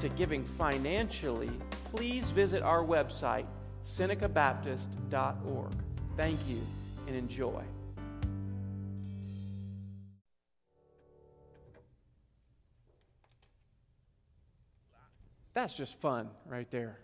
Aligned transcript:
to 0.00 0.08
giving 0.08 0.44
financially, 0.44 1.50
please 1.94 2.28
visit 2.30 2.62
our 2.62 2.84
website, 2.84 3.46
senecabaptist.org. 3.86 5.72
Thank 6.16 6.40
you 6.48 6.60
and 7.06 7.16
enjoy. 7.16 7.62
That's 15.54 15.76
just 15.76 15.96
fun 16.00 16.28
right 16.46 16.70
there. 16.70 17.00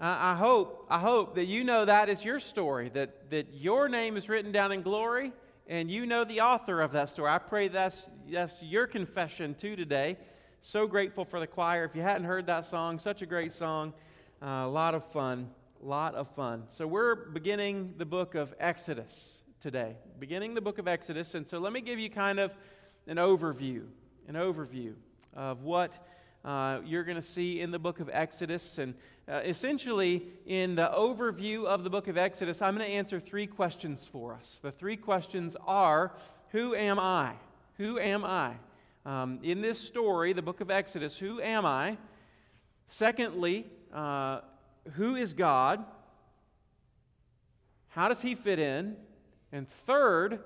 I, 0.00 0.34
hope, 0.34 0.86
I 0.88 0.98
hope 0.98 1.34
that 1.34 1.44
you 1.44 1.62
know 1.62 1.84
that 1.84 2.08
is 2.08 2.24
your 2.24 2.40
story, 2.40 2.88
that, 2.94 3.30
that 3.30 3.52
your 3.52 3.90
name 3.90 4.16
is 4.16 4.30
written 4.30 4.50
down 4.50 4.72
in 4.72 4.80
glory 4.80 5.32
and 5.66 5.90
you 5.90 6.06
know 6.06 6.24
the 6.24 6.40
author 6.40 6.80
of 6.80 6.92
that 6.92 7.10
story. 7.10 7.30
I 7.30 7.36
pray 7.36 7.68
that's, 7.68 7.96
that's 8.30 8.62
your 8.62 8.86
confession 8.86 9.54
too 9.54 9.76
today. 9.76 10.16
So 10.62 10.86
grateful 10.86 11.24
for 11.24 11.40
the 11.40 11.46
choir. 11.46 11.84
If 11.84 11.96
you 11.96 12.02
hadn't 12.02 12.26
heard 12.26 12.46
that 12.46 12.66
song, 12.66 12.98
such 12.98 13.22
a 13.22 13.26
great 13.26 13.54
song. 13.54 13.94
Uh, 14.42 14.46
a 14.46 14.68
lot 14.68 14.94
of 14.94 15.04
fun. 15.10 15.48
A 15.82 15.86
lot 15.88 16.14
of 16.14 16.28
fun. 16.34 16.64
So 16.76 16.86
we're 16.86 17.14
beginning 17.14 17.94
the 17.96 18.04
book 18.04 18.34
of 18.34 18.52
Exodus 18.60 19.38
today. 19.62 19.96
Beginning 20.18 20.52
the 20.52 20.60
book 20.60 20.78
of 20.78 20.86
Exodus. 20.86 21.34
And 21.34 21.48
so 21.48 21.58
let 21.58 21.72
me 21.72 21.80
give 21.80 21.98
you 21.98 22.10
kind 22.10 22.38
of 22.38 22.52
an 23.06 23.16
overview, 23.16 23.84
an 24.28 24.34
overview 24.34 24.92
of 25.32 25.62
what 25.62 26.06
uh, 26.44 26.80
you're 26.84 27.04
going 27.04 27.16
to 27.16 27.22
see 27.22 27.62
in 27.62 27.70
the 27.70 27.78
book 27.78 27.98
of 27.98 28.10
Exodus. 28.12 28.76
And 28.76 28.92
uh, 29.26 29.40
essentially, 29.42 30.26
in 30.44 30.74
the 30.74 30.90
overview 30.94 31.64
of 31.64 31.84
the 31.84 31.90
book 31.90 32.06
of 32.06 32.18
Exodus, 32.18 32.60
I'm 32.60 32.76
going 32.76 32.86
to 32.86 32.94
answer 32.94 33.18
three 33.18 33.46
questions 33.46 34.06
for 34.12 34.34
us. 34.34 34.58
The 34.60 34.72
three 34.72 34.98
questions 34.98 35.56
are 35.66 36.12
Who 36.50 36.74
am 36.74 36.98
I? 36.98 37.32
Who 37.78 37.98
am 37.98 38.26
I? 38.26 38.56
Um, 39.10 39.40
in 39.42 39.60
this 39.60 39.80
story, 39.80 40.32
the 40.34 40.40
book 40.40 40.60
of 40.60 40.70
Exodus, 40.70 41.18
who 41.18 41.40
am 41.40 41.66
I? 41.66 41.98
Secondly, 42.90 43.66
uh, 43.92 44.38
who 44.92 45.16
is 45.16 45.32
God? 45.32 45.84
How 47.88 48.06
does 48.06 48.22
he 48.22 48.36
fit 48.36 48.60
in? 48.60 48.94
And 49.50 49.68
third, 49.84 50.38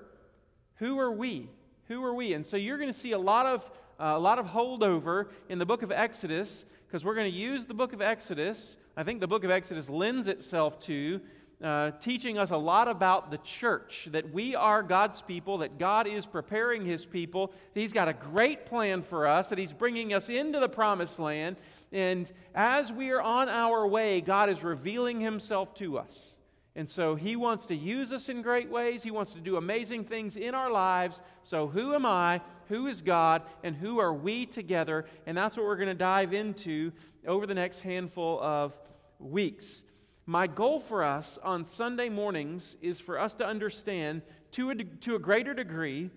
who 0.77 0.97
are 0.97 1.11
we? 1.11 1.47
Who 1.89 2.03
are 2.03 2.15
we? 2.15 2.33
And 2.33 2.43
so 2.43 2.57
you're 2.57 2.79
going 2.79 2.91
to 2.91 2.99
see 2.99 3.11
a 3.11 3.19
lot 3.19 3.45
of 3.45 3.69
uh, 3.99 4.13
a 4.15 4.19
lot 4.19 4.39
of 4.39 4.47
holdover 4.47 5.27
in 5.47 5.59
the 5.59 5.65
book 5.67 5.83
of 5.83 5.91
Exodus 5.91 6.65
because 6.87 7.05
we're 7.05 7.13
going 7.13 7.31
to 7.31 7.37
use 7.37 7.67
the 7.67 7.75
book 7.75 7.93
of 7.93 8.01
Exodus. 8.01 8.77
I 8.97 9.03
think 9.03 9.19
the 9.19 9.27
book 9.27 9.43
of 9.43 9.51
Exodus 9.51 9.91
lends 9.91 10.27
itself 10.27 10.79
to 10.85 11.21
uh, 11.63 11.91
teaching 11.99 12.37
us 12.37 12.51
a 12.51 12.57
lot 12.57 12.87
about 12.87 13.31
the 13.31 13.37
church, 13.39 14.07
that 14.11 14.33
we 14.33 14.55
are 14.55 14.83
God's 14.83 15.21
people, 15.21 15.59
that 15.59 15.79
God 15.79 16.07
is 16.07 16.25
preparing 16.25 16.85
His 16.85 17.05
people, 17.05 17.53
that 17.73 17.79
He's 17.79 17.93
got 17.93 18.07
a 18.07 18.13
great 18.13 18.65
plan 18.65 19.01
for 19.01 19.25
us, 19.27 19.49
that 19.49 19.57
He's 19.57 19.73
bringing 19.73 20.13
us 20.13 20.29
into 20.29 20.59
the 20.59 20.69
promised 20.69 21.17
land. 21.17 21.55
And 21.91 22.29
as 22.53 22.91
we 22.91 23.11
are 23.11 23.21
on 23.21 23.47
our 23.47 23.87
way, 23.87 24.19
God 24.21 24.49
is 24.49 24.63
revealing 24.63 25.21
Himself 25.21 25.73
to 25.75 25.97
us. 25.97 26.35
And 26.75 26.89
so 26.89 27.15
He 27.15 27.37
wants 27.37 27.65
to 27.67 27.75
use 27.75 28.11
us 28.11 28.27
in 28.27 28.41
great 28.41 28.69
ways. 28.69 29.01
He 29.01 29.11
wants 29.11 29.31
to 29.31 29.39
do 29.39 29.55
amazing 29.55 30.03
things 30.03 30.35
in 30.35 30.53
our 30.53 30.69
lives. 30.69 31.21
So, 31.43 31.67
who 31.67 31.93
am 31.93 32.05
I? 32.05 32.41
Who 32.67 32.87
is 32.87 33.01
God? 33.01 33.43
And 33.63 33.75
who 33.75 33.99
are 33.99 34.13
we 34.13 34.45
together? 34.45 35.05
And 35.25 35.37
that's 35.37 35.55
what 35.55 35.65
we're 35.65 35.77
going 35.77 35.87
to 35.87 35.93
dive 35.93 36.33
into 36.33 36.91
over 37.25 37.47
the 37.47 37.53
next 37.53 37.79
handful 37.79 38.41
of 38.41 38.73
weeks. 39.19 39.81
My 40.25 40.47
goal 40.47 40.79
for 40.79 41.03
us 41.03 41.37
on 41.43 41.65
Sunday 41.65 42.09
mornings 42.09 42.77
is 42.81 42.99
for 42.99 43.19
us 43.19 43.35
to 43.35 43.45
understand 43.45 44.23
to 44.51 44.71
a, 44.71 44.75
to 44.75 45.15
a 45.15 45.19
greater 45.19 45.53
degree 45.53 46.09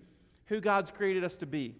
who 0.47 0.59
God's 0.59 0.89
created 0.89 1.23
us 1.23 1.37
to 1.37 1.45
be. 1.45 1.75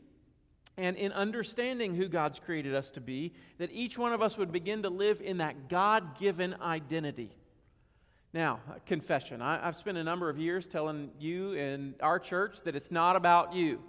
And 0.78 0.95
in 0.95 1.12
understanding 1.12 1.95
who 1.95 2.07
God's 2.07 2.39
created 2.39 2.75
us 2.75 2.91
to 2.91 3.01
be, 3.01 3.34
that 3.57 3.72
each 3.73 3.97
one 3.97 4.13
of 4.13 4.22
us 4.22 4.38
would 4.38 4.51
begin 4.51 4.84
to 4.84 4.89
live 4.89 5.22
in 5.22 5.38
that 5.38 5.69
God 5.69 6.18
given 6.19 6.56
identity. 6.62 7.31
Now, 8.31 8.59
uh, 8.69 8.75
confession. 8.85 9.41
I, 9.41 9.66
have 9.66 9.75
spent 9.75 9.97
a 9.97 10.03
number 10.03 10.29
of 10.29 10.38
years 10.38 10.68
telling 10.68 11.09
you 11.19 11.53
in 11.53 11.95
our 12.00 12.19
church 12.19 12.57
that 12.63 12.75
it's 12.75 12.91
not 12.91 13.16
about 13.16 13.53
you. 13.53 13.81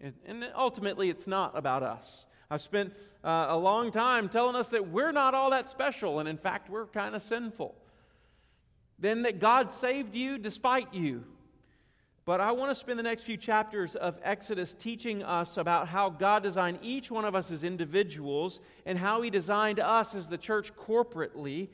And, 0.00 0.14
and 0.24 0.48
ultimately, 0.54 1.10
it's 1.10 1.26
not 1.26 1.58
about 1.58 1.82
us. 1.82 2.24
I've 2.50 2.62
spent 2.62 2.94
uh, 3.22 3.46
a 3.50 3.56
long 3.56 3.90
time 3.90 4.28
telling 4.28 4.56
us 4.56 4.68
that 4.68 4.88
we're 4.88 5.12
not 5.12 5.34
all 5.34 5.50
that 5.50 5.70
special, 5.70 6.18
and 6.18 6.28
in 6.28 6.38
fact, 6.38 6.70
we're 6.70 6.86
kind 6.86 7.14
of 7.14 7.22
sinful. 7.22 7.74
Then 8.98 9.22
that 9.22 9.38
God 9.38 9.72
saved 9.72 10.14
you 10.14 10.38
despite 10.38 10.94
you. 10.94 11.24
But 12.24 12.40
I 12.40 12.52
want 12.52 12.70
to 12.70 12.74
spend 12.74 12.98
the 12.98 13.02
next 13.04 13.22
few 13.22 13.38
chapters 13.38 13.94
of 13.94 14.18
Exodus 14.22 14.74
teaching 14.74 15.22
us 15.22 15.56
about 15.56 15.88
how 15.88 16.10
God 16.10 16.42
designed 16.42 16.78
each 16.82 17.10
one 17.10 17.24
of 17.24 17.34
us 17.34 17.50
as 17.50 17.64
individuals 17.64 18.60
and 18.84 18.98
how 18.98 19.22
He 19.22 19.30
designed 19.30 19.80
us 19.80 20.14
as 20.14 20.28
the 20.28 20.36
church 20.36 20.74
corporately 20.76 21.68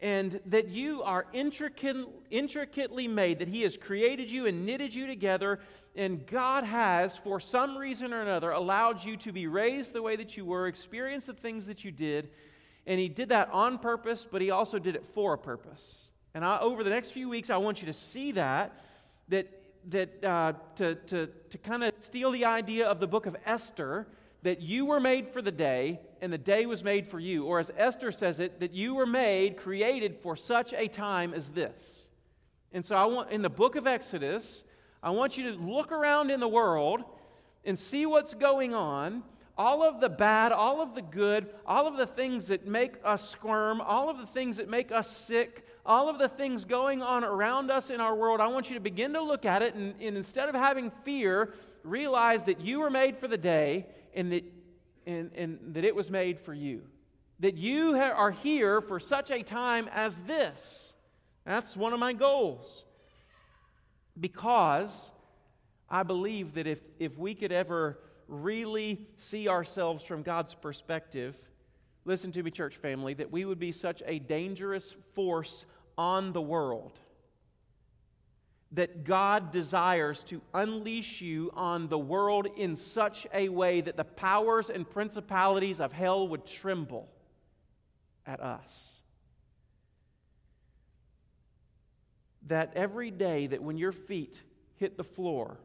and 0.00 0.40
that 0.46 0.68
you 0.68 1.02
are 1.02 1.26
intricately 1.32 3.08
made, 3.08 3.38
that 3.38 3.48
He 3.48 3.62
has 3.62 3.76
created 3.76 4.30
you 4.30 4.46
and 4.46 4.66
knitted 4.66 4.94
you 4.94 5.06
together, 5.06 5.60
and 5.94 6.26
God 6.26 6.64
has, 6.64 7.16
for 7.16 7.40
some 7.40 7.78
reason 7.78 8.12
or 8.12 8.20
another, 8.20 8.50
allowed 8.50 9.02
you 9.02 9.16
to 9.18 9.32
be 9.32 9.46
raised 9.46 9.94
the 9.94 10.02
way 10.02 10.16
that 10.16 10.36
you 10.36 10.44
were, 10.44 10.66
experience 10.66 11.26
the 11.26 11.32
things 11.32 11.66
that 11.66 11.84
you 11.84 11.90
did, 11.90 12.28
and 12.86 13.00
He 13.00 13.08
did 13.08 13.30
that 13.30 13.48
on 13.50 13.78
purpose, 13.78 14.26
but 14.30 14.42
He 14.42 14.50
also 14.50 14.78
did 14.78 14.96
it 14.96 15.04
for 15.14 15.32
a 15.32 15.38
purpose. 15.38 16.08
And 16.34 16.44
I, 16.44 16.58
over 16.58 16.84
the 16.84 16.90
next 16.90 17.12
few 17.12 17.30
weeks, 17.30 17.48
I 17.48 17.56
want 17.56 17.80
you 17.80 17.86
to 17.86 17.94
see 17.94 18.32
that, 18.32 18.78
that, 19.28 19.48
that 19.88 20.22
uh, 20.22 20.52
to, 20.76 20.94
to, 20.94 21.28
to 21.48 21.58
kind 21.58 21.82
of 21.82 21.94
steal 22.00 22.30
the 22.30 22.44
idea 22.44 22.86
of 22.86 23.00
the 23.00 23.06
book 23.06 23.24
of 23.24 23.34
Esther 23.46 24.06
that 24.42 24.60
you 24.60 24.84
were 24.84 25.00
made 25.00 25.30
for 25.30 25.40
the 25.40 25.50
day 25.50 25.98
and 26.20 26.32
the 26.32 26.38
day 26.38 26.66
was 26.66 26.82
made 26.82 27.08
for 27.08 27.18
you. 27.18 27.44
Or 27.44 27.60
as 27.60 27.70
Esther 27.76 28.12
says 28.12 28.40
it, 28.40 28.60
that 28.60 28.72
you 28.72 28.94
were 28.94 29.06
made, 29.06 29.56
created 29.56 30.18
for 30.22 30.36
such 30.36 30.72
a 30.72 30.88
time 30.88 31.34
as 31.34 31.50
this. 31.50 32.04
And 32.72 32.84
so 32.84 32.96
I 32.96 33.04
want 33.04 33.30
in 33.30 33.42
the 33.42 33.50
book 33.50 33.76
of 33.76 33.86
Exodus, 33.86 34.64
I 35.02 35.10
want 35.10 35.36
you 35.36 35.52
to 35.52 35.58
look 35.58 35.92
around 35.92 36.30
in 36.30 36.40
the 36.40 36.48
world 36.48 37.04
and 37.64 37.78
see 37.78 38.06
what's 38.06 38.34
going 38.34 38.74
on. 38.74 39.22
All 39.58 39.82
of 39.82 40.00
the 40.00 40.08
bad, 40.08 40.52
all 40.52 40.82
of 40.82 40.94
the 40.94 41.00
good, 41.00 41.48
all 41.66 41.86
of 41.86 41.96
the 41.96 42.06
things 42.06 42.48
that 42.48 42.66
make 42.66 42.94
us 43.04 43.26
squirm, 43.28 43.80
all 43.80 44.10
of 44.10 44.18
the 44.18 44.26
things 44.26 44.58
that 44.58 44.68
make 44.68 44.92
us 44.92 45.10
sick, 45.10 45.66
all 45.86 46.08
of 46.10 46.18
the 46.18 46.28
things 46.28 46.64
going 46.64 47.00
on 47.02 47.24
around 47.24 47.70
us 47.70 47.88
in 47.88 48.00
our 48.00 48.14
world, 48.14 48.40
I 48.40 48.48
want 48.48 48.68
you 48.68 48.74
to 48.74 48.80
begin 48.80 49.14
to 49.14 49.22
look 49.22 49.46
at 49.46 49.62
it 49.62 49.74
and, 49.74 49.94
and 50.00 50.16
instead 50.16 50.48
of 50.48 50.54
having 50.54 50.90
fear, 51.04 51.54
realize 51.84 52.44
that 52.44 52.60
you 52.60 52.80
were 52.80 52.90
made 52.90 53.16
for 53.16 53.28
the 53.28 53.38
day 53.38 53.86
and 54.14 54.32
that, 54.32 54.44
and, 55.06 55.30
and 55.34 55.58
that 55.74 55.84
it 55.84 55.94
was 55.94 56.10
made 56.10 56.40
for 56.40 56.52
you. 56.52 56.82
That 57.40 57.56
you 57.56 57.96
are 57.96 58.30
here 58.30 58.80
for 58.80 58.98
such 58.98 59.30
a 59.30 59.42
time 59.42 59.88
as 59.92 60.20
this. 60.22 60.94
That's 61.44 61.76
one 61.76 61.92
of 61.92 62.00
my 62.00 62.12
goals. 62.12 62.84
Because 64.18 65.12
I 65.88 66.02
believe 66.02 66.54
that 66.54 66.66
if, 66.66 66.80
if 66.98 67.16
we 67.18 67.34
could 67.34 67.52
ever 67.52 67.98
really 68.26 69.06
see 69.16 69.48
ourselves 69.48 70.02
from 70.02 70.22
God's 70.22 70.54
perspective, 70.54 71.36
listen 72.04 72.32
to 72.32 72.42
me, 72.42 72.50
church 72.50 72.76
family, 72.76 73.14
that 73.14 73.30
we 73.30 73.44
would 73.44 73.60
be 73.60 73.72
such 73.72 74.02
a 74.06 74.18
dangerous 74.18 74.94
force 75.14 75.64
on 75.96 76.32
the 76.32 76.40
world 76.40 76.98
that 78.76 79.04
God 79.04 79.52
desires 79.52 80.22
to 80.24 80.42
unleash 80.52 81.22
you 81.22 81.50
on 81.54 81.88
the 81.88 81.98
world 81.98 82.46
in 82.58 82.76
such 82.76 83.26
a 83.32 83.48
way 83.48 83.80
that 83.80 83.96
the 83.96 84.04
powers 84.04 84.68
and 84.68 84.88
principalities 84.88 85.80
of 85.80 85.92
hell 85.92 86.28
would 86.28 86.44
tremble 86.46 87.08
at 88.26 88.40
us. 88.40 89.00
That 92.48 92.72
every 92.76 93.10
day 93.10 93.46
that 93.46 93.62
when 93.62 93.78
your 93.78 93.92
feet 93.92 94.42
hit 94.76 94.98
the 94.98 95.04
floor, 95.04 95.56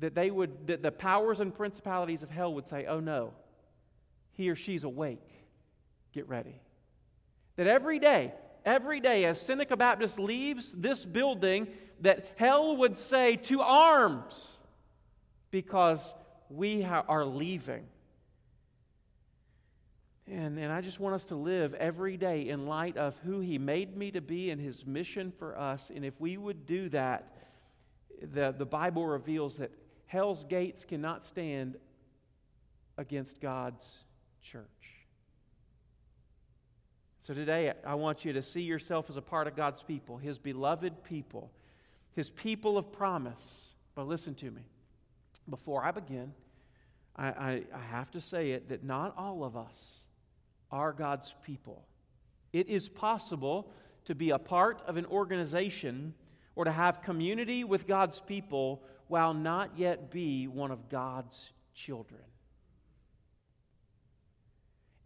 that 0.00 0.14
they 0.14 0.30
would 0.30 0.66
that 0.66 0.82
the 0.82 0.92
powers 0.92 1.40
and 1.40 1.52
principalities 1.54 2.22
of 2.22 2.28
hell 2.28 2.52
would 2.52 2.68
say, 2.68 2.84
"Oh 2.84 3.00
no, 3.00 3.32
he 4.32 4.50
or 4.50 4.54
she's 4.54 4.84
awake. 4.84 5.30
Get 6.12 6.28
ready." 6.28 6.60
That 7.56 7.68
every 7.68 7.98
day 7.98 8.34
every 8.64 9.00
day 9.00 9.24
as 9.24 9.40
Seneca 9.40 9.76
Baptist 9.76 10.18
leaves 10.18 10.72
this 10.72 11.04
building 11.04 11.68
that 12.00 12.26
hell 12.36 12.76
would 12.78 12.96
say, 12.96 13.36
To 13.36 13.60
arms, 13.60 14.56
because 15.50 16.14
we 16.48 16.82
ha- 16.82 17.04
are 17.08 17.24
leaving. 17.24 17.84
And, 20.26 20.58
and 20.58 20.72
I 20.72 20.80
just 20.80 21.00
want 21.00 21.14
us 21.14 21.26
to 21.26 21.36
live 21.36 21.74
every 21.74 22.16
day 22.16 22.48
in 22.48 22.66
light 22.66 22.96
of 22.96 23.14
who 23.24 23.40
He 23.40 23.58
made 23.58 23.96
me 23.96 24.10
to 24.12 24.20
be 24.20 24.50
and 24.50 24.60
His 24.60 24.86
mission 24.86 25.32
for 25.38 25.58
us. 25.58 25.90
And 25.94 26.04
if 26.04 26.18
we 26.18 26.36
would 26.36 26.66
do 26.66 26.88
that, 26.90 27.34
the, 28.32 28.54
the 28.56 28.64
Bible 28.64 29.06
reveals 29.06 29.58
that 29.58 29.70
hell's 30.06 30.44
gates 30.44 30.84
cannot 30.84 31.26
stand 31.26 31.76
against 32.96 33.40
God's 33.40 33.86
church. 34.40 34.64
So 37.26 37.32
today, 37.32 37.72
I 37.86 37.94
want 37.94 38.26
you 38.26 38.34
to 38.34 38.42
see 38.42 38.60
yourself 38.60 39.08
as 39.08 39.16
a 39.16 39.22
part 39.22 39.46
of 39.46 39.56
God's 39.56 39.82
people, 39.82 40.18
His 40.18 40.36
beloved 40.36 41.04
people, 41.04 41.50
His 42.14 42.28
people 42.28 42.76
of 42.76 42.92
promise. 42.92 43.70
But 43.94 44.06
listen 44.06 44.34
to 44.36 44.50
me. 44.50 44.60
Before 45.48 45.82
I 45.82 45.90
begin, 45.90 46.34
I, 47.16 47.28
I, 47.28 47.62
I 47.74 47.80
have 47.90 48.10
to 48.10 48.20
say 48.20 48.50
it 48.50 48.68
that 48.68 48.84
not 48.84 49.14
all 49.16 49.42
of 49.42 49.56
us 49.56 50.00
are 50.70 50.92
God's 50.92 51.34
people. 51.46 51.86
It 52.52 52.68
is 52.68 52.90
possible 52.90 53.70
to 54.04 54.14
be 54.14 54.28
a 54.28 54.38
part 54.38 54.82
of 54.86 54.98
an 54.98 55.06
organization 55.06 56.12
or 56.56 56.66
to 56.66 56.72
have 56.72 57.00
community 57.00 57.64
with 57.64 57.86
God's 57.86 58.20
people 58.20 58.82
while 59.08 59.32
not 59.32 59.78
yet 59.78 60.10
be 60.10 60.46
one 60.46 60.70
of 60.70 60.90
God's 60.90 61.52
children. 61.74 62.20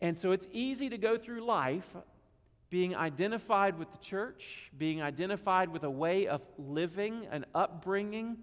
And 0.00 0.18
so 0.18 0.32
it's 0.32 0.46
easy 0.52 0.88
to 0.90 0.98
go 0.98 1.18
through 1.18 1.44
life 1.44 1.88
being 2.70 2.94
identified 2.94 3.78
with 3.78 3.90
the 3.90 3.98
church, 3.98 4.70
being 4.76 5.02
identified 5.02 5.70
with 5.70 5.84
a 5.84 5.90
way 5.90 6.26
of 6.26 6.42
living, 6.58 7.26
an 7.30 7.46
upbringing, 7.54 8.36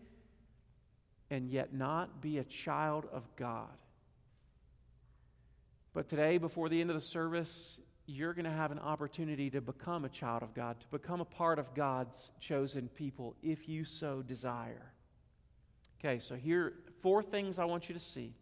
and 1.29 1.49
yet 1.49 1.73
not 1.73 2.21
be 2.21 2.39
a 2.39 2.43
child 2.43 3.05
of 3.11 3.23
God. 3.35 3.69
But 5.93 6.09
today, 6.09 6.37
before 6.37 6.69
the 6.69 6.81
end 6.81 6.89
of 6.89 6.95
the 6.95 7.01
service, 7.01 7.77
you're 8.07 8.33
going 8.33 8.45
to 8.45 8.51
have 8.51 8.71
an 8.71 8.79
opportunity 8.79 9.49
to 9.51 9.61
become 9.61 10.05
a 10.05 10.09
child 10.09 10.43
of 10.43 10.53
God, 10.53 10.79
to 10.79 10.87
become 10.87 11.21
a 11.21 11.25
part 11.25 11.57
of 11.57 11.73
God's 11.73 12.31
chosen 12.39 12.89
people 12.89 13.35
if 13.41 13.69
you 13.69 13.85
so 13.85 14.21
desire. 14.21 14.91
Okay, 15.99 16.19
so 16.19 16.35
here 16.35 16.73
four 17.01 17.23
things 17.23 17.57
I 17.57 17.65
want 17.65 17.87
you 17.87 17.93
to 17.93 17.99
see 17.99 18.33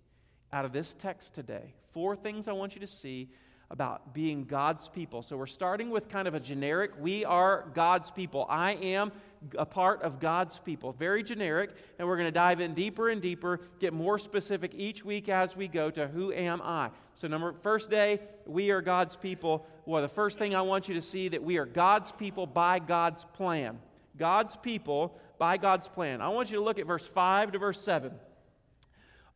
out 0.51 0.65
of 0.65 0.73
this 0.73 0.93
text 0.97 1.33
today. 1.33 1.73
Four 1.93 2.15
things 2.15 2.47
I 2.47 2.53
want 2.53 2.75
you 2.75 2.81
to 2.81 2.87
see 2.87 3.29
about 3.69 4.13
being 4.13 4.43
God's 4.43 4.87
people. 4.87 5.23
So 5.23 5.35
we're 5.35 5.47
starting 5.47 5.89
with 5.89 6.07
kind 6.07 6.27
of 6.27 6.35
a 6.35 6.39
generic, 6.39 6.91
we 6.99 7.25
are 7.25 7.65
God's 7.73 8.11
people. 8.11 8.45
I 8.47 8.73
am 8.73 9.11
a 9.57 9.65
part 9.65 10.03
of 10.03 10.19
God's 10.19 10.59
people. 10.59 10.93
Very 10.93 11.23
generic, 11.23 11.71
and 11.97 12.07
we're 12.07 12.17
going 12.17 12.27
to 12.27 12.31
dive 12.31 12.61
in 12.61 12.75
deeper 12.75 13.09
and 13.09 13.21
deeper, 13.21 13.61
get 13.79 13.93
more 13.93 14.19
specific 14.19 14.73
each 14.75 15.03
week 15.03 15.27
as 15.27 15.55
we 15.55 15.67
go 15.67 15.89
to 15.89 16.07
who 16.07 16.31
am 16.31 16.61
I. 16.61 16.91
So 17.15 17.27
number 17.27 17.53
first 17.63 17.89
day, 17.89 18.19
we 18.45 18.69
are 18.69 18.81
God's 18.81 19.15
people. 19.15 19.65
Well, 19.85 20.01
the 20.01 20.07
first 20.07 20.37
thing 20.37 20.55
I 20.55 20.61
want 20.61 20.87
you 20.87 20.93
to 20.93 21.01
see 21.01 21.29
that 21.29 21.43
we 21.43 21.57
are 21.57 21.65
God's 21.65 22.11
people 22.11 22.45
by 22.45 22.79
God's 22.79 23.25
plan. 23.33 23.79
God's 24.17 24.55
people 24.55 25.17
by 25.39 25.57
God's 25.57 25.87
plan. 25.87 26.21
I 26.21 26.29
want 26.29 26.51
you 26.51 26.57
to 26.57 26.63
look 26.63 26.77
at 26.77 26.85
verse 26.85 27.05
5 27.05 27.53
to 27.53 27.59
verse 27.59 27.81
7. 27.81 28.11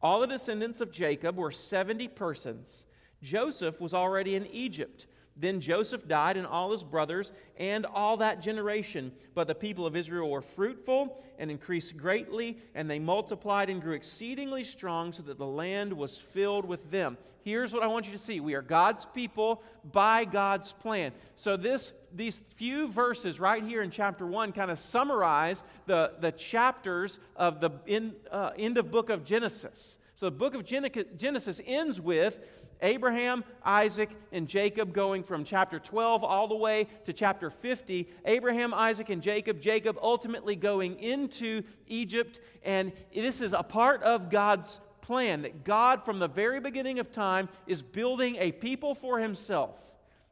All 0.01 0.19
the 0.19 0.27
descendants 0.27 0.81
of 0.81 0.91
Jacob 0.91 1.38
were 1.38 1.51
70 1.51 2.07
persons. 2.09 2.83
Joseph 3.23 3.81
was 3.81 3.94
already 3.94 4.35
in 4.35 4.45
Egypt. 4.47 5.07
Then 5.39 5.61
Joseph 5.61 6.07
died, 6.07 6.35
and 6.35 6.47
all 6.47 6.71
his 6.71 6.83
brothers, 6.83 7.31
and 7.57 7.85
all 7.85 8.17
that 8.17 8.41
generation. 8.41 9.11
But 9.35 9.47
the 9.47 9.55
people 9.55 9.85
of 9.85 9.95
Israel 9.95 10.29
were 10.29 10.41
fruitful 10.41 11.23
and 11.38 11.51
increased 11.51 11.95
greatly, 11.95 12.57
and 12.73 12.89
they 12.89 12.97
multiplied 12.97 13.69
and 13.69 13.81
grew 13.81 13.94
exceedingly 13.94 14.63
strong, 14.63 15.13
so 15.13 15.21
that 15.23 15.38
the 15.38 15.45
land 15.45 15.94
was 15.94 16.17
filled 16.17 16.65
with 16.65 16.89
them. 16.89 17.17
Here's 17.43 17.71
what 17.71 17.83
I 17.83 17.88
want 17.88 18.07
you 18.07 18.11
to 18.11 18.17
see 18.17 18.39
we 18.39 18.55
are 18.55 18.61
God's 18.61 19.05
people 19.13 19.61
by 19.91 20.25
God's 20.25 20.73
plan. 20.73 21.11
So, 21.35 21.55
this, 21.55 21.93
these 22.15 22.42
few 22.56 22.88
verses 22.88 23.39
right 23.39 23.63
here 23.63 23.81
in 23.81 23.92
chapter 23.92 24.25
1 24.25 24.51
kind 24.51 24.71
of 24.71 24.80
summarize 24.80 25.63
the, 25.86 26.13
the 26.19 26.31
chapters 26.31 27.19
of 27.36 27.59
the 27.59 27.71
in, 27.86 28.13
uh, 28.31 28.51
end 28.57 28.77
of 28.77 28.92
book 28.92 29.09
of 29.09 29.24
Genesis. 29.24 29.98
So, 30.15 30.25
the 30.25 30.31
book 30.31 30.56
of 30.56 30.65
Genesis 30.65 31.62
ends 31.65 32.01
with 32.01 32.39
Abraham, 32.81 33.44
Isaac, 33.63 34.09
and 34.31 34.48
Jacob 34.48 34.94
going 34.94 35.24
from 35.24 35.44
chapter 35.44 35.80
12 35.80 36.24
all 36.24 36.48
the 36.48 36.56
way 36.56 36.88
to 37.06 37.13
chapter 37.13 37.50
50. 37.50 38.07
Abraham, 38.25 38.74
Isaac, 38.74 39.10
and 39.10 39.21
Jacob, 39.21 39.60
Jacob 39.60 39.98
ultimately 40.01 40.56
going 40.56 41.00
into 41.00 41.63
Egypt. 41.88 42.39
And 42.63 42.92
this 43.13 43.42
is 43.42 43.53
a 43.53 43.63
part 43.63 44.03
of 44.03 44.30
God's 44.30 44.80
plan 45.01 45.44
that 45.44 45.63
God, 45.63 46.03
from 46.03 46.19
the 46.19 46.27
very 46.27 46.60
beginning 46.60 47.00
of 47.00 47.12
time, 47.12 47.50
is 47.65 47.81
building 47.81 48.36
a 48.38 48.51
people 48.51 48.94
for 48.94 49.19
himself. 49.19 49.75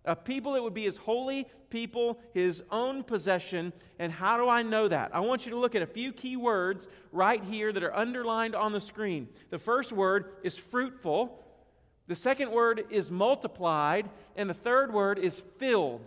A 0.05 0.15
people 0.15 0.53
that 0.53 0.63
would 0.63 0.73
be 0.73 0.83
his 0.83 0.97
holy 0.97 1.47
people, 1.69 2.19
his 2.33 2.63
own 2.71 3.03
possession. 3.03 3.73
And 3.99 4.11
how 4.11 4.37
do 4.37 4.47
I 4.47 4.61
know 4.61 4.87
that? 4.87 5.11
I 5.13 5.19
want 5.19 5.45
you 5.45 5.51
to 5.51 5.57
look 5.57 5.75
at 5.75 5.81
a 5.81 5.87
few 5.87 6.13
key 6.13 6.37
words 6.37 6.87
right 7.11 7.43
here 7.43 7.73
that 7.73 7.83
are 7.83 7.95
underlined 7.95 8.55
on 8.55 8.71
the 8.71 8.81
screen. 8.81 9.27
The 9.49 9.59
first 9.59 9.91
word 9.91 10.35
is 10.43 10.57
fruitful. 10.57 11.41
The 12.07 12.15
second 12.15 12.51
word 12.51 12.85
is 12.91 13.09
multiplied, 13.09 14.09
and 14.35 14.49
the 14.49 14.53
third 14.53 14.93
word 14.93 15.17
is 15.17 15.41
filled. 15.57 16.01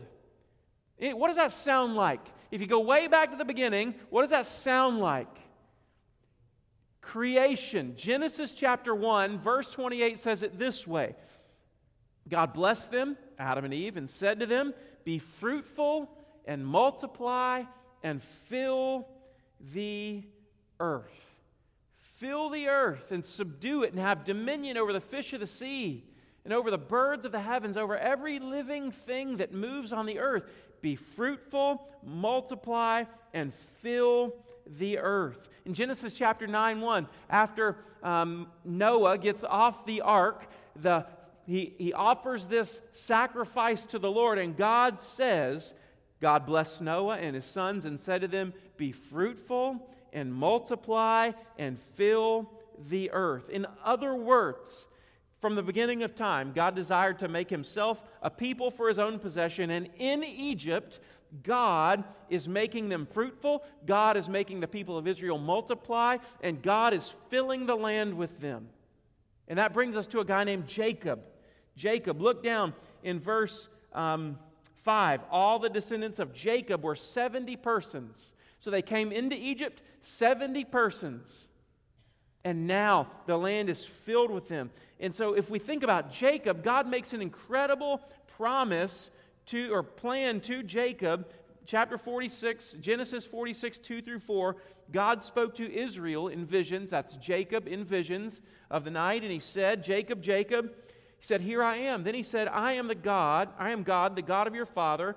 What 1.01 1.29
does 1.29 1.37
that 1.37 1.53
sound 1.53 1.97
like? 1.97 2.21
If 2.51 2.61
you 2.61 2.67
go 2.67 2.81
way 2.81 3.09
back 3.09 3.31
to 3.31 3.37
the 3.37 3.45
beginning, 3.45 3.95
what 4.11 4.23
does 4.23 4.31
that 4.31 4.47
sound 4.47 5.01
like? 5.01 5.29
Creation. 7.01 7.95
Genesis 7.97 8.53
chapter 8.53 8.95
1, 8.95 9.39
verse 9.41 9.71
28 9.71 10.19
says 10.19 10.43
it 10.43 10.59
this 10.59 10.87
way 10.87 11.15
God 12.29 12.53
blessed 12.53 12.91
them, 12.91 13.17
Adam 13.39 13.65
and 13.65 13.75
Eve, 13.75 13.97
and 13.97 14.09
said 14.09 14.41
to 14.41 14.47
them, 14.47 14.75
Be 15.05 15.19
fruitful 15.19 16.11
and 16.45 16.67
multiply 16.67 17.63
and 18.03 18.23
fill 18.49 19.07
the 19.73 20.23
earth. 20.81 21.05
Fill 22.17 22.51
the 22.51 22.69
earth 22.69 23.13
and 23.13 23.25
subdue 23.25 23.85
it 23.85 23.93
and 23.93 24.01
have 24.01 24.25
dominion 24.25 24.77
over 24.77 24.93
the 24.93 25.01
fish 25.01 25.33
of 25.33 25.41
the 25.41 25.47
sea 25.47 26.05
and 26.45 26.53
over 26.53 26.71
the 26.71 26.79
birds 26.79 27.25
of 27.25 27.33
the 27.33 27.41
heavens, 27.41 27.77
over 27.77 27.97
every 27.97 28.39
living 28.39 28.91
thing 28.91 29.37
that 29.37 29.53
moves 29.53 29.93
on 29.93 30.07
the 30.07 30.19
earth. 30.19 30.45
Be 30.81 30.97
fruitful, 30.97 31.87
multiply, 32.05 33.05
and 33.35 33.53
fill 33.83 34.35
the 34.79 34.99
earth. 34.99 35.49
In 35.65 35.75
Genesis 35.75 36.15
chapter 36.17 36.47
9 36.47 36.81
1, 36.81 37.07
after 37.31 37.77
um, 38.03 38.49
Noah 38.65 39.19
gets 39.19 39.45
off 39.45 39.85
the 39.85 40.01
ark, 40.01 40.47
the, 40.81 41.07
he, 41.49 41.75
he 41.79 41.93
offers 41.95 42.47
this 42.47 42.79
sacrifice 42.93 43.87
to 43.87 43.99
the 43.99 44.11
Lord, 44.11 44.39
and 44.39 44.55
God 44.55 45.01
says, 45.01 45.73
God 46.21 46.45
blessed 46.45 46.83
Noah 46.83 47.17
and 47.17 47.35
his 47.35 47.47
sons 47.47 47.87
and 47.87 47.99
said 47.99 48.21
to 48.21 48.29
them, 48.29 48.53
Be 48.77 48.93
fruitful 48.93 49.89
and 50.13 50.33
multiply 50.33 51.33
and 51.59 51.81
fill 51.95 52.51
the 52.91 53.11
earth. 53.13 53.49
In 53.49 53.67
other 53.83 54.15
words, 54.15 54.85
from 55.41 55.55
the 55.55 55.63
beginning 55.63 56.03
of 56.03 56.15
time, 56.15 56.53
God 56.55 56.75
desired 56.75 57.21
to 57.21 57.29
make 57.29 57.49
himself 57.49 58.03
a 58.21 58.29
people 58.29 58.71
for 58.71 58.89
his 58.89 58.99
own 58.99 59.19
possession. 59.19 59.71
And 59.71 59.89
in 59.99 60.25
Egypt, 60.25 61.01
God 61.43 62.05
is 62.29 62.47
making 62.47 62.91
them 62.91 63.07
fruitful. 63.07 63.63
God 63.87 64.19
is 64.19 64.29
making 64.29 64.61
the 64.61 64.69
people 64.69 64.99
of 64.99 65.07
Israel 65.07 65.39
multiply. 65.39 66.19
And 66.43 66.61
God 66.61 66.93
is 66.93 67.15
filling 67.31 67.65
the 67.65 67.77
land 67.77 68.19
with 68.19 68.39
them. 68.39 68.69
And 69.47 69.59
that 69.59 69.73
brings 69.73 69.97
us 69.97 70.07
to 70.09 70.21
a 70.21 70.27
guy 70.27 70.45
named 70.45 70.67
Jacob. 70.67 71.21
Jacob, 71.79 72.21
look 72.21 72.43
down 72.43 72.75
in 73.03 73.21
verse 73.21 73.69
um, 73.95 74.39
5. 74.85 75.21
All 75.31 75.59
the 75.59 75.71
descendants 75.71 76.19
of 76.19 76.35
Jacob 76.35 76.83
were 76.83 76.97
70 76.97 77.57
persons. 77.57 78.35
So 78.61 78.71
they 78.71 78.83
came 78.83 79.13
into 79.13 79.37
Egypt, 79.37 79.81
70 80.03 80.65
persons. 80.67 81.49
And 82.45 82.67
now 82.67 83.09
the 83.27 83.37
land 83.37 83.71
is 83.71 83.85
filled 83.85 84.31
with 84.31 84.49
them. 84.49 84.71
And 85.01 85.15
so 85.15 85.35
if 85.35 85.49
we 85.49 85.59
think 85.59 85.83
about 85.83 86.11
Jacob, 86.11 86.65
God 86.65 86.89
makes 86.89 87.13
an 87.13 87.23
incredible 87.23 88.01
promise 88.37 89.11
to 89.47 89.73
or 89.73 89.83
plan 89.83 90.41
to 90.43 90.63
Jacob. 90.63 91.27
Chapter 91.67 91.99
46, 91.99 92.73
Genesis 92.81 93.25
46, 93.25 93.79
2 93.79 94.03
through 94.03 94.21
4, 94.21 94.57
God 94.91 95.23
spoke 95.23 95.55
to 95.57 95.73
Israel 95.73 96.29
in 96.29 96.47
visions. 96.47 96.91
That's 96.91 97.17
Jacob 97.17 97.69
in 97.69 97.85
visions 97.85 98.41
of 98.71 98.85
the 98.85 98.91
night. 98.91 99.23
And 99.23 99.31
he 99.31 99.39
said, 99.39 99.85
Jacob, 99.85 100.23
Jacob, 100.23 100.73
he 101.19 101.27
said, 101.27 101.41
Here 101.41 101.63
I 101.63 101.77
am. 101.77 102.05
Then 102.05 102.15
he 102.15 102.23
said, 102.23 102.49
I 102.49 102.73
am 102.73 102.89
the 102.89 102.95
God, 102.95 103.49
I 103.59 103.71
am 103.71 103.83
God, 103.83 104.17
the 104.17 104.23
God 104.23 104.47
of 104.47 104.55
your 104.55 104.67
father. 104.67 105.17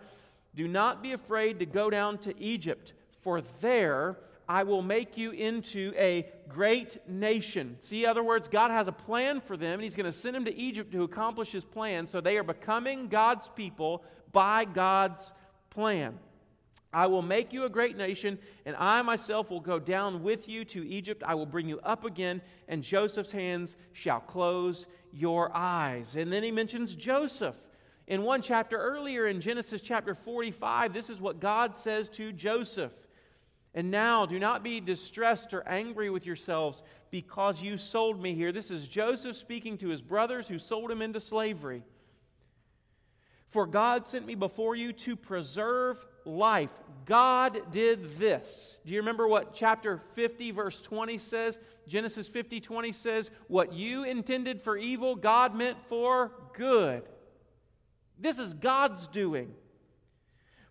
Do 0.56 0.68
not 0.68 1.02
be 1.02 1.14
afraid 1.14 1.60
to 1.60 1.66
go 1.66 1.90
down 1.90 2.18
to 2.20 2.38
Egypt 2.42 2.94
for 3.22 3.42
there 3.62 4.18
I 4.48 4.64
will 4.64 4.82
make 4.82 5.18
you 5.18 5.32
into 5.32 5.94
a 5.96 6.28
great 6.50 6.98
nation. 7.08 7.78
See, 7.84 8.06
other 8.06 8.24
words, 8.24 8.50
God 8.50 8.70
has 8.70 8.90
a 8.90 8.92
plan 8.92 9.40
for 9.40 9.56
them, 9.56 9.76
and 9.76 9.84
He's 9.84 9.96
going 9.96 10.12
to 10.12 10.18
send 10.18 10.36
them 10.36 10.44
to 10.46 10.54
Egypt 10.54 10.92
to 10.92 11.04
accomplish 11.04 11.52
His 11.52 11.64
plan. 11.64 12.08
So 12.08 12.20
they 12.20 12.38
are 12.38 12.44
becoming 12.44 13.08
God's 13.08 13.50
people 13.56 14.04
by 14.34 14.66
God's 14.66 15.32
plan. 15.70 16.20
I 16.94 17.08
will 17.08 17.22
make 17.22 17.54
you 17.54 17.64
a 17.64 17.70
great 17.70 17.96
nation, 17.96 18.38
and 18.66 18.76
I 18.76 19.02
myself 19.04 19.50
will 19.50 19.62
go 19.62 19.80
down 19.80 20.22
with 20.22 20.50
you 20.50 20.66
to 20.66 20.86
Egypt. 20.86 21.24
I 21.26 21.36
will 21.36 21.46
bring 21.46 21.70
you 21.70 21.80
up 21.80 22.04
again, 22.04 22.42
and 22.68 22.84
Joseph's 22.84 23.32
hands 23.32 23.78
shall 23.94 24.20
close 24.20 24.86
your 25.14 25.52
eyes. 25.54 26.16
And 26.16 26.32
then 26.32 26.44
he 26.44 26.52
mentions 26.52 26.96
Joseph. 26.96 27.56
In 28.08 28.24
one 28.24 28.42
chapter 28.42 28.78
earlier 28.78 29.28
in 29.28 29.42
Genesis 29.42 29.82
chapter 29.82 30.16
45, 30.16 30.94
this 30.94 31.10
is 31.10 31.22
what 31.22 31.40
God 31.40 31.78
says 31.78 32.10
to 32.10 32.32
Joseph. 32.32 32.92
And 33.74 33.90
now 33.90 34.26
do 34.26 34.38
not 34.38 34.64
be 34.64 34.82
distressed 34.82 35.54
or 35.54 35.68
angry 35.68 36.10
with 36.10 36.26
yourselves 36.26 36.84
because 37.10 37.62
you 37.62 37.78
sold 37.78 38.22
me 38.22 38.34
here. 38.34 38.52
This 38.52 38.72
is 38.72 38.88
Joseph 38.88 39.38
speaking 39.38 39.78
to 39.78 39.90
his 39.90 40.02
brothers 40.02 40.48
who 40.48 40.60
sold 40.60 40.92
him 40.92 41.02
into 41.02 41.20
slavery. 41.20 41.84
For 43.52 43.66
God 43.66 44.08
sent 44.08 44.26
me 44.26 44.36
before 44.36 44.76
you 44.76 44.94
to 44.94 45.16
preserve 45.16 46.04
life. 46.26 46.70
God 47.06 47.72
did 47.72 48.18
this. 48.18 48.78
Do 48.86 48.94
you 48.94 49.00
remember 49.00 49.28
what 49.28 49.54
chapter 49.54 50.02
50, 50.16 50.52
verse 50.52 50.80
20 50.82 51.18
says? 51.18 51.60
Genesis 51.88 52.28
50, 52.28 52.62
20 52.62 52.92
says, 52.94 53.30
What 53.48 53.74
you 53.74 54.04
intended 54.04 54.62
for 54.62 54.78
evil, 54.78 55.16
God 55.16 55.54
meant 55.54 55.78
for 55.90 56.32
good. 56.54 57.04
This 58.18 58.40
is 58.40 58.54
God's 58.54 59.08
doing. 59.08 59.54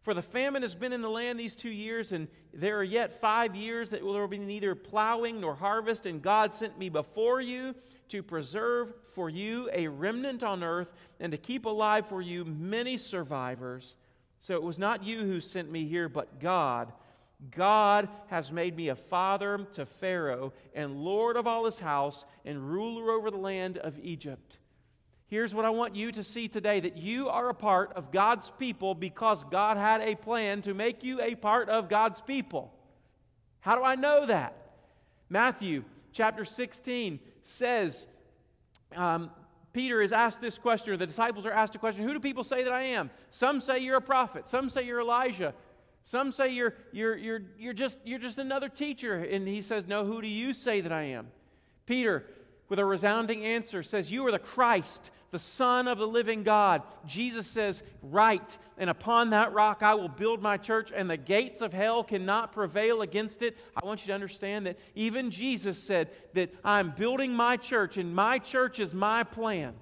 For 0.02 0.14
the 0.14 0.22
famine 0.22 0.62
has 0.62 0.74
been 0.74 0.94
in 0.94 1.02
the 1.02 1.10
land 1.10 1.38
these 1.38 1.54
two 1.54 1.70
years, 1.70 2.12
and 2.12 2.26
there 2.54 2.78
are 2.78 2.84
yet 2.84 3.20
five 3.20 3.54
years 3.54 3.90
that 3.90 4.00
there 4.00 4.06
will 4.06 4.26
be 4.28 4.38
neither 4.38 4.74
plowing 4.74 5.40
nor 5.40 5.54
harvest, 5.54 6.06
and 6.06 6.22
God 6.22 6.54
sent 6.54 6.78
me 6.78 6.88
before 6.88 7.40
you 7.40 7.74
to 8.08 8.22
preserve 8.22 8.94
for 9.14 9.28
you 9.28 9.68
a 9.72 9.88
remnant 9.88 10.42
on 10.42 10.64
earth 10.64 10.92
and 11.20 11.30
to 11.32 11.38
keep 11.38 11.66
alive 11.66 12.06
for 12.06 12.22
you 12.22 12.44
many 12.46 12.96
survivors. 12.96 13.94
So 14.40 14.54
it 14.54 14.62
was 14.62 14.78
not 14.78 15.04
you 15.04 15.20
who 15.20 15.40
sent 15.40 15.70
me 15.70 15.86
here, 15.86 16.08
but 16.08 16.40
God. 16.40 16.92
God 17.50 18.08
has 18.28 18.50
made 18.50 18.76
me 18.76 18.88
a 18.88 18.96
father 18.96 19.66
to 19.74 19.84
Pharaoh 19.84 20.52
and 20.74 20.96
Lord 20.96 21.36
of 21.36 21.46
all 21.46 21.66
his 21.66 21.78
house 21.78 22.24
and 22.44 22.70
ruler 22.70 23.12
over 23.12 23.30
the 23.30 23.36
land 23.36 23.78
of 23.78 23.98
Egypt. 23.98 24.56
Here's 25.30 25.54
what 25.54 25.64
I 25.64 25.70
want 25.70 25.94
you 25.94 26.10
to 26.12 26.24
see 26.24 26.48
today 26.48 26.80
that 26.80 26.96
you 26.96 27.28
are 27.28 27.48
a 27.48 27.54
part 27.54 27.92
of 27.94 28.10
God's 28.10 28.50
people 28.58 28.96
because 28.96 29.44
God 29.44 29.76
had 29.76 30.00
a 30.00 30.16
plan 30.16 30.60
to 30.62 30.74
make 30.74 31.04
you 31.04 31.20
a 31.20 31.36
part 31.36 31.68
of 31.68 31.88
God's 31.88 32.20
people. 32.20 32.74
How 33.60 33.76
do 33.76 33.84
I 33.84 33.94
know 33.94 34.26
that? 34.26 34.56
Matthew 35.28 35.84
chapter 36.12 36.44
16 36.44 37.20
says, 37.44 38.06
um, 38.96 39.30
Peter 39.72 40.02
is 40.02 40.10
asked 40.10 40.40
this 40.40 40.58
question, 40.58 40.92
or 40.92 40.96
the 40.96 41.06
disciples 41.06 41.46
are 41.46 41.52
asked 41.52 41.76
a 41.76 41.78
question 41.78 42.02
Who 42.02 42.12
do 42.12 42.18
people 42.18 42.42
say 42.42 42.64
that 42.64 42.72
I 42.72 42.82
am? 42.82 43.08
Some 43.30 43.60
say 43.60 43.78
you're 43.78 43.98
a 43.98 44.02
prophet, 44.02 44.50
some 44.50 44.68
say 44.68 44.84
you're 44.84 45.00
Elijah. 45.00 45.54
Some 46.02 46.32
say 46.32 46.48
you're, 46.48 46.74
you're, 46.92 47.16
you're, 47.16 47.42
you're, 47.58 47.74
just, 47.74 47.98
you're 48.04 48.18
just 48.18 48.38
another 48.38 48.68
teacher. 48.68 49.16
And 49.16 49.46
he 49.46 49.60
says, 49.60 49.86
No, 49.86 50.04
who 50.04 50.20
do 50.20 50.26
you 50.26 50.54
say 50.54 50.80
that 50.80 50.90
I 50.90 51.02
am? 51.02 51.28
Peter, 51.86 52.24
with 52.68 52.78
a 52.78 52.84
resounding 52.84 53.44
answer, 53.44 53.82
says, 53.82 54.10
You 54.10 54.26
are 54.26 54.32
the 54.32 54.38
Christ, 54.38 55.10
the 55.30 55.38
Son 55.38 55.88
of 55.88 55.98
the 55.98 56.06
living 56.06 56.42
God. 56.42 56.82
Jesus 57.06 57.46
says, 57.46 57.82
Right, 58.02 58.56
and 58.78 58.90
upon 58.90 59.30
that 59.30 59.52
rock 59.52 59.82
I 59.82 59.94
will 59.94 60.08
build 60.08 60.42
my 60.42 60.56
church, 60.56 60.92
and 60.94 61.08
the 61.08 61.16
gates 61.16 61.60
of 61.60 61.72
hell 61.72 62.02
cannot 62.02 62.52
prevail 62.52 63.02
against 63.02 63.42
it. 63.42 63.56
I 63.80 63.86
want 63.86 64.00
you 64.00 64.08
to 64.08 64.14
understand 64.14 64.66
that 64.66 64.78
even 64.94 65.30
Jesus 65.30 65.82
said 65.82 66.10
that 66.34 66.52
I'm 66.64 66.90
building 66.90 67.32
my 67.32 67.56
church, 67.56 67.96
and 67.96 68.14
my 68.14 68.38
church 68.38 68.80
is 68.80 68.94
my 68.94 69.22
plan. 69.22 69.74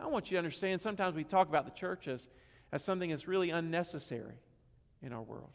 I 0.00 0.06
want 0.08 0.30
you 0.30 0.34
to 0.34 0.38
understand 0.38 0.82
sometimes 0.82 1.14
we 1.14 1.24
talk 1.24 1.48
about 1.48 1.64
the 1.64 1.70
church 1.70 2.08
as, 2.08 2.28
as 2.72 2.82
something 2.82 3.10
that's 3.10 3.28
really 3.28 3.50
unnecessary 3.50 4.34
in 5.02 5.12
our 5.12 5.22
world. 5.22 5.50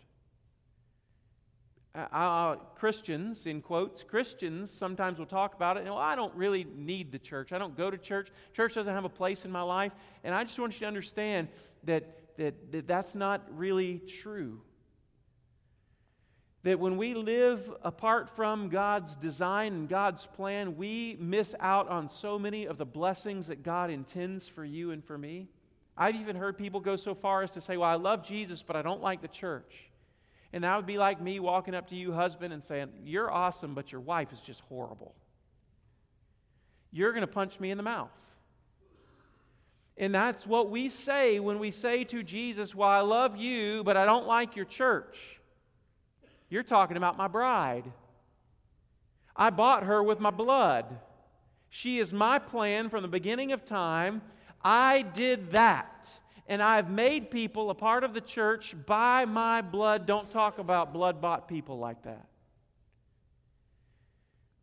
Uh, 2.00 2.16
uh, 2.16 2.56
Christians, 2.76 3.46
in 3.46 3.62
quotes, 3.62 4.04
Christians 4.04 4.72
sometimes 4.72 5.20
will 5.20 5.26
talk 5.26 5.54
about 5.56 5.76
it, 5.76 5.82
and 5.82 5.90
well, 5.90 5.98
I 5.98 6.16
don't 6.16 6.34
really 6.34 6.66
need 6.76 7.12
the 7.12 7.20
church. 7.20 7.52
I 7.52 7.58
don't 7.58 7.76
go 7.76 7.92
to 7.92 7.98
church. 7.98 8.30
Church 8.54 8.76
doesn't 8.76 8.94
have 8.94 9.06
a 9.06 9.10
place 9.10 9.44
in 9.44 9.52
my 9.52 9.62
life. 9.62 9.92
And 10.24 10.34
I 10.34 10.44
just 10.44 10.58
want 10.60 10.74
you 10.74 10.80
to 10.82 10.86
understand 10.86 11.50
that, 11.84 12.38
that, 12.38 12.72
that 12.72 12.88
that's 12.88 13.16
not 13.16 13.46
really 13.52 14.00
true. 14.00 14.62
That 16.64 16.80
when 16.80 16.98
we 16.98 17.14
live 17.14 17.70
apart 17.84 18.30
from 18.36 18.70
God's 18.70 19.16
design 19.16 19.74
and 19.74 19.90
God's 19.90 20.26
plan, 20.26 20.78
we 20.78 21.18
miss 21.20 21.56
out 21.60 21.90
on 21.90 22.10
so 22.10 22.40
many 22.40 22.66
of 22.66 22.78
the 22.78 22.86
blessings 22.86 23.48
that 23.48 23.64
God 23.64 23.90
intends 23.90 24.48
for 24.48 24.64
you 24.64 24.92
and 24.92 25.04
for 25.04 25.18
me. 25.18 25.48
I've 25.98 26.16
even 26.16 26.36
heard 26.36 26.58
people 26.58 26.80
go 26.80 26.96
so 26.96 27.14
far 27.14 27.44
as 27.44 27.52
to 27.52 27.62
say, 27.62 27.76
Well, 27.76 27.90
I 27.90 27.96
love 27.96 28.24
Jesus, 28.24 28.64
but 28.64 28.76
I 28.76 28.82
don't 28.82 29.02
like 29.02 29.22
the 29.22 29.28
church. 29.28 29.89
And 30.52 30.64
that 30.64 30.76
would 30.76 30.88
be 30.88 30.98
like 30.98 31.22
me 31.22 31.40
walking 31.40 31.76
up 31.76 31.88
to 31.90 31.96
you, 31.96 32.12
husband, 32.12 32.54
and 32.54 32.64
saying, 32.64 32.90
You're 33.04 33.32
awesome, 33.32 33.76
but 33.76 33.92
your 33.92 34.02
wife 34.02 34.34
is 34.34 34.40
just 34.40 34.62
horrible. 34.62 35.14
You're 36.92 37.12
going 37.12 37.22
to 37.22 37.28
punch 37.28 37.60
me 37.60 37.70
in 37.70 37.78
the 37.78 37.84
mouth. 37.84 38.10
And 39.96 40.16
that's 40.16 40.48
what 40.48 40.72
we 40.72 40.90
say 40.90 41.40
when 41.40 41.60
we 41.60 41.72
say 41.72 42.04
to 42.06 42.24
Jesus, 42.24 42.74
Well, 42.74 42.90
I 42.90 43.02
love 43.02 43.38
you, 43.38 43.84
but 43.84 43.96
I 43.96 44.06
don't 44.06 44.26
like 44.26 44.56
your 44.56 44.66
church. 44.66 45.40
You're 46.50 46.64
talking 46.64 46.98
about 46.98 47.16
my 47.16 47.28
bride. 47.28 47.92
I 49.36 49.52
bought 49.52 49.84
her 49.84 50.02
with 50.02 50.20
my 50.20 50.32
blood. 50.32 50.86
She 51.70 52.00
is 52.00 52.12
my 52.12 52.40
plan 52.40 52.90
from 52.90 53.04
the 53.04 53.08
beginning 53.08 53.52
of 53.52 53.66
time. 53.66 54.24
I 54.64 55.04
did 55.04 55.52
that 55.52 56.10
and 56.50 56.64
I've 56.64 56.90
made 56.90 57.30
people 57.30 57.70
a 57.70 57.76
part 57.76 58.04
of 58.04 58.16
the 58.16 58.22
church 58.22 58.76
by 58.88 59.24
my 59.26 59.62
blood. 59.62 60.08
Don't 60.08 60.32
talk 60.32 60.58
about 60.58 60.92
blood 60.92 61.22
bought 61.22 61.48
people 61.48 61.78
like 61.78 62.02
that. 62.04 62.26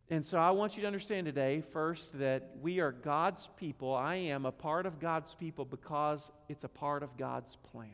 And 0.09 0.27
so 0.27 0.37
I 0.37 0.51
want 0.51 0.75
you 0.75 0.81
to 0.81 0.87
understand 0.87 1.25
today, 1.25 1.63
first, 1.71 2.17
that 2.19 2.51
we 2.61 2.79
are 2.79 2.91
God's 2.91 3.47
people. 3.57 3.95
I 3.95 4.15
am 4.15 4.45
a 4.45 4.51
part 4.51 4.85
of 4.85 4.99
God's 4.99 5.33
people 5.33 5.63
because 5.63 6.29
it's 6.49 6.65
a 6.65 6.69
part 6.69 7.03
of 7.03 7.17
God's 7.17 7.55
plan. 7.71 7.89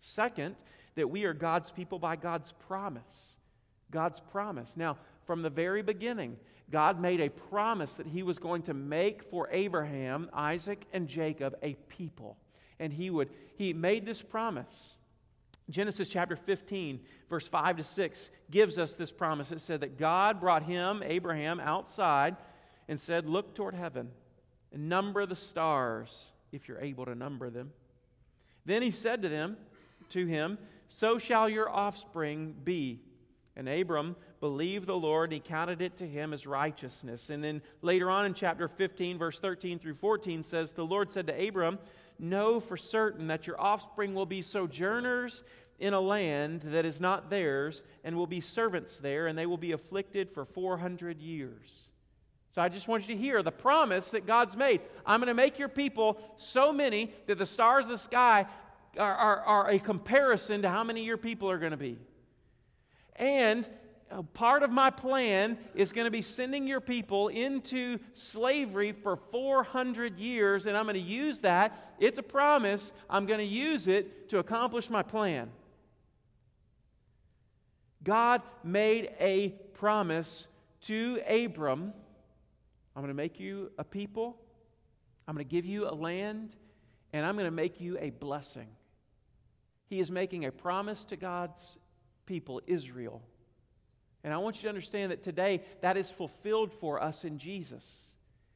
Second, 0.00 0.56
that 0.94 1.08
we 1.08 1.24
are 1.24 1.34
God's 1.34 1.70
people 1.70 1.98
by 1.98 2.16
God's 2.16 2.52
promise. 2.66 3.34
God's 3.90 4.20
promise. 4.20 4.74
Now, 4.74 4.96
from 5.26 5.42
the 5.42 5.50
very 5.50 5.82
beginning, 5.82 6.38
God 6.70 6.98
made 6.98 7.20
a 7.20 7.28
promise 7.28 7.92
that 7.94 8.06
He 8.06 8.22
was 8.22 8.38
going 8.38 8.62
to 8.62 8.74
make 8.74 9.22
for 9.24 9.50
Abraham, 9.52 10.30
Isaac, 10.32 10.86
and 10.94 11.06
Jacob 11.06 11.56
a 11.62 11.74
people 11.90 12.38
and 12.78 12.92
he 12.92 13.10
would 13.10 13.28
he 13.56 13.72
made 13.72 14.06
this 14.06 14.22
promise. 14.22 14.94
Genesis 15.70 16.08
chapter 16.08 16.36
15 16.36 17.00
verse 17.30 17.46
5 17.46 17.78
to 17.78 17.84
6 17.84 18.30
gives 18.50 18.78
us 18.78 18.94
this 18.94 19.12
promise. 19.12 19.50
It 19.50 19.60
said 19.60 19.80
that 19.80 19.98
god 19.98 20.40
brought 20.40 20.64
him 20.64 21.02
abraham 21.04 21.60
outside 21.60 22.36
and 22.88 23.00
said 23.00 23.28
look 23.28 23.54
toward 23.54 23.74
heaven 23.74 24.10
and 24.72 24.88
number 24.88 25.24
the 25.26 25.36
stars 25.36 26.32
if 26.50 26.68
you're 26.68 26.80
able 26.80 27.04
to 27.06 27.14
number 27.14 27.50
them. 27.50 27.72
Then 28.64 28.82
he 28.82 28.90
said 28.90 29.22
to 29.22 29.28
them 29.28 29.56
to 30.10 30.26
him 30.26 30.58
so 30.88 31.18
shall 31.18 31.48
your 31.48 31.70
offspring 31.70 32.54
be. 32.64 33.00
And 33.56 33.68
abram 33.68 34.16
believed 34.40 34.86
the 34.86 34.96
lord 34.96 35.30
and 35.30 35.34
he 35.34 35.40
counted 35.40 35.82
it 35.82 35.98
to 35.98 36.06
him 36.06 36.32
as 36.32 36.46
righteousness. 36.46 37.30
And 37.30 37.42
then 37.44 37.62
later 37.82 38.10
on 38.10 38.24
in 38.24 38.34
chapter 38.34 38.68
15 38.68 39.18
verse 39.18 39.38
13 39.38 39.78
through 39.78 39.94
14 39.94 40.42
says 40.42 40.72
the 40.72 40.84
lord 40.84 41.10
said 41.10 41.26
to 41.26 41.48
abram 41.48 41.78
know 42.22 42.60
for 42.60 42.76
certain 42.76 43.26
that 43.26 43.46
your 43.46 43.60
offspring 43.60 44.14
will 44.14 44.26
be 44.26 44.40
sojourners 44.40 45.42
in 45.78 45.94
a 45.94 46.00
land 46.00 46.62
that 46.62 46.84
is 46.84 47.00
not 47.00 47.28
theirs, 47.28 47.82
and 48.04 48.16
will 48.16 48.26
be 48.26 48.40
servants 48.40 48.98
there, 48.98 49.26
and 49.26 49.36
they 49.36 49.46
will 49.46 49.56
be 49.56 49.72
afflicted 49.72 50.30
for 50.30 50.44
400 50.44 51.20
years. 51.20 51.88
So 52.54 52.62
I 52.62 52.68
just 52.68 52.86
want 52.86 53.08
you 53.08 53.16
to 53.16 53.20
hear 53.20 53.42
the 53.42 53.50
promise 53.50 54.10
that 54.12 54.26
God's 54.26 54.56
made. 54.56 54.80
I'm 55.04 55.18
going 55.18 55.28
to 55.28 55.34
make 55.34 55.58
your 55.58 55.68
people 55.68 56.20
so 56.36 56.72
many 56.72 57.12
that 57.26 57.38
the 57.38 57.46
stars 57.46 57.86
of 57.86 57.90
the 57.90 57.98
sky 57.98 58.46
are, 58.96 59.14
are, 59.14 59.40
are 59.40 59.70
a 59.70 59.78
comparison 59.78 60.62
to 60.62 60.68
how 60.68 60.84
many 60.84 61.02
your 61.02 61.16
people 61.16 61.50
are 61.50 61.58
going 61.58 61.72
to 61.72 61.76
be. 61.76 61.98
And 63.16 63.68
part 64.34 64.62
of 64.62 64.70
my 64.70 64.90
plan 64.90 65.58
is 65.74 65.92
going 65.92 66.04
to 66.04 66.10
be 66.10 66.22
sending 66.22 66.66
your 66.66 66.80
people 66.80 67.28
into 67.28 67.98
slavery 68.14 68.92
for 68.92 69.16
400 69.16 70.18
years, 70.18 70.66
and 70.66 70.76
I'm 70.76 70.84
going 70.84 70.94
to 70.94 71.00
use 71.00 71.40
that. 71.40 71.94
It's 71.98 72.18
a 72.18 72.22
promise. 72.22 72.92
I'm 73.08 73.26
going 73.26 73.40
to 73.40 73.44
use 73.44 73.86
it 73.86 74.28
to 74.30 74.38
accomplish 74.38 74.90
my 74.90 75.02
plan. 75.02 75.50
God 78.02 78.42
made 78.64 79.12
a 79.20 79.50
promise 79.74 80.46
to 80.82 81.20
Abram 81.28 81.92
I'm 82.94 83.02
going 83.02 83.08
to 83.08 83.14
make 83.14 83.40
you 83.40 83.70
a 83.78 83.84
people, 83.84 84.36
I'm 85.26 85.34
going 85.34 85.46
to 85.46 85.50
give 85.50 85.64
you 85.64 85.88
a 85.88 85.94
land, 85.94 86.56
and 87.12 87.24
I'm 87.24 87.34
going 87.34 87.46
to 87.46 87.50
make 87.50 87.80
you 87.80 87.96
a 87.98 88.10
blessing. 88.10 88.68
He 89.88 89.98
is 89.98 90.10
making 90.10 90.44
a 90.44 90.52
promise 90.52 91.04
to 91.04 91.16
God's 91.16 91.78
people, 92.26 92.60
Israel 92.66 93.22
and 94.24 94.32
I 94.32 94.38
want 94.38 94.56
you 94.56 94.62
to 94.62 94.68
understand 94.68 95.12
that 95.12 95.22
today 95.22 95.62
that 95.80 95.96
is 95.96 96.10
fulfilled 96.10 96.72
for 96.72 97.02
us 97.02 97.24
in 97.24 97.38
Jesus. 97.38 98.06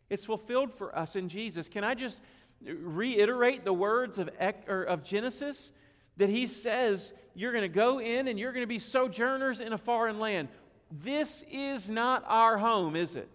It's 0.09 0.25
fulfilled 0.25 0.73
for 0.73 0.97
us 0.97 1.17
in 1.17 1.29
Jesus. 1.29 1.69
Can 1.69 1.83
I 1.83 1.95
just 1.95 2.19
reiterate 2.65 3.65
the 3.65 3.73
words 3.73 4.19
of, 4.19 4.31
of 4.39 5.03
Genesis? 5.03 5.73
that 6.17 6.29
he 6.29 6.47
says 6.47 7.13
you're 7.35 7.53
going 7.53 7.63
to 7.63 7.69
go 7.69 8.01
in 8.01 8.29
and 8.29 8.39
you're 8.39 8.53
going 8.53 8.63
to 8.63 8.69
be 8.69 8.79
sojourners 8.79 9.61
in 9.61 9.73
a 9.73 9.79
foreign 9.79 10.19
land. 10.19 10.49
This 10.91 11.45
is 11.51 11.89
not 11.89 12.25
our 12.27 12.57
home, 12.59 12.97
is 12.97 13.15
it? 13.17 13.29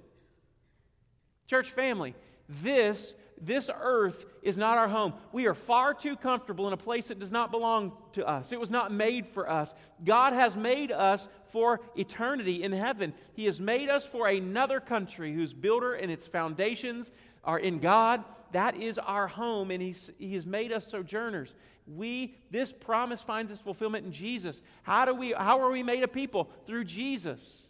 Church 1.48 1.72
family, 1.72 2.16
this 2.48 3.14
this 3.42 3.70
earth 3.82 4.26
is 4.44 4.58
not 4.58 4.78
our 4.78 4.88
home. 4.88 5.14
We 5.32 5.48
are 5.48 5.56
far 5.56 5.94
too 5.94 6.16
comfortable 6.16 6.68
in 6.68 6.74
a 6.74 6.78
place 6.78 7.08
that 7.08 7.20
does 7.20 7.32
not 7.32 7.52
belong 7.52 7.94
to 8.14 8.28
us. 8.28 8.52
It 8.52 8.60
was 8.60 8.72
not 8.72 8.92
made 8.92 9.28
for 9.28 9.50
us. 9.50 9.74
God 10.04 10.34
has 10.34 10.56
made 10.56 10.92
us 10.92 11.28
for 11.52 11.82
eternity 11.96 12.64
in 12.64 12.72
heaven. 12.72 13.14
He 13.34 13.46
has 13.46 13.60
made 13.60 13.90
us 13.90 14.06
for 14.06 14.28
another 14.28 14.80
country 14.80 15.34
whose 15.34 15.54
builder 15.54 15.96
and 15.96 16.12
its 16.12 16.28
foundations 16.28 17.10
are 17.44 17.60
in 17.60 17.80
God. 17.80 18.24
That 18.52 18.76
is 18.76 18.98
our 19.00 19.28
home, 19.28 19.72
and 19.72 19.82
he's, 19.82 20.12
He 20.20 20.34
has 20.36 20.46
made 20.46 20.72
us 20.72 20.88
sojourners. 20.88 21.56
We, 21.88 22.36
this 22.52 22.72
promise 22.72 23.22
finds 23.22 23.52
its 23.52 23.62
fulfillment 23.62 24.06
in 24.06 24.12
Jesus. 24.12 24.62
How, 24.84 25.06
do 25.06 25.16
we, 25.16 25.32
how 25.32 25.60
are 25.62 25.72
we 25.72 25.84
made 25.84 26.04
a 26.04 26.08
people? 26.08 26.50
Through 26.68 26.84
Jesus. 26.84 27.64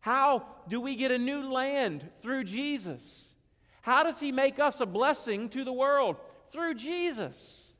How 0.00 0.46
do 0.68 0.80
we 0.80 0.96
get 0.96 1.10
a 1.10 1.18
new 1.18 1.50
land? 1.50 2.08
Through 2.20 2.44
Jesus. 2.44 3.28
How 3.84 4.02
does 4.02 4.18
He 4.18 4.32
make 4.32 4.58
us 4.58 4.80
a 4.80 4.86
blessing 4.86 5.50
to 5.50 5.62
the 5.62 5.72
world? 5.72 6.16
Through 6.52 6.76
Jesus. 6.76 7.70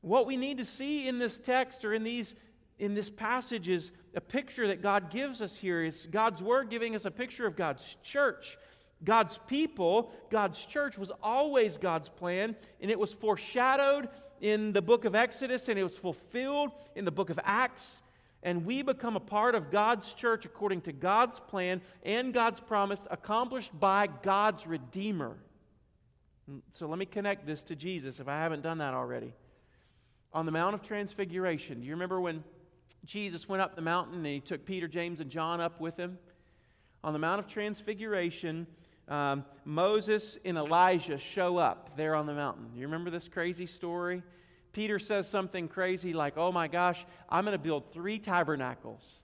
What 0.00 0.26
we 0.26 0.38
need 0.38 0.56
to 0.58 0.64
see 0.64 1.06
in 1.06 1.18
this 1.18 1.38
text 1.38 1.84
or 1.84 1.92
in 1.92 2.02
these 2.02 2.34
in 2.78 2.94
this 2.94 3.10
passage 3.10 3.68
is 3.68 3.92
a 4.14 4.20
picture 4.22 4.68
that 4.68 4.80
God 4.80 5.10
gives 5.10 5.42
us 5.42 5.58
here. 5.58 5.84
Is 5.84 6.08
God's 6.10 6.42
word 6.42 6.70
giving 6.70 6.96
us 6.96 7.04
a 7.04 7.10
picture 7.10 7.46
of 7.46 7.54
God's 7.54 7.98
church. 8.02 8.56
God's 9.04 9.38
people, 9.46 10.10
God's 10.30 10.64
church 10.64 10.96
was 10.96 11.12
always 11.22 11.76
God's 11.76 12.08
plan, 12.08 12.56
and 12.80 12.90
it 12.90 12.98
was 12.98 13.12
foreshadowed 13.12 14.08
in 14.40 14.72
the 14.72 14.80
book 14.80 15.04
of 15.04 15.14
Exodus 15.14 15.68
and 15.68 15.78
it 15.78 15.84
was 15.84 15.98
fulfilled 15.98 16.70
in 16.94 17.04
the 17.04 17.10
book 17.10 17.28
of 17.28 17.38
Acts 17.44 18.02
and 18.42 18.64
we 18.64 18.82
become 18.82 19.16
a 19.16 19.20
part 19.20 19.54
of 19.54 19.70
God's 19.70 20.14
church 20.14 20.46
according 20.46 20.82
to 20.82 20.92
God's 20.92 21.38
plan 21.40 21.80
and 22.04 22.32
God's 22.32 22.60
promise, 22.60 23.00
accomplished 23.10 23.78
by 23.78 24.08
God's 24.22 24.66
Redeemer. 24.66 25.36
So 26.72 26.88
let 26.88 26.98
me 26.98 27.06
connect 27.06 27.46
this 27.46 27.62
to 27.64 27.76
Jesus 27.76 28.18
if 28.18 28.28
I 28.28 28.38
haven't 28.38 28.62
done 28.62 28.78
that 28.78 28.94
already. 28.94 29.32
On 30.32 30.46
the 30.46 30.52
Mount 30.52 30.74
of 30.74 30.82
Transfiguration, 30.82 31.80
do 31.80 31.86
you 31.86 31.92
remember 31.92 32.20
when 32.20 32.42
Jesus 33.04 33.48
went 33.48 33.62
up 33.62 33.76
the 33.76 33.82
mountain 33.82 34.16
and 34.16 34.26
he 34.26 34.40
took 34.40 34.64
Peter, 34.64 34.88
James, 34.88 35.20
and 35.20 35.30
John 35.30 35.60
up 35.60 35.80
with 35.80 35.96
him? 35.96 36.18
On 37.04 37.12
the 37.12 37.18
Mount 37.18 37.40
of 37.40 37.46
Transfiguration, 37.46 38.66
um, 39.08 39.44
Moses 39.64 40.38
and 40.44 40.56
Elijah 40.56 41.18
show 41.18 41.58
up 41.58 41.96
there 41.96 42.14
on 42.14 42.26
the 42.26 42.34
mountain. 42.34 42.70
You 42.74 42.82
remember 42.82 43.10
this 43.10 43.28
crazy 43.28 43.66
story? 43.66 44.22
Peter 44.72 44.98
says 44.98 45.28
something 45.28 45.68
crazy 45.68 46.12
like, 46.12 46.36
Oh 46.36 46.52
my 46.52 46.68
gosh, 46.68 47.04
I'm 47.28 47.44
going 47.44 47.56
to 47.56 47.62
build 47.62 47.92
three 47.92 48.18
tabernacles 48.18 49.20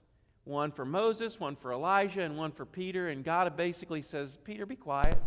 one 0.46 0.70
for 0.70 0.84
Moses, 0.84 1.40
one 1.40 1.56
for 1.56 1.72
Elijah, 1.72 2.22
and 2.22 2.36
one 2.36 2.52
for 2.52 2.64
Peter. 2.64 3.08
And 3.08 3.24
God 3.24 3.56
basically 3.56 4.00
says, 4.00 4.38
Peter, 4.44 4.64
be 4.64 4.76
quiet. 4.76 5.20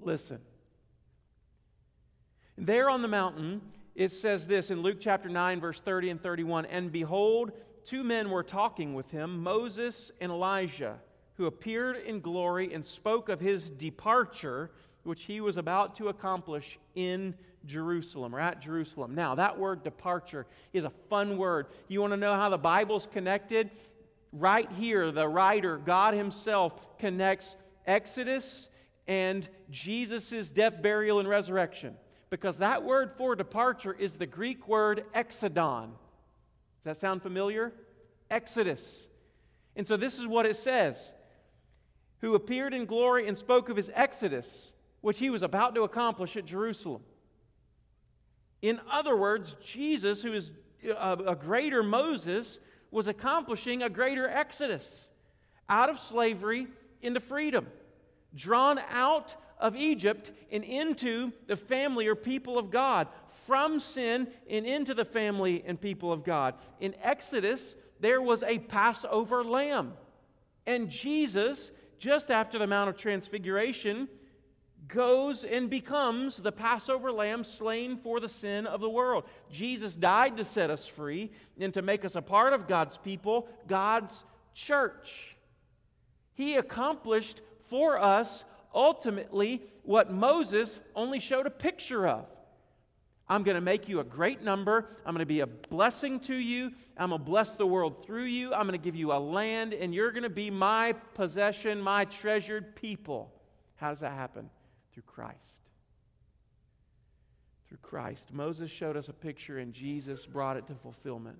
Listen. 0.00 0.38
There 2.56 2.88
on 2.88 3.02
the 3.02 3.08
mountain, 3.08 3.60
it 3.94 4.10
says 4.10 4.46
this 4.46 4.70
in 4.70 4.80
Luke 4.80 4.98
chapter 5.00 5.28
9, 5.28 5.60
verse 5.60 5.80
30 5.80 6.10
and 6.10 6.22
31 6.22 6.64
And 6.66 6.90
behold, 6.90 7.52
two 7.84 8.02
men 8.02 8.30
were 8.30 8.42
talking 8.42 8.94
with 8.94 9.10
him, 9.10 9.42
Moses 9.42 10.10
and 10.18 10.32
Elijah, 10.32 10.98
who 11.34 11.44
appeared 11.44 11.96
in 11.96 12.20
glory 12.20 12.72
and 12.72 12.84
spoke 12.84 13.28
of 13.28 13.40
his 13.40 13.68
departure, 13.68 14.70
which 15.02 15.24
he 15.24 15.42
was 15.42 15.58
about 15.58 15.94
to 15.96 16.08
accomplish 16.08 16.78
in 16.94 17.34
Jerusalem 17.66 18.34
or 18.34 18.40
at 18.40 18.60
Jerusalem. 18.60 19.14
Now, 19.14 19.34
that 19.34 19.58
word 19.58 19.82
departure 19.82 20.46
is 20.72 20.84
a 20.84 20.92
fun 21.10 21.36
word. 21.36 21.66
You 21.88 22.00
want 22.00 22.12
to 22.12 22.16
know 22.16 22.34
how 22.34 22.48
the 22.48 22.58
Bible's 22.58 23.06
connected? 23.12 23.70
Right 24.32 24.70
here, 24.72 25.10
the 25.10 25.28
writer, 25.28 25.78
God 25.78 26.14
Himself, 26.14 26.72
connects 26.98 27.56
Exodus 27.86 28.68
and 29.06 29.48
Jesus' 29.70 30.50
death, 30.50 30.82
burial, 30.82 31.18
and 31.18 31.28
resurrection. 31.28 31.96
Because 32.30 32.58
that 32.58 32.84
word 32.84 33.12
for 33.16 33.34
departure 33.34 33.94
is 33.94 34.16
the 34.16 34.26
Greek 34.26 34.68
word 34.68 35.04
exodon. 35.14 35.86
Does 35.86 36.84
that 36.84 36.96
sound 36.98 37.22
familiar? 37.22 37.72
Exodus. 38.30 39.08
And 39.76 39.88
so 39.88 39.96
this 39.96 40.18
is 40.18 40.26
what 40.26 40.44
it 40.44 40.56
says 40.56 41.14
Who 42.20 42.34
appeared 42.34 42.74
in 42.74 42.84
glory 42.84 43.26
and 43.26 43.36
spoke 43.36 43.70
of 43.70 43.76
his 43.76 43.90
exodus, 43.94 44.72
which 45.00 45.18
he 45.18 45.30
was 45.30 45.42
about 45.42 45.74
to 45.74 45.82
accomplish 45.82 46.36
at 46.36 46.44
Jerusalem. 46.44 47.02
In 48.62 48.80
other 48.90 49.16
words, 49.16 49.56
Jesus, 49.64 50.22
who 50.22 50.32
is 50.32 50.50
uh, 50.88 51.16
a, 51.26 51.34
greater 51.34 51.82
Moses, 51.82 52.58
was 52.90 53.08
accomplishing 53.08 53.82
a 53.82 53.88
greater 53.88 54.28
exodus 54.28 55.06
out 55.68 55.90
of 55.90 55.98
slavery 56.00 56.66
into 57.02 57.20
freedom, 57.20 57.66
drawn 58.34 58.78
out 58.90 59.34
of 59.58 59.76
Egypt 59.76 60.32
and 60.50 60.64
into 60.64 61.32
the 61.46 61.56
family 61.56 62.06
or 62.06 62.14
people 62.14 62.58
of 62.58 62.70
God, 62.70 63.08
from 63.46 63.80
sin 63.80 64.28
and 64.48 64.66
into 64.66 64.94
the 64.94 65.04
family 65.04 65.62
and 65.66 65.80
people 65.80 66.12
of 66.12 66.24
God. 66.24 66.54
In 66.80 66.94
Exodus, 67.02 67.76
there 68.00 68.22
was 68.22 68.42
a 68.42 68.58
Passover 68.58 69.44
lamb. 69.44 69.94
And 70.66 70.90
Jesus, 70.90 71.70
just 71.98 72.30
after 72.30 72.58
the 72.58 72.66
Mount 72.66 72.90
of 72.90 72.96
Transfiguration, 72.96 74.08
goes 74.88 75.44
and 75.44 75.70
becomes 75.70 76.38
the 76.38 76.52
Passover 76.52 77.12
lamb 77.12 77.44
slain 77.44 77.96
for 77.98 78.20
the 78.20 78.28
sin 78.28 78.66
of 78.66 78.80
the 78.80 78.88
world. 78.88 79.24
Jesus 79.50 79.94
died 79.94 80.36
to 80.38 80.44
set 80.44 80.70
us 80.70 80.86
free 80.86 81.30
and 81.60 81.72
to 81.74 81.82
make 81.82 82.04
us 82.04 82.16
a 82.16 82.22
part 82.22 82.52
of 82.52 82.66
God's 82.66 82.98
people, 82.98 83.48
God's 83.66 84.24
church. 84.54 85.36
He 86.34 86.56
accomplished 86.56 87.40
for 87.68 87.98
us 87.98 88.44
ultimately 88.74 89.62
what 89.82 90.12
Moses 90.12 90.80
only 90.94 91.20
showed 91.20 91.46
a 91.46 91.50
picture 91.50 92.06
of. 92.06 92.26
I'm 93.30 93.42
going 93.42 93.56
to 93.56 93.60
make 93.60 93.88
you 93.88 94.00
a 94.00 94.04
great 94.04 94.42
number. 94.42 94.86
I'm 95.04 95.12
going 95.12 95.18
to 95.18 95.26
be 95.26 95.40
a 95.40 95.46
blessing 95.46 96.18
to 96.20 96.34
you. 96.34 96.70
I'm 96.96 97.10
going 97.10 97.20
to 97.20 97.24
bless 97.26 97.50
the 97.50 97.66
world 97.66 98.06
through 98.06 98.24
you. 98.24 98.54
I'm 98.54 98.66
going 98.66 98.78
to 98.78 98.82
give 98.82 98.96
you 98.96 99.12
a 99.12 99.18
land, 99.18 99.74
and 99.74 99.94
you're 99.94 100.12
going 100.12 100.22
to 100.22 100.30
be 100.30 100.50
my 100.50 100.94
possession, 101.14 101.80
my 101.82 102.06
treasured 102.06 102.74
people. 102.74 103.30
How 103.76 103.90
does 103.90 104.00
that 104.00 104.12
happen? 104.12 104.48
Through 104.98 105.12
Christ. 105.14 105.60
Through 107.68 107.78
Christ. 107.82 108.32
Moses 108.32 108.68
showed 108.68 108.96
us 108.96 109.08
a 109.08 109.12
picture, 109.12 109.58
and 109.58 109.72
Jesus 109.72 110.26
brought 110.26 110.56
it 110.56 110.66
to 110.66 110.74
fulfillment. 110.74 111.38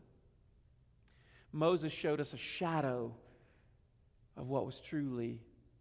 Moses 1.52 1.92
showed 1.92 2.20
us 2.20 2.32
a 2.32 2.36
shadow 2.36 3.12
of 4.36 4.48
what 4.48 4.64
was 4.64 4.78
truly 4.78 5.40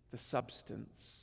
the 0.09 0.17
substance. 0.17 1.17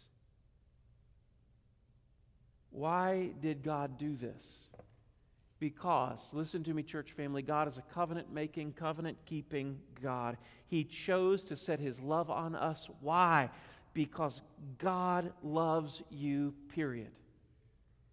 Why 2.70 3.30
did 3.40 3.64
God 3.64 3.98
do 3.98 4.14
this? 4.14 4.68
Because, 5.58 6.20
listen 6.32 6.62
to 6.64 6.74
me, 6.74 6.84
church 6.84 7.12
family, 7.12 7.42
God 7.42 7.66
is 7.66 7.78
a 7.78 7.94
covenant 7.94 8.32
making, 8.32 8.74
covenant 8.74 9.16
keeping 9.26 9.80
God. 10.00 10.36
He 10.68 10.84
chose 10.84 11.42
to 11.44 11.56
set 11.56 11.80
his 11.80 11.98
love 11.98 12.30
on 12.30 12.54
us. 12.54 12.88
Why? 13.00 13.50
Because 13.94 14.42
God 14.78 15.32
loves 15.42 16.02
you, 16.10 16.52
period. 16.74 17.10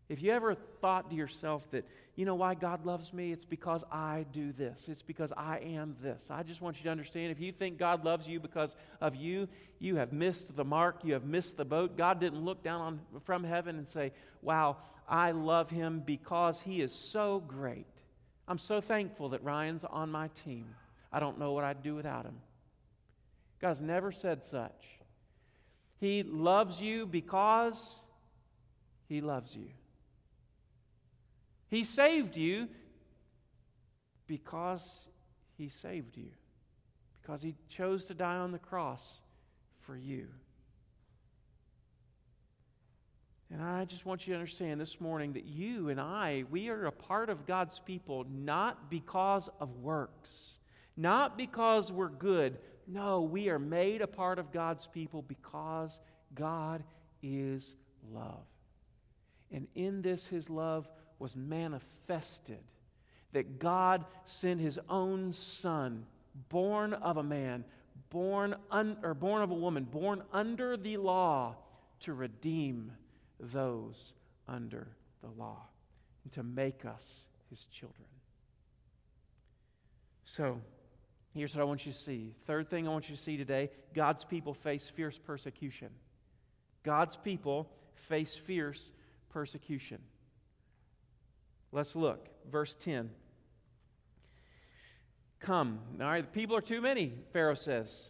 If 0.10 0.22
you 0.22 0.32
ever 0.32 0.56
thought 0.82 1.10
to 1.10 1.16
yourself 1.16 1.64
that, 1.72 1.86
you 2.16 2.26
know 2.26 2.36
why 2.36 2.54
God 2.54 2.86
loves 2.86 3.14
me? 3.14 3.32
It's 3.32 3.46
because 3.46 3.84
I 3.92 4.26
do 4.34 4.52
this. 4.52 4.88
It's 4.90 5.02
because 5.02 5.32
I 5.38 5.60
am 5.60 5.96
this. 6.02 6.26
I 6.30 6.44
just 6.44 6.62
want 6.62 6.78
you 6.78 6.84
to 6.84 6.90
understand 6.90 7.32
if 7.32 7.40
you 7.40 7.54
think 7.54 7.78
God 7.78 8.04
loves 8.04 8.28
you 8.28 8.40
because 8.40 8.76
of 9.00 9.16
you, 9.16 9.48
you 9.80 9.96
have 9.96 10.12
missed 10.12 10.56
the 10.56 10.66
mark. 10.66 11.06
You 11.06 11.14
have 11.14 11.24
missed 11.24 11.56
the 11.56 11.64
boat. 11.64 11.98
God 11.98 12.20
didn't 12.20 12.44
look 12.44 12.62
down 12.62 12.82
on, 12.82 13.00
from 13.24 13.44
heaven 13.44 13.78
and 13.78 13.88
say, 13.88 14.12
wow, 14.42 14.78
I 15.08 15.32
love 15.32 15.70
him 15.70 16.04
because 16.06 16.60
he 16.60 16.82
is 16.82 16.94
so 16.94 17.42
great. 17.48 17.88
I'm 18.50 18.60
so 18.60 18.82
thankful 18.82 19.30
that 19.30 19.44
Ryan's 19.44 19.86
on 19.86 20.12
my 20.12 20.30
team. 20.44 20.76
I 21.12 21.22
don't 21.22 21.40
know 21.40 21.54
what 21.54 21.64
I'd 21.64 21.82
do 21.82 21.96
without 21.96 22.26
him. 22.26 22.36
God's 23.62 23.82
never 23.82 24.12
said 24.12 24.44
such. 24.44 25.00
He 26.02 26.24
loves 26.24 26.82
you 26.82 27.06
because 27.06 27.96
He 29.08 29.22
loves 29.22 29.56
you. 29.56 29.68
He 31.70 31.84
saved 31.84 32.36
you 32.36 32.68
because 34.26 34.84
He 35.60 35.70
saved 35.70 36.18
you, 36.18 36.32
because 37.22 37.44
He 37.44 37.54
chose 37.70 38.04
to 38.06 38.16
die 38.16 38.38
on 38.38 38.52
the 38.52 38.58
cross 38.58 39.20
for 39.82 39.96
you. 39.96 40.26
And 43.54 43.62
I 43.62 43.86
just 43.86 44.06
want 44.06 44.26
you 44.26 44.34
to 44.34 44.40
understand 44.40 44.82
this 44.82 45.00
morning 45.00 45.34
that 45.34 45.46
you 45.46 45.90
and 45.90 46.02
I, 46.02 46.46
we 46.50 46.70
are 46.70 46.88
a 46.88 46.92
part 46.92 47.30
of 47.30 47.46
God's 47.46 47.78
people 47.78 48.26
not 48.28 48.90
because 48.90 49.50
of 49.60 49.76
works, 49.78 50.30
not 50.98 51.38
because 51.38 51.92
we're 51.92 52.10
good, 52.10 52.58
no, 52.88 53.22
we 53.22 53.50
are 53.50 53.60
made 53.60 54.02
a 54.02 54.08
part 54.08 54.40
of 54.40 54.52
God's 54.52 54.88
people 54.88 55.22
because 55.22 56.00
God 56.36 56.84
is 57.22 57.76
love. 58.14 58.46
And 59.52 59.68
in 59.76 60.02
this, 60.02 60.26
his 60.26 60.50
love 60.50 60.88
was 61.20 61.36
manifested. 61.36 62.60
That 63.34 63.60
God 63.60 64.06
sent 64.26 64.60
his 64.60 64.80
own 64.90 65.32
son, 65.32 66.06
born 66.50 66.94
of 66.94 67.18
a 67.18 67.24
man, 67.24 67.64
born, 68.10 68.56
un, 68.70 68.98
or 69.04 69.14
born 69.14 69.42
of 69.42 69.52
a 69.52 69.56
woman, 69.56 69.86
born 69.86 70.24
under 70.34 70.76
the 70.76 70.98
law, 70.98 71.56
to 72.02 72.14
redeem 72.14 72.92
those 73.40 74.14
under 74.48 74.88
the 75.22 75.30
law 75.30 75.62
and 76.24 76.32
to 76.34 76.44
make 76.44 76.86
us 76.86 77.26
his 77.50 77.66
children. 77.66 78.08
So, 80.26 80.60
here's 81.34 81.56
what 81.56 81.62
I 81.62 81.66
want 81.66 81.86
you 81.86 81.94
to 81.94 81.98
see. 81.98 82.34
Third 82.46 82.70
thing 82.70 82.88
I 82.88 82.92
want 82.92 83.10
you 83.10 83.16
to 83.16 83.22
see 83.22 83.38
today 83.38 83.70
God's 83.94 84.24
people 84.24 84.54
face 84.54 84.90
fierce 84.90 85.18
persecution. 85.18 85.90
God's 86.84 87.16
people 87.16 87.70
face 88.10 88.36
fierce 88.36 88.92
persecution. 89.30 90.00
Let's 91.72 91.96
look. 91.96 92.28
Verse 92.52 92.76
10. 92.76 93.10
Come. 95.40 95.80
All 96.00 96.08
right, 96.08 96.22
the 96.22 96.40
people 96.40 96.56
are 96.56 96.62
too 96.62 96.82
many, 96.82 97.14
Pharaoh 97.34 97.56
says. 97.56 98.10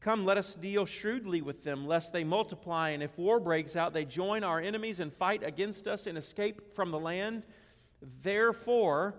Come, 0.00 0.26
let 0.26 0.36
us 0.36 0.54
deal 0.54 0.84
shrewdly 0.84 1.40
with 1.40 1.64
them, 1.64 1.86
lest 1.86 2.12
they 2.12 2.24
multiply, 2.24 2.90
and 2.90 3.02
if 3.02 3.16
war 3.16 3.40
breaks 3.40 3.74
out, 3.74 3.94
they 3.94 4.04
join 4.04 4.44
our 4.44 4.60
enemies 4.60 5.00
and 5.00 5.10
fight 5.10 5.42
against 5.42 5.86
us 5.86 6.06
and 6.06 6.18
escape 6.18 6.74
from 6.76 6.90
the 6.90 6.98
land. 6.98 7.42
Therefore, 8.22 9.14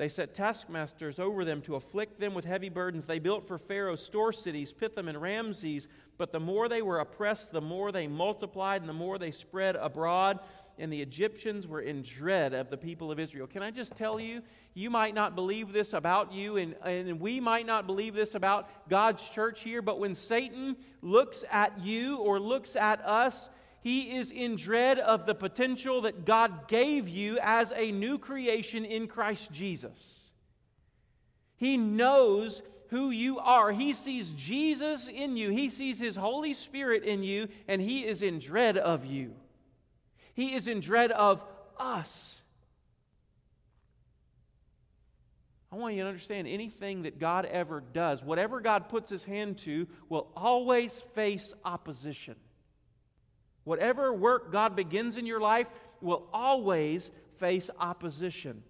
they 0.00 0.08
set 0.08 0.32
taskmasters 0.32 1.18
over 1.18 1.44
them 1.44 1.60
to 1.60 1.74
afflict 1.74 2.18
them 2.18 2.32
with 2.32 2.46
heavy 2.46 2.70
burdens. 2.70 3.04
They 3.04 3.18
built 3.18 3.46
for 3.46 3.58
Pharaoh 3.58 3.96
store 3.96 4.32
cities, 4.32 4.72
Pithom 4.72 5.08
and 5.08 5.20
Ramses. 5.20 5.88
But 6.16 6.32
the 6.32 6.40
more 6.40 6.70
they 6.70 6.80
were 6.80 7.00
oppressed, 7.00 7.52
the 7.52 7.60
more 7.60 7.92
they 7.92 8.06
multiplied, 8.06 8.80
and 8.80 8.88
the 8.88 8.94
more 8.94 9.18
they 9.18 9.30
spread 9.30 9.76
abroad. 9.76 10.40
And 10.78 10.90
the 10.90 11.02
Egyptians 11.02 11.66
were 11.66 11.82
in 11.82 12.00
dread 12.00 12.54
of 12.54 12.70
the 12.70 12.78
people 12.78 13.12
of 13.12 13.20
Israel. 13.20 13.46
Can 13.46 13.62
I 13.62 13.70
just 13.70 13.94
tell 13.94 14.18
you, 14.18 14.40
you 14.72 14.88
might 14.88 15.14
not 15.14 15.34
believe 15.34 15.70
this 15.70 15.92
about 15.92 16.32
you, 16.32 16.56
and, 16.56 16.76
and 16.82 17.20
we 17.20 17.38
might 17.38 17.66
not 17.66 17.86
believe 17.86 18.14
this 18.14 18.34
about 18.34 18.70
God's 18.88 19.28
church 19.28 19.62
here, 19.62 19.82
but 19.82 19.98
when 19.98 20.14
Satan 20.14 20.76
looks 21.02 21.44
at 21.50 21.78
you 21.78 22.16
or 22.16 22.40
looks 22.40 22.74
at 22.74 23.04
us, 23.04 23.50
he 23.82 24.16
is 24.16 24.30
in 24.30 24.56
dread 24.56 24.98
of 24.98 25.24
the 25.24 25.34
potential 25.34 26.02
that 26.02 26.26
God 26.26 26.68
gave 26.68 27.08
you 27.08 27.38
as 27.40 27.72
a 27.74 27.92
new 27.92 28.18
creation 28.18 28.84
in 28.84 29.08
Christ 29.08 29.50
Jesus. 29.50 30.20
He 31.56 31.76
knows 31.76 32.60
who 32.88 33.10
you 33.10 33.38
are. 33.38 33.72
He 33.72 33.94
sees 33.94 34.32
Jesus 34.32 35.08
in 35.08 35.36
you, 35.36 35.50
He 35.50 35.70
sees 35.70 35.98
His 35.98 36.16
Holy 36.16 36.52
Spirit 36.52 37.04
in 37.04 37.22
you, 37.22 37.48
and 37.68 37.80
He 37.80 38.04
is 38.04 38.22
in 38.22 38.38
dread 38.38 38.76
of 38.76 39.06
you. 39.06 39.34
He 40.34 40.54
is 40.54 40.68
in 40.68 40.80
dread 40.80 41.10
of 41.10 41.42
us. 41.78 42.36
I 45.72 45.76
want 45.76 45.94
you 45.94 46.02
to 46.02 46.08
understand 46.08 46.48
anything 46.48 47.02
that 47.02 47.18
God 47.18 47.46
ever 47.46 47.82
does, 47.92 48.22
whatever 48.22 48.60
God 48.60 48.88
puts 48.90 49.08
His 49.08 49.24
hand 49.24 49.58
to, 49.58 49.86
will 50.08 50.28
always 50.36 50.92
face 51.14 51.54
opposition. 51.64 52.34
Whatever 53.64 54.12
work 54.12 54.52
God 54.52 54.74
begins 54.76 55.16
in 55.16 55.26
your 55.26 55.40
life 55.40 55.66
will 56.00 56.26
always 56.32 57.10
face 57.38 57.70
opposition. 57.78 58.62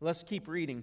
Let's 0.00 0.22
keep 0.22 0.48
reading. 0.48 0.82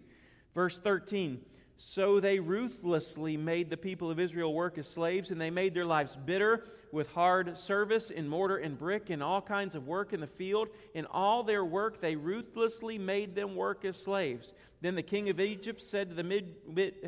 Verse 0.53 0.79
13. 0.79 1.41
So 1.77 2.19
they 2.19 2.39
ruthlessly 2.39 3.37
made 3.37 3.69
the 3.69 3.77
people 3.77 4.09
of 4.09 4.19
Israel 4.19 4.53
work 4.53 4.77
as 4.77 4.87
slaves, 4.87 5.29
and 5.29 5.39
they 5.39 5.51
made 5.51 5.73
their 5.73 5.85
lives 5.85 6.17
bitter 6.25 6.63
with 6.91 7.07
hard 7.09 7.57
service 7.57 8.09
in 8.09 8.27
mortar 8.27 8.57
and 8.57 8.77
brick 8.77 9.09
and 9.09 9.21
all 9.21 9.41
kinds 9.41 9.75
of 9.75 9.87
work 9.87 10.13
in 10.13 10.19
the 10.19 10.27
field. 10.27 10.69
In 10.95 11.05
all 11.05 11.43
their 11.43 11.63
work, 11.63 12.01
they 12.01 12.15
ruthlessly 12.15 12.97
made 12.97 13.35
them 13.35 13.55
work 13.55 13.85
as 13.85 13.97
slaves. 13.97 14.53
Then 14.81 14.95
the 14.95 15.03
king 15.03 15.29
of 15.29 15.39
Egypt 15.39 15.83
said 15.83 16.09
to 16.09 16.15
the 16.15 16.23
mid, 16.23 16.55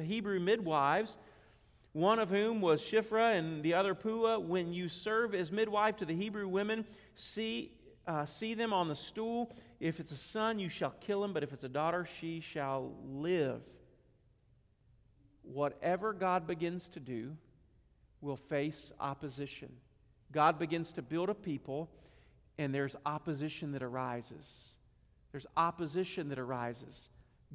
Hebrew 0.04 0.40
midwives, 0.40 1.18
one 1.94 2.20
of 2.20 2.30
whom 2.30 2.62
was 2.62 2.82
Shiphrah 2.82 3.38
and 3.38 3.64
the 3.64 3.74
other 3.74 3.96
Puah. 3.96 4.40
When 4.40 4.74
you 4.74 4.90
serve 4.90 5.34
as 5.34 5.52
midwife 5.52 5.98
to 5.98 6.06
the 6.06 6.16
Hebrew 6.16 6.48
women, 6.48 6.86
see, 7.16 7.72
uh, 8.08 8.26
see 8.26 8.54
them 8.54 8.74
on 8.74 8.88
the 8.88 8.96
stool. 8.96 9.52
If 9.80 10.00
it's 10.00 10.12
a 10.12 10.18
son, 10.18 10.60
you 10.60 10.70
shall 10.70 10.94
kill 11.02 11.24
him, 11.24 11.34
but 11.34 11.44
if 11.44 11.54
it's 11.54 11.64
a 11.64 11.70
daughter, 11.70 12.08
she 12.20 12.42
shall 12.42 12.94
live. 13.06 13.62
Whatever 15.44 16.14
God 16.14 16.46
begins 16.46 16.88
to 16.90 17.00
do 17.00 17.36
will 18.22 18.38
face 18.38 18.92
opposition. 19.00 19.72
God 20.32 20.60
begins 20.60 20.92
to 20.92 21.02
build 21.02 21.30
a 21.30 21.34
people, 21.34 21.90
and 22.58 22.76
there's 22.76 22.96
opposition 23.06 23.72
that 23.72 23.82
arises. 23.82 24.70
There's 25.32 25.48
opposition 25.58 26.30
that 26.30 26.40
arises. 26.40 27.08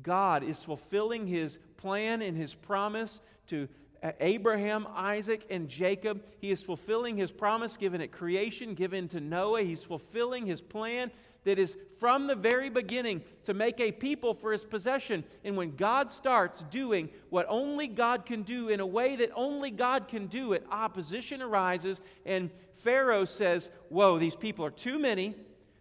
God 0.02 0.42
is 0.42 0.58
fulfilling 0.58 1.26
his 1.26 1.58
plan 1.76 2.20
and 2.22 2.36
his 2.36 2.54
promise 2.54 3.20
to 3.48 3.68
Uh, 4.04 4.12
Abraham, 4.20 4.86
Isaac, 4.94 5.46
and 5.48 5.66
Jacob. 5.66 6.22
He 6.38 6.50
is 6.50 6.62
fulfilling 6.62 7.16
his 7.16 7.30
promise 7.30 7.74
given 7.78 8.02
at 8.02 8.12
creation, 8.12 8.74
given 8.74 9.08
to 9.08 9.18
Noah. 9.18 9.62
He's 9.62 9.82
fulfilling 9.82 10.44
his 10.44 10.60
plan 10.60 11.10
that 11.44 11.58
is 11.58 11.74
from 11.98 12.26
the 12.26 12.34
very 12.34 12.68
beginning 12.68 13.22
to 13.46 13.54
make 13.54 13.80
a 13.80 13.90
people 13.90 14.34
for 14.34 14.52
his 14.52 14.62
possession. 14.62 15.24
And 15.42 15.56
when 15.56 15.74
God 15.76 16.12
starts 16.12 16.64
doing 16.70 17.08
what 17.30 17.46
only 17.48 17.86
God 17.86 18.26
can 18.26 18.42
do 18.42 18.68
in 18.68 18.80
a 18.80 18.86
way 18.86 19.16
that 19.16 19.30
only 19.34 19.70
God 19.70 20.06
can 20.06 20.26
do 20.26 20.52
it, 20.52 20.66
opposition 20.70 21.40
arises, 21.40 22.02
and 22.26 22.50
Pharaoh 22.76 23.24
says, 23.24 23.70
Whoa, 23.88 24.18
these 24.18 24.36
people 24.36 24.66
are 24.66 24.70
too 24.70 24.98
many. 24.98 25.34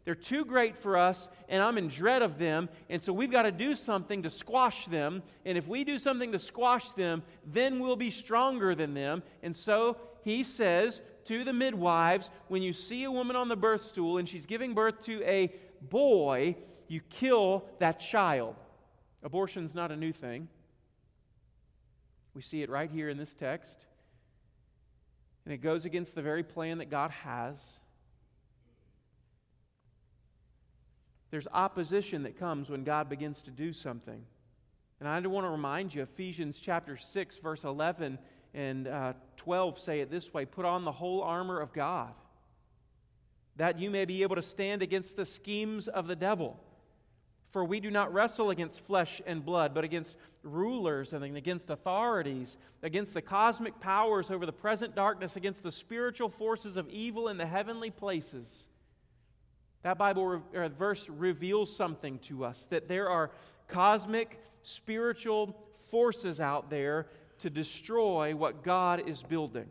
They're 0.06 0.16
too 0.16 0.44
great 0.44 0.76
for 0.76 0.98
us, 0.98 1.30
and 1.48 1.62
I'm 1.64 1.78
in 1.78 1.88
dread 1.88 2.22
of 2.22 2.38
them. 2.38 2.68
And 2.90 3.02
so 3.02 3.14
we've 3.14 3.32
got 3.32 3.44
to 3.44 3.52
do 3.52 3.74
something 3.74 4.24
to 4.24 4.30
squash 4.30 4.86
them. 4.88 5.24
And 5.46 5.58
if 5.58 5.68
we 5.68 5.86
do 5.86 5.98
something 5.98 6.32
to 6.34 6.40
squash 6.40 6.92
them, 6.92 7.24
then 7.46 7.80
we'll 7.80 7.96
be 7.96 8.12
stronger 8.12 8.76
than 8.76 8.94
them. 8.94 9.24
And 9.44 9.56
so 9.56 9.98
he 10.24 10.44
says 10.44 11.02
to 11.26 11.46
the 11.46 11.54
midwives 11.54 12.30
when 12.50 12.62
you 12.62 12.74
see 12.74 13.06
a 13.06 13.12
woman 13.12 13.38
on 13.38 13.48
the 13.48 13.56
birth 13.56 13.86
stool 13.86 14.18
and 14.18 14.28
she's 14.28 14.46
giving 14.46 14.74
birth 14.74 15.04
to 15.06 15.24
a 15.24 15.54
boy, 15.90 16.58
you 16.90 17.00
kill 17.10 17.64
that 17.80 18.00
child. 18.00 18.56
Abortion's 19.24 19.74
not 19.74 19.90
a 19.92 19.96
new 19.96 20.12
thing. 20.12 20.50
We 22.34 22.42
see 22.42 22.62
it 22.62 22.70
right 22.70 22.92
here 22.92 23.08
in 23.08 23.18
this 23.18 23.34
text. 23.34 23.86
And 25.46 25.54
it 25.54 25.58
goes 25.58 25.86
against 25.86 26.14
the 26.16 26.22
very 26.22 26.44
plan 26.44 26.80
that 26.80 26.90
God 26.90 27.12
has. 27.12 27.58
There's 31.34 31.48
opposition 31.52 32.22
that 32.24 32.38
comes 32.38 32.70
when 32.70 32.84
God 32.84 33.10
begins 33.10 33.42
to 33.42 33.50
do 33.50 33.74
something. 33.74 34.24
And 35.00 35.10
I 35.10 35.20
want 35.22 35.48
to 35.48 35.50
remind 35.50 35.92
you, 35.92 36.04
Ephesians 36.04 36.60
chapter 36.60 36.96
6, 36.96 37.38
verse 37.38 37.64
11 37.64 38.20
and 38.54 38.88
uh, 38.88 39.14
12 39.38 39.80
say 39.80 40.02
it 40.02 40.12
this 40.12 40.32
way 40.32 40.46
Put 40.46 40.64
on 40.64 40.86
the 40.86 40.92
whole 40.92 41.24
armor 41.24 41.60
of 41.60 41.74
God, 41.74 42.14
that 43.56 43.80
you 43.80 43.90
may 43.90 44.06
be 44.06 44.22
able 44.22 44.36
to 44.36 44.44
stand 44.44 44.84
against 44.84 45.16
the 45.16 45.26
schemes 45.26 45.88
of 45.88 46.06
the 46.06 46.16
devil. 46.16 46.60
For 47.50 47.66
we 47.66 47.80
do 47.80 47.90
not 47.90 48.14
wrestle 48.14 48.52
against 48.52 48.82
flesh 48.82 49.20
and 49.26 49.44
blood, 49.44 49.74
but 49.74 49.84
against 49.84 50.16
rulers 50.44 51.14
and 51.14 51.26
against 51.36 51.72
authorities, 51.72 52.58
against 52.84 53.16
the 53.16 53.24
cosmic 53.24 53.80
powers 53.80 54.30
over 54.30 54.46
the 54.46 54.54
present 54.54 54.94
darkness, 54.94 55.36
against 55.36 55.64
the 55.64 55.72
spiritual 55.72 56.30
forces 56.30 56.78
of 56.78 56.88
evil 56.90 57.30
in 57.30 57.38
the 57.38 57.48
heavenly 57.48 57.90
places. 57.90 58.68
That 59.84 59.98
Bible 59.98 60.26
re- 60.26 60.66
uh, 60.66 60.70
verse 60.70 61.08
reveals 61.10 61.74
something 61.76 62.20
to 62.20 62.46
us 62.46 62.68
that 62.70 62.88
there 62.88 63.10
are 63.10 63.32
cosmic 63.68 64.40
spiritual 64.64 65.56
forces 65.90 66.40
out 66.40 66.70
there 66.70 67.08
to 67.40 67.50
destroy 67.50 68.36
what 68.36 68.64
God 68.64 69.08
is 69.08 69.22
building. 69.22 69.68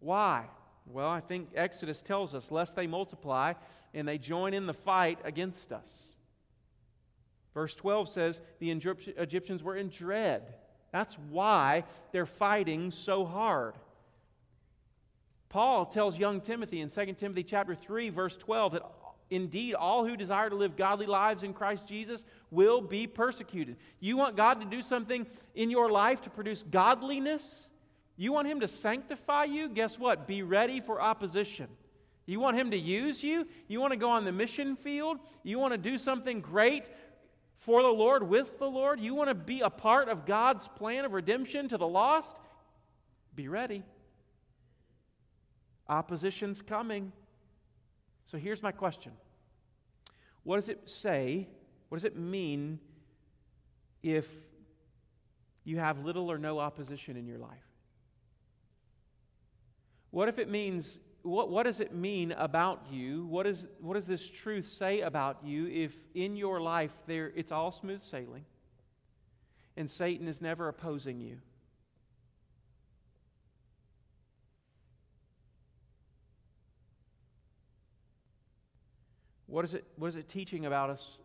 Why? 0.00 0.44
Well, 0.86 1.08
I 1.08 1.20
think 1.20 1.48
Exodus 1.54 2.00
tells 2.00 2.34
us, 2.34 2.50
lest 2.50 2.76
they 2.76 2.86
multiply 2.86 3.54
and 3.92 4.06
they 4.06 4.18
join 4.18 4.54
in 4.54 4.66
the 4.66 4.74
fight 4.74 5.18
against 5.24 5.72
us. 5.72 6.08
Verse 7.52 7.74
12 7.74 8.10
says 8.10 8.40
the 8.60 8.70
Egyptians 8.70 9.62
were 9.62 9.76
in 9.76 9.88
dread. 9.88 10.54
That's 10.92 11.16
why 11.30 11.84
they're 12.12 12.26
fighting 12.26 12.90
so 12.90 13.24
hard. 13.24 13.74
Paul 15.48 15.86
tells 15.86 16.18
young 16.18 16.40
Timothy 16.40 16.80
in 16.80 16.90
2 16.90 17.14
Timothy 17.14 17.42
chapter 17.42 17.74
3 17.74 18.10
verse 18.10 18.36
12 18.36 18.72
that 18.72 18.82
indeed 19.30 19.74
all 19.74 20.06
who 20.06 20.16
desire 20.16 20.50
to 20.50 20.56
live 20.56 20.76
godly 20.76 21.06
lives 21.06 21.42
in 21.42 21.52
Christ 21.52 21.86
Jesus 21.86 22.22
will 22.50 22.80
be 22.80 23.06
persecuted. 23.06 23.76
You 24.00 24.16
want 24.16 24.36
God 24.36 24.60
to 24.60 24.66
do 24.66 24.82
something 24.82 25.26
in 25.54 25.70
your 25.70 25.90
life 25.90 26.22
to 26.22 26.30
produce 26.30 26.62
godliness? 26.62 27.68
You 28.16 28.32
want 28.32 28.48
him 28.48 28.60
to 28.60 28.68
sanctify 28.68 29.44
you? 29.44 29.68
Guess 29.68 29.98
what? 29.98 30.26
Be 30.26 30.42
ready 30.42 30.80
for 30.80 31.00
opposition. 31.00 31.68
You 32.26 32.40
want 32.40 32.58
him 32.58 32.72
to 32.72 32.76
use 32.76 33.22
you? 33.22 33.46
You 33.68 33.80
want 33.80 33.92
to 33.92 33.98
go 33.98 34.10
on 34.10 34.24
the 34.24 34.32
mission 34.32 34.76
field? 34.76 35.18
You 35.44 35.58
want 35.58 35.72
to 35.72 35.78
do 35.78 35.96
something 35.96 36.40
great 36.40 36.90
for 37.58 37.82
the 37.82 37.88
Lord 37.88 38.28
with 38.28 38.58
the 38.58 38.68
Lord? 38.68 39.00
You 39.00 39.14
want 39.14 39.28
to 39.28 39.34
be 39.34 39.60
a 39.60 39.70
part 39.70 40.08
of 40.08 40.26
God's 40.26 40.68
plan 40.68 41.04
of 41.04 41.12
redemption 41.12 41.68
to 41.68 41.78
the 41.78 41.86
lost? 41.86 42.36
Be 43.34 43.48
ready. 43.48 43.82
Opposition's 45.88 46.60
coming. 46.60 47.12
So 48.26 48.38
here's 48.38 48.62
my 48.62 48.72
question 48.72 49.12
What 50.42 50.56
does 50.56 50.68
it 50.68 50.90
say? 50.90 51.48
What 51.88 51.96
does 51.96 52.04
it 52.04 52.16
mean 52.16 52.78
if 54.02 54.26
you 55.64 55.78
have 55.78 56.04
little 56.04 56.30
or 56.30 56.38
no 56.38 56.58
opposition 56.58 57.16
in 57.16 57.26
your 57.26 57.38
life? 57.38 57.68
What 60.10 60.28
if 60.28 60.38
it 60.38 60.48
means, 60.48 60.98
what, 61.22 61.50
what 61.50 61.64
does 61.64 61.80
it 61.80 61.94
mean 61.94 62.32
about 62.32 62.86
you? 62.90 63.26
What, 63.26 63.46
is, 63.46 63.66
what 63.80 63.94
does 63.94 64.06
this 64.06 64.28
truth 64.28 64.68
say 64.68 65.00
about 65.00 65.44
you 65.44 65.66
if 65.66 65.92
in 66.14 66.36
your 66.36 66.60
life 66.60 66.92
there, 67.06 67.32
it's 67.36 67.52
all 67.52 67.72
smooth 67.72 68.02
sailing 68.02 68.44
and 69.76 69.90
Satan 69.90 70.26
is 70.26 70.40
never 70.40 70.68
opposing 70.68 71.20
you? 71.20 71.38
What 79.48 79.64
is, 79.64 79.72
it, 79.72 79.84
what 79.96 80.08
is 80.08 80.16
it 80.16 80.28
teaching 80.28 80.66
about 80.66 80.90
us, 80.90 81.18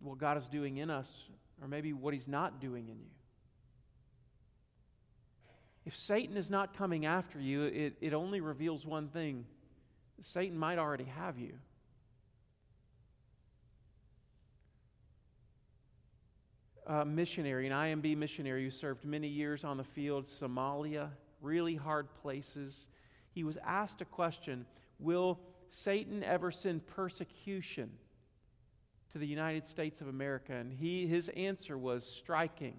what 0.00 0.16
God 0.16 0.38
is 0.38 0.46
doing 0.46 0.76
in 0.76 0.90
us, 0.90 1.24
or 1.60 1.66
maybe 1.66 1.92
what 1.92 2.14
He's 2.14 2.28
not 2.28 2.60
doing 2.60 2.88
in 2.88 3.00
you? 3.00 3.10
If 5.84 5.96
Satan 5.96 6.36
is 6.36 6.48
not 6.48 6.76
coming 6.76 7.04
after 7.04 7.40
you, 7.40 7.64
it, 7.64 7.96
it 8.00 8.14
only 8.14 8.40
reveals 8.40 8.86
one 8.86 9.08
thing 9.08 9.44
Satan 10.20 10.56
might 10.56 10.78
already 10.78 11.04
have 11.04 11.36
you. 11.36 11.54
A 16.86 17.04
missionary, 17.04 17.66
an 17.66 17.72
IMB 17.72 18.16
missionary 18.16 18.62
who 18.64 18.70
served 18.70 19.04
many 19.04 19.26
years 19.26 19.64
on 19.64 19.76
the 19.76 19.84
field, 19.84 20.28
Somalia, 20.28 21.08
really 21.40 21.74
hard 21.74 22.06
places. 22.22 22.86
He 23.32 23.42
was 23.42 23.56
asked 23.66 24.00
a 24.00 24.04
question 24.04 24.64
Will 25.00 25.40
Satan 25.72 26.22
ever 26.22 26.50
send 26.50 26.86
persecution 26.86 27.90
to 29.12 29.18
the 29.18 29.26
United 29.26 29.66
States 29.66 30.00
of 30.00 30.08
America? 30.08 30.52
And 30.52 30.72
he, 30.72 31.06
his 31.06 31.28
answer 31.30 31.76
was 31.76 32.06
striking. 32.06 32.76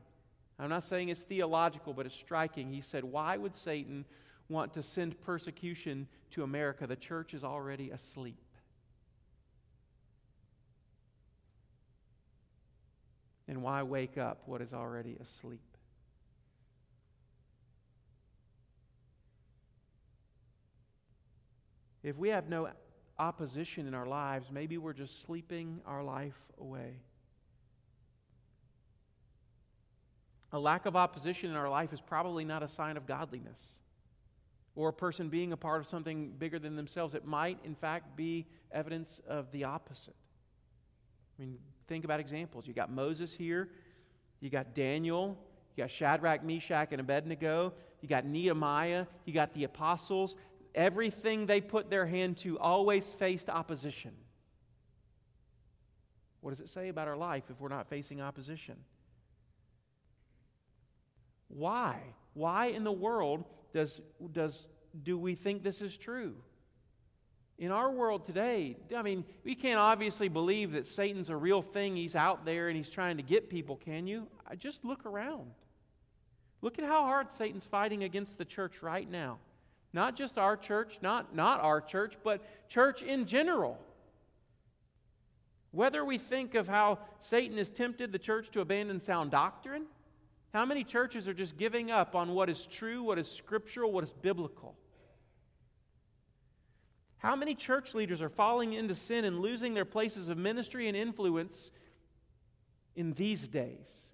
I'm 0.60 0.70
not 0.70 0.84
saying 0.84 1.10
it's 1.10 1.24
theological, 1.24 1.94
but 1.94 2.06
it's 2.06 2.16
striking. 2.16 2.72
He 2.72 2.82
said, 2.82 3.04
Why 3.04 3.36
would 3.36 3.58
Satan 3.58 4.06
want 4.48 4.74
to 4.74 4.84
send 4.84 5.20
persecution 5.22 6.08
to 6.32 6.44
America? 6.44 6.88
The 6.88 6.96
church 6.96 7.34
is 7.34 7.44
already 7.44 7.90
asleep. 7.90 8.38
And 13.48 13.62
why 13.62 13.84
wake 13.84 14.18
up 14.18 14.44
what 14.46 14.62
is 14.62 14.74
already 14.74 15.18
asleep? 15.22 15.60
If 22.04 22.18
we 22.18 22.30
have 22.30 22.50
no 22.50 22.68
opposition 23.24 23.88
in 23.88 23.94
our 23.94 24.06
lives, 24.06 24.48
maybe 24.52 24.78
we're 24.78 24.94
just 24.94 25.26
sleeping 25.26 25.80
our 25.86 26.04
life 26.04 26.38
away. 26.60 26.92
A 30.52 30.60
lack 30.60 30.86
of 30.86 30.96
opposition 30.96 31.50
in 31.50 31.56
our 31.56 31.70
life 31.70 31.94
is 31.94 32.02
probably 32.02 32.46
not 32.46 32.62
a 32.62 32.68
sign 32.68 32.98
of 32.98 33.08
godliness 33.08 33.62
or 34.76 34.90
a 34.90 34.94
person 34.94 35.30
being 35.30 35.54
a 35.54 35.58
part 35.58 35.80
of 35.80 35.88
something 35.88 36.34
bigger 36.38 36.60
than 36.60 36.76
themselves. 36.76 37.16
It 37.16 37.26
might, 37.26 37.58
in 37.64 37.76
fact, 37.76 38.16
be 38.18 38.46
evidence 38.72 39.22
of 39.28 39.52
the 39.52 39.64
opposite. 39.64 40.16
I 41.38 41.42
mean, 41.42 41.58
think 41.88 42.06
about 42.06 42.20
examples. 42.20 42.68
You 42.68 42.74
got 42.74 42.92
Moses 42.92 43.34
here, 43.34 43.70
you 44.42 44.50
got 44.50 44.76
Daniel, 44.76 45.38
you 45.76 45.84
got 45.84 45.90
Shadrach, 45.92 46.44
Meshach, 46.44 46.90
and 46.92 47.00
Abednego, 47.00 47.74
you 48.02 48.10
got 48.10 48.26
Nehemiah, 48.26 49.06
you 49.26 49.34
got 49.34 49.54
the 49.54 49.64
apostles. 49.64 50.36
Everything 50.76 51.46
they 51.46 51.62
put 51.62 51.90
their 51.90 52.06
hand 52.06 52.38
to 52.38 52.58
always 52.60 53.04
faced 53.04 53.50
opposition. 53.50 54.12
What 56.42 56.52
does 56.52 56.60
it 56.60 56.70
say 56.70 56.90
about 56.90 57.08
our 57.08 57.16
life 57.16 57.44
if 57.50 57.60
we're 57.62 57.70
not 57.70 57.88
facing 57.88 58.22
opposition? 58.22 58.76
Why? 61.48 62.00
Why 62.34 62.68
in 62.68 62.84
the 62.84 62.92
world 62.92 63.46
does, 63.74 64.02
does, 64.32 64.66
do 65.04 65.18
we 65.18 65.36
think 65.36 65.64
this 65.64 65.82
is 65.82 65.96
true? 65.96 66.36
In 67.60 67.72
our 67.72 67.92
world 67.92 68.26
today, 68.26 68.76
I 68.98 69.04
mean, 69.04 69.24
we 69.44 69.54
can't 69.54 69.80
obviously 69.80 70.28
believe 70.28 70.72
that 70.72 70.88
Satan's 70.88 71.30
a 71.30 71.36
real 71.36 71.62
thing. 71.62 71.96
He's 71.96 72.16
out 72.16 72.46
there 72.46 72.68
and 72.68 72.76
he's 72.76 72.90
trying 72.90 73.18
to 73.18 73.24
get 73.24 73.50
people, 73.50 73.76
can 73.78 74.08
you? 74.08 74.28
Just 74.58 74.84
look 74.84 75.06
around. 75.06 75.52
Look 76.62 76.80
at 76.80 76.86
how 76.86 77.04
hard 77.04 77.32
Satan's 77.32 77.66
fighting 77.66 78.04
against 78.04 78.38
the 78.38 78.46
church 78.46 78.82
right 78.82 79.10
now. 79.10 79.38
Not 79.94 80.16
just 80.16 80.40
our 80.40 80.58
church, 80.58 80.98
not, 81.02 81.36
not 81.36 81.62
our 81.62 81.80
church, 81.80 82.16
but 82.24 82.42
church 82.68 83.04
in 83.04 83.26
general. 83.26 83.80
Whether 85.72 86.04
we 86.04 86.18
think 86.18 86.56
of 86.56 86.68
how 86.68 87.00
Satan 87.22 87.58
has 87.58 87.70
tempted 87.70 88.12
the 88.12 88.20
church 88.20 88.50
to 88.52 88.62
abandon 88.62 89.00
sound 89.00 89.32
doctrine, 89.32 89.86
how 90.54 90.66
many 90.66 90.84
churches 90.84 91.28
are 91.28 91.34
just 91.34 91.58
giving 91.58 91.90
up 91.90 92.16
on 92.16 92.34
what 92.34 92.50
is 92.50 92.66
true, 92.66 93.04
what 93.04 93.18
is 93.18 93.30
scriptural, 93.30 93.92
what 93.92 94.04
is 94.04 94.14
biblical? 94.22 94.76
How 97.18 97.36
many 97.36 97.56
church 97.56 97.96
leaders 97.96 98.22
are 98.22 98.30
falling 98.30 98.74
into 98.74 98.94
sin 98.94 99.26
and 99.26 99.40
losing 99.40 99.74
their 99.74 99.86
places 99.86 100.28
of 100.28 100.38
ministry 100.38 100.88
and 100.88 100.98
influence 100.98 101.72
in 102.96 103.14
these 103.14 103.48
days? 103.48 104.13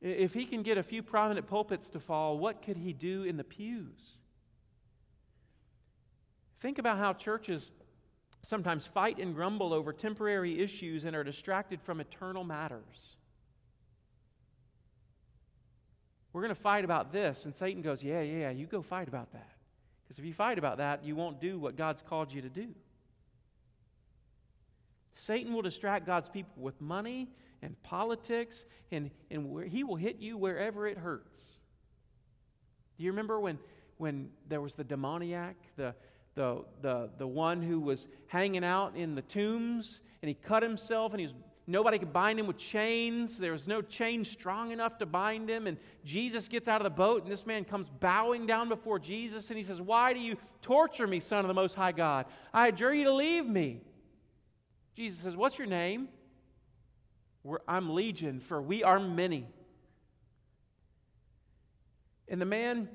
If 0.00 0.32
he 0.32 0.44
can 0.44 0.62
get 0.62 0.78
a 0.78 0.82
few 0.82 1.02
prominent 1.02 1.46
pulpits 1.46 1.88
to 1.90 2.00
fall, 2.00 2.38
what 2.38 2.62
could 2.62 2.76
he 2.76 2.92
do 2.92 3.24
in 3.24 3.36
the 3.36 3.44
pews? 3.44 4.18
Think 6.60 6.78
about 6.78 6.98
how 6.98 7.12
churches 7.12 7.70
sometimes 8.42 8.86
fight 8.86 9.18
and 9.18 9.34
grumble 9.34 9.72
over 9.72 9.92
temporary 9.92 10.60
issues 10.60 11.04
and 11.04 11.16
are 11.16 11.24
distracted 11.24 11.80
from 11.82 12.00
eternal 12.00 12.44
matters. 12.44 13.16
We're 16.32 16.42
going 16.42 16.54
to 16.54 16.60
fight 16.60 16.84
about 16.84 17.12
this. 17.12 17.44
And 17.44 17.54
Satan 17.54 17.82
goes, 17.82 18.02
Yeah, 18.02 18.20
yeah, 18.20 18.50
you 18.50 18.66
go 18.66 18.82
fight 18.82 19.08
about 19.08 19.32
that. 19.32 19.50
Because 20.04 20.18
if 20.18 20.24
you 20.24 20.32
fight 20.32 20.58
about 20.58 20.78
that, 20.78 21.04
you 21.04 21.16
won't 21.16 21.40
do 21.40 21.58
what 21.58 21.76
God's 21.76 22.02
called 22.02 22.32
you 22.32 22.40
to 22.42 22.48
do. 22.48 22.68
Satan 25.14 25.52
will 25.52 25.62
distract 25.62 26.06
God's 26.06 26.28
people 26.28 26.62
with 26.62 26.80
money 26.80 27.28
and 27.62 27.80
politics, 27.82 28.66
and, 28.92 29.10
and 29.30 29.70
he 29.70 29.84
will 29.84 29.96
hit 29.96 30.18
you 30.18 30.36
wherever 30.36 30.86
it 30.86 30.98
hurts. 30.98 31.42
Do 32.96 33.04
you 33.04 33.10
remember 33.10 33.40
when, 33.40 33.58
when 33.96 34.28
there 34.48 34.60
was 34.60 34.74
the 34.74 34.84
demoniac, 34.84 35.56
the, 35.76 35.94
the, 36.34 36.64
the, 36.82 37.10
the 37.18 37.26
one 37.26 37.62
who 37.62 37.80
was 37.80 38.06
hanging 38.26 38.64
out 38.64 38.96
in 38.96 39.14
the 39.14 39.22
tombs 39.22 40.00
and 40.22 40.28
he 40.28 40.34
cut 40.34 40.62
himself 40.62 41.12
and 41.12 41.20
he 41.20 41.26
was, 41.26 41.34
nobody 41.66 41.98
could 41.98 42.12
bind 42.12 42.40
him 42.40 42.46
with 42.46 42.58
chains. 42.58 43.38
There 43.38 43.52
was 43.52 43.68
no 43.68 43.82
chain 43.82 44.24
strong 44.24 44.72
enough 44.72 44.98
to 44.98 45.06
bind 45.06 45.48
him. 45.48 45.66
And 45.66 45.76
Jesus 46.04 46.48
gets 46.48 46.66
out 46.66 46.80
of 46.80 46.84
the 46.84 46.90
boat 46.90 47.22
and 47.22 47.30
this 47.30 47.46
man 47.46 47.64
comes 47.64 47.88
bowing 48.00 48.46
down 48.46 48.68
before 48.68 48.98
Jesus 48.98 49.50
and 49.50 49.58
he 49.58 49.64
says, 49.64 49.80
Why 49.80 50.12
do 50.12 50.20
you 50.20 50.36
torture 50.60 51.06
me, 51.06 51.20
Son 51.20 51.40
of 51.40 51.48
the 51.48 51.54
Most 51.54 51.74
High 51.74 51.92
God? 51.92 52.26
I 52.52 52.68
adjure 52.68 52.94
you 52.94 53.04
to 53.04 53.12
leave 53.12 53.46
me. 53.46 53.80
Jesus 54.96 55.20
says, 55.20 55.36
What's 55.36 55.58
your 55.58 55.68
name? 55.68 56.08
We're, 57.44 57.58
I'm 57.66 57.94
Legion, 57.94 58.40
for 58.40 58.60
we 58.60 58.82
are 58.82 59.00
many. 59.00 59.46
And 62.28 62.40
the 62.40 62.46
man 62.46 62.88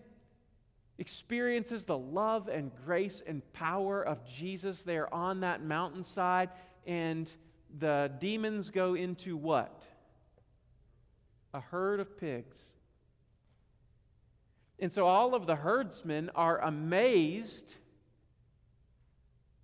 experiences 0.97 1.85
the 1.85 1.97
love 1.97 2.47
and 2.47 2.71
grace 2.85 3.21
and 3.25 3.41
power 3.53 4.03
of 4.03 4.25
Jesus 4.27 4.83
there 4.83 5.13
on 5.13 5.39
that 5.39 5.63
mountainside, 5.63 6.49
and 6.85 7.31
the 7.79 8.11
demons 8.19 8.69
go 8.69 8.93
into 8.93 9.35
what? 9.35 9.87
A 11.53 11.59
herd 11.59 11.99
of 11.99 12.19
pigs. 12.19 12.57
And 14.79 14.91
so 14.91 15.07
all 15.07 15.33
of 15.33 15.45
the 15.45 15.55
herdsmen 15.55 16.29
are 16.35 16.59
amazed. 16.59 17.75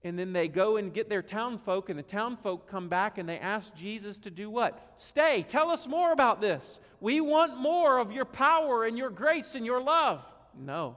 And 0.04 0.18
then 0.18 0.32
they 0.32 0.48
go 0.48 0.78
and 0.78 0.94
get 0.94 1.10
their 1.10 1.22
townfolk, 1.22 1.90
and 1.90 2.00
the 2.00 2.04
townfolk 2.04 2.70
come 2.70 2.88
back 2.88 3.18
and 3.18 3.28
they 3.28 3.38
ask 3.38 3.76
Jesus 3.76 4.18
to 4.20 4.32
do 4.32 4.50
what? 4.50 4.94
Stay, 4.98 5.46
tell 5.50 5.70
us 5.70 5.86
more 5.86 6.14
about 6.14 6.40
this. 6.40 6.80
We 7.02 7.20
want 7.20 7.58
more 7.58 7.98
of 7.98 8.12
your 8.14 8.26
power 8.26 8.86
and 8.86 8.98
your 8.98 9.10
grace 9.10 9.56
and 9.56 9.66
your 9.66 9.82
love. 9.82 10.24
No 10.58 10.96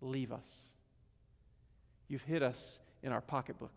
leave 0.00 0.32
us. 0.32 0.48
You've 2.08 2.22
hit 2.22 2.42
us 2.42 2.78
in 3.02 3.12
our 3.12 3.20
pocketbook. 3.20 3.72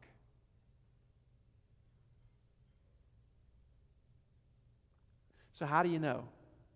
So, 5.53 5.65
how 5.65 5.83
do 5.83 5.89
you 5.89 5.99
know? 5.99 6.23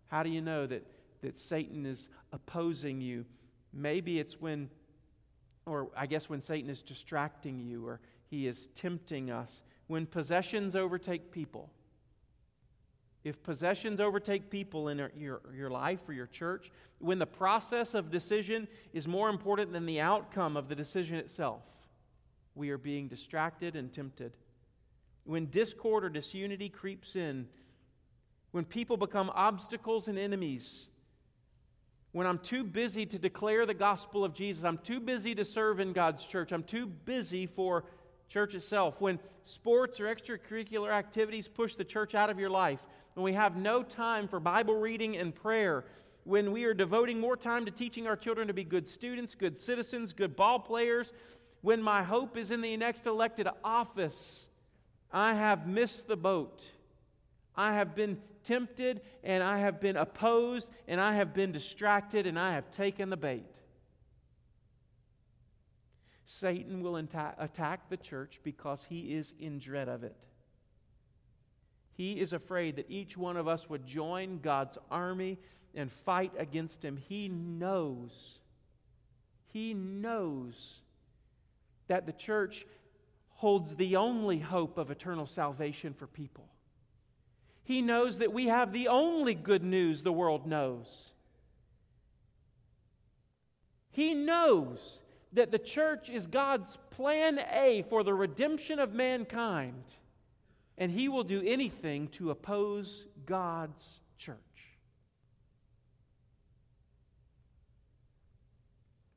How 0.07 0.21
do 0.21 0.29
you 0.29 0.41
know 0.41 0.67
that, 0.67 0.85
that 1.21 1.39
Satan 1.39 1.85
is 1.85 2.09
opposing 2.31 3.01
you? 3.01 3.25
Maybe 3.73 4.19
it's 4.19 4.39
when, 4.39 4.69
or 5.65 5.89
I 5.95 6.05
guess 6.05 6.29
when 6.29 6.41
Satan 6.41 6.69
is 6.69 6.81
distracting 6.81 7.59
you 7.59 7.87
or 7.87 7.99
he 8.29 8.47
is 8.47 8.67
tempting 8.75 9.31
us. 9.31 9.63
When 9.87 10.05
possessions 10.05 10.75
overtake 10.75 11.31
people, 11.31 11.69
if 13.23 13.41
possessions 13.43 13.99
overtake 13.99 14.49
people 14.49 14.89
in 14.89 15.09
your, 15.17 15.41
your 15.55 15.69
life 15.69 15.99
or 16.07 16.13
your 16.13 16.27
church, 16.27 16.71
when 16.99 17.17
the 17.17 17.25
process 17.25 17.93
of 17.93 18.11
decision 18.11 18.67
is 18.93 19.07
more 19.07 19.29
important 19.29 19.73
than 19.73 19.85
the 19.85 19.99
outcome 19.99 20.55
of 20.55 20.69
the 20.69 20.75
decision 20.75 21.17
itself, 21.17 21.63
we 22.53 22.69
are 22.69 22.77
being 22.77 23.07
distracted 23.07 23.75
and 23.75 23.91
tempted. 23.91 24.37
When 25.23 25.47
discord 25.47 26.05
or 26.05 26.09
disunity 26.09 26.69
creeps 26.69 27.15
in, 27.15 27.47
when 28.51 28.63
people 28.63 28.95
become 28.95 29.31
obstacles 29.33 30.07
and 30.07 30.17
enemies, 30.19 30.85
when 32.15 32.25
I'm 32.25 32.39
too 32.39 32.63
busy 32.63 33.05
to 33.07 33.19
declare 33.19 33.65
the 33.65 33.73
gospel 33.73 34.23
of 34.23 34.33
Jesus, 34.33 34.63
I'm 34.63 34.77
too 34.77 35.01
busy 35.01 35.35
to 35.35 35.43
serve 35.43 35.81
in 35.81 35.91
God's 35.91 36.25
church, 36.25 36.53
I'm 36.53 36.63
too 36.63 36.85
busy 36.85 37.45
for 37.45 37.83
church 38.29 38.55
itself, 38.55 39.01
when 39.01 39.19
sports 39.43 39.99
or 39.99 40.05
extracurricular 40.05 40.93
activities 40.93 41.49
push 41.49 41.75
the 41.75 41.83
church 41.83 42.15
out 42.15 42.29
of 42.29 42.39
your 42.39 42.49
life, 42.49 42.79
when 43.15 43.25
we 43.25 43.33
have 43.33 43.57
no 43.57 43.83
time 43.83 44.29
for 44.29 44.39
Bible 44.39 44.75
reading 44.75 45.17
and 45.17 45.35
prayer, 45.35 45.83
when 46.23 46.53
we 46.53 46.63
are 46.63 46.73
devoting 46.73 47.19
more 47.19 47.35
time 47.35 47.65
to 47.65 47.71
teaching 47.71 48.07
our 48.07 48.15
children 48.15 48.47
to 48.47 48.53
be 48.53 48.63
good 48.63 48.87
students, 48.87 49.35
good 49.35 49.59
citizens, 49.59 50.13
good 50.13 50.37
ball 50.37 50.57
players, 50.57 51.11
when 51.63 51.81
my 51.83 52.01
hope 52.01 52.37
is 52.37 52.49
in 52.49 52.61
the 52.61 52.77
next 52.77 53.05
elected 53.07 53.49
office, 53.61 54.47
I 55.11 55.33
have 55.33 55.67
missed 55.67 56.07
the 56.07 56.15
boat. 56.15 56.63
I 57.57 57.73
have 57.73 57.95
been 57.95 58.17
tempted 58.43 59.01
and 59.23 59.43
I 59.43 59.59
have 59.59 59.79
been 59.79 59.97
opposed 59.97 60.69
and 60.87 61.01
I 61.01 61.15
have 61.15 61.33
been 61.33 61.51
distracted 61.51 62.27
and 62.27 62.37
I 62.37 62.53
have 62.53 62.71
taken 62.71 63.09
the 63.09 63.17
bait. 63.17 63.45
Satan 66.25 66.81
will 66.81 66.95
attack 66.97 67.89
the 67.89 67.97
church 67.97 68.39
because 68.43 68.85
he 68.89 69.13
is 69.13 69.33
in 69.39 69.59
dread 69.59 69.87
of 69.87 70.03
it. 70.03 70.15
He 71.93 72.19
is 72.19 72.33
afraid 72.33 72.75
that 72.75 72.89
each 72.89 73.15
one 73.15 73.37
of 73.37 73.47
us 73.47 73.69
would 73.69 73.85
join 73.85 74.39
God's 74.39 74.77
army 74.91 75.39
and 75.75 75.91
fight 75.91 76.33
against 76.37 76.83
him. 76.83 76.97
He 76.97 77.29
knows, 77.29 78.39
he 79.53 79.73
knows 79.73 80.81
that 81.87 82.05
the 82.05 82.11
church 82.11 82.65
holds 83.29 83.75
the 83.75 83.95
only 83.95 84.39
hope 84.39 84.77
of 84.77 84.91
eternal 84.91 85.25
salvation 85.25 85.93
for 85.93 86.07
people. 86.07 86.49
He 87.65 87.81
knows 87.81 88.19
that 88.19 88.31
we 88.31 88.45
have 88.45 88.71
the 88.71 88.87
only 88.87 89.33
good 89.33 89.63
news 89.63 90.03
the 90.03 90.11
world 90.11 90.45
knows. 90.45 90.85
He 93.89 94.13
knows 94.13 94.99
that 95.33 95.51
the 95.51 95.57
church 95.57 96.09
is 96.09 96.27
God's 96.27 96.77
plan 96.91 97.39
A 97.51 97.83
for 97.89 98.03
the 98.03 98.13
redemption 98.13 98.77
of 98.77 98.93
mankind, 98.93 99.83
and 100.77 100.91
He 100.91 101.09
will 101.09 101.23
do 101.23 101.41
anything 101.43 102.07
to 102.09 102.29
oppose 102.29 103.07
God's 103.25 103.99
church. 104.17 104.37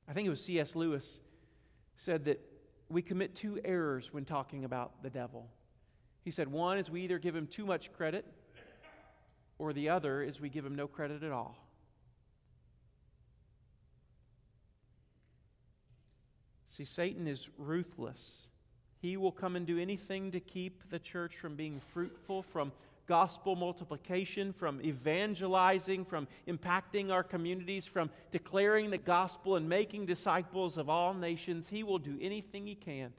I 0.08 0.14
think 0.14 0.26
it 0.26 0.30
was 0.30 0.42
C.S. 0.42 0.74
Lewis 0.74 1.20
said 1.96 2.24
that 2.24 2.40
we 2.88 3.02
commit 3.02 3.34
two 3.34 3.60
errors 3.62 4.08
when 4.10 4.24
talking 4.24 4.64
about 4.64 5.02
the 5.02 5.10
devil. 5.10 5.50
He 6.24 6.30
said 6.30 6.48
one 6.48 6.78
is 6.78 6.90
we 6.90 7.02
either 7.02 7.18
give 7.18 7.36
him 7.36 7.46
too 7.46 7.66
much 7.66 7.92
credit 7.92 8.24
or 9.58 9.72
the 9.72 9.88
other 9.88 10.22
is 10.22 10.40
we 10.40 10.48
give 10.48 10.64
him 10.64 10.76
no 10.76 10.86
credit 10.86 11.22
at 11.22 11.32
all. 11.32 11.56
See, 16.70 16.84
Satan 16.84 17.26
is 17.26 17.48
ruthless. 17.58 18.46
He 19.00 19.16
will 19.16 19.32
come 19.32 19.56
and 19.56 19.66
do 19.66 19.78
anything 19.78 20.30
to 20.30 20.40
keep 20.40 20.88
the 20.90 20.98
church 20.98 21.36
from 21.36 21.56
being 21.56 21.80
fruitful, 21.92 22.42
from 22.42 22.72
gospel 23.08 23.56
multiplication, 23.56 24.52
from 24.52 24.80
evangelizing, 24.82 26.04
from 26.04 26.28
impacting 26.46 27.10
our 27.10 27.24
communities, 27.24 27.86
from 27.86 28.10
declaring 28.30 28.90
the 28.90 28.98
gospel 28.98 29.56
and 29.56 29.68
making 29.68 30.06
disciples 30.06 30.76
of 30.76 30.88
all 30.88 31.14
nations. 31.14 31.68
He 31.68 31.82
will 31.82 31.98
do 31.98 32.16
anything 32.20 32.66
he 32.66 32.74
can 32.74 33.12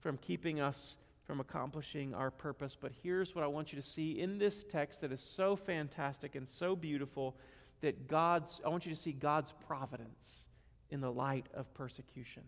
from 0.00 0.16
keeping 0.18 0.60
us 0.60 0.96
from 1.24 1.40
accomplishing 1.40 2.14
our 2.14 2.30
purpose. 2.30 2.76
But 2.78 2.92
here's 3.02 3.34
what 3.34 3.44
I 3.44 3.46
want 3.48 3.72
you 3.72 3.80
to 3.80 3.86
see 3.86 4.20
in 4.20 4.38
this 4.38 4.64
text 4.64 5.00
that 5.00 5.12
is 5.12 5.20
so 5.20 5.56
fantastic 5.56 6.34
and 6.34 6.48
so 6.48 6.76
beautiful 6.76 7.36
that 7.80 8.08
God's, 8.08 8.60
I 8.64 8.68
want 8.68 8.86
you 8.86 8.94
to 8.94 9.00
see 9.00 9.12
God's 9.12 9.52
providence 9.66 10.48
in 10.90 11.00
the 11.00 11.10
light 11.10 11.46
of 11.54 11.72
persecution. 11.74 12.42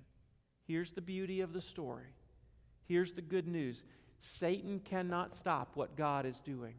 Here's 0.66 0.92
the 0.92 1.00
beauty 1.00 1.40
of 1.40 1.52
the 1.52 1.60
story. 1.60 2.06
Here's 2.86 3.12
the 3.12 3.22
good 3.22 3.48
news 3.48 3.82
Satan 4.20 4.80
cannot 4.84 5.36
stop 5.36 5.72
what 5.74 5.96
God 5.96 6.26
is 6.26 6.40
doing. 6.40 6.74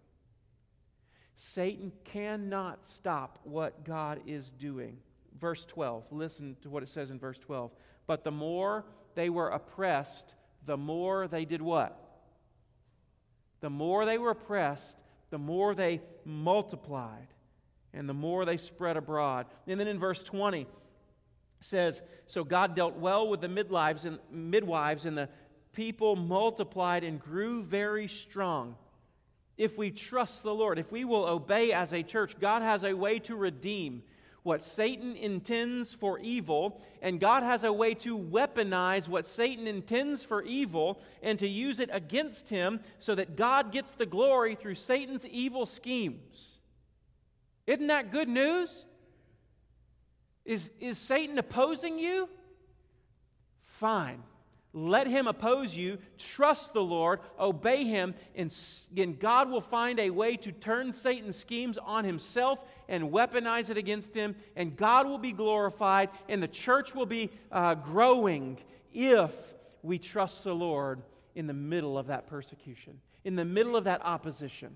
Satan 1.36 1.92
cannot 2.04 2.88
stop 2.88 3.40
what 3.44 3.84
God 3.86 4.22
is 4.26 4.50
doing. 4.52 4.98
Verse 5.40 5.66
12, 5.66 6.06
listen 6.12 6.58
to 6.64 6.70
what 6.70 6.82
it 6.82 6.90
says 6.90 7.12
in 7.12 7.20
verse 7.20 7.38
12. 7.38 7.72
But 8.08 8.24
the 8.24 8.32
more 8.32 8.86
they 9.14 9.30
were 9.30 9.50
oppressed, 9.50 10.34
the 10.68 10.78
more 10.78 11.28
they 11.28 11.46
did 11.46 11.62
what? 11.62 12.00
The 13.62 13.70
more 13.70 14.06
they 14.06 14.20
were 14.20 14.30
oppressed, 14.30 14.98
the 15.32 15.40
more 15.40 15.74
they 15.74 16.02
multiplied, 16.26 17.28
and 17.94 18.08
the 18.08 18.14
more 18.14 18.46
they 18.46 18.58
spread 18.58 18.98
abroad. 18.98 19.48
And 19.66 19.80
then 19.80 19.88
in 19.88 19.98
verse 19.98 20.22
20 20.22 20.68
says, 21.62 22.02
So 22.28 22.44
God 22.44 22.76
dealt 22.76 22.98
well 22.98 23.28
with 23.28 23.42
the 23.42 23.48
midwives 23.48 24.06
and 24.06 24.20
midwives, 24.30 25.06
and 25.06 25.18
the 25.18 25.30
people 25.74 26.16
multiplied 26.16 27.04
and 27.04 27.20
grew 27.20 27.64
very 27.64 28.08
strong. 28.08 28.76
If 29.58 29.78
we 29.78 29.90
trust 29.90 30.44
the 30.44 30.54
Lord, 30.54 30.78
if 30.78 30.92
we 30.92 31.04
will 31.04 31.26
obey 31.26 31.72
as 31.72 31.94
a 31.94 32.04
church, 32.04 32.40
God 32.40 32.62
has 32.62 32.84
a 32.84 32.94
way 32.94 33.18
to 33.20 33.36
redeem 33.36 34.04
what 34.48 34.64
Satan 34.64 35.18
intends 35.18 35.94
for 35.94 36.18
evil, 36.20 36.82
and 37.02 37.20
God 37.20 37.44
has 37.44 37.66
a 37.66 37.74
way 37.74 37.94
to 37.96 38.18
weaponize 38.18 39.10
what 39.10 39.28
Satan 39.28 39.68
intends 39.68 40.24
for 40.24 40.42
evil 40.42 41.02
and 41.22 41.38
to 41.40 41.48
use 41.48 41.82
it 41.82 41.90
against 41.92 42.48
him 42.48 42.80
so 43.00 43.14
that 43.14 43.36
God 43.36 43.74
gets 43.74 43.94
the 43.96 44.06
glory 44.06 44.56
through 44.56 44.76
Satan's 44.76 45.26
evil 45.26 45.66
schemes. 45.66 46.54
Isn't 47.68 47.88
that 47.88 48.10
good 48.10 48.30
news? 48.30 48.86
Is, 50.46 50.70
is 50.80 50.98
Satan 50.98 51.38
opposing 51.38 52.00
you? 52.00 52.30
Fine. 53.66 54.24
Let 54.78 55.08
him 55.08 55.26
oppose 55.26 55.76
you. 55.76 55.98
Trust 56.20 56.74
the 56.74 56.84
Lord. 56.84 57.20
Obey 57.40 57.84
him. 57.84 58.14
And, 58.36 58.56
God 59.20 59.50
will 59.50 59.60
find 59.62 60.00
a 60.00 60.12
way 60.12 60.38
to 60.38 60.52
turn 60.52 60.94
Satan's 60.94 61.36
schemes 61.36 61.80
on 61.80 62.06
himself 62.06 62.64
and 62.88 63.06
weaponize 63.06 63.72
it 63.72 63.78
against 63.78 64.14
him. 64.14 64.36
And 64.56 64.78
God 64.78 65.08
will 65.08 65.18
be 65.18 65.32
glorified. 65.32 66.12
And 66.30 66.44
the 66.44 66.48
church 66.48 66.94
will 66.94 67.08
be 67.08 67.32
uh, 67.52 67.74
growing 67.74 68.60
if 68.94 69.32
we 69.82 69.98
trust 69.98 70.44
the 70.44 70.54
Lord 70.54 71.02
in 71.34 71.48
the 71.48 71.54
middle 71.56 71.98
of 71.98 72.06
that 72.08 72.28
persecution, 72.28 73.00
in 73.26 73.36
the 73.36 73.46
middle 73.46 73.76
of 73.76 73.86
that 73.86 74.06
opposition. 74.06 74.76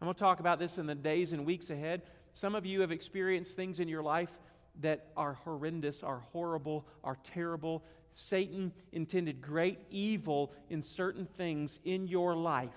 I'm 0.00 0.06
going 0.06 0.14
to 0.14 0.18
talk 0.20 0.40
about 0.40 0.58
this 0.58 0.78
in 0.78 0.86
the 0.86 0.94
days 0.94 1.32
and 1.32 1.44
weeks 1.44 1.68
ahead. 1.68 2.00
Some 2.32 2.54
of 2.54 2.64
you 2.64 2.80
have 2.80 2.92
experienced 2.92 3.56
things 3.56 3.78
in 3.78 3.88
your 3.88 4.02
life 4.02 4.38
that 4.80 5.06
are 5.16 5.34
horrendous, 5.44 6.02
are 6.02 6.22
horrible, 6.32 6.86
are 7.04 7.18
terrible. 7.24 7.82
Satan 8.14 8.72
intended 8.92 9.40
great 9.40 9.78
evil 9.90 10.52
in 10.68 10.82
certain 10.82 11.26
things 11.36 11.78
in 11.84 12.06
your 12.06 12.34
life. 12.34 12.70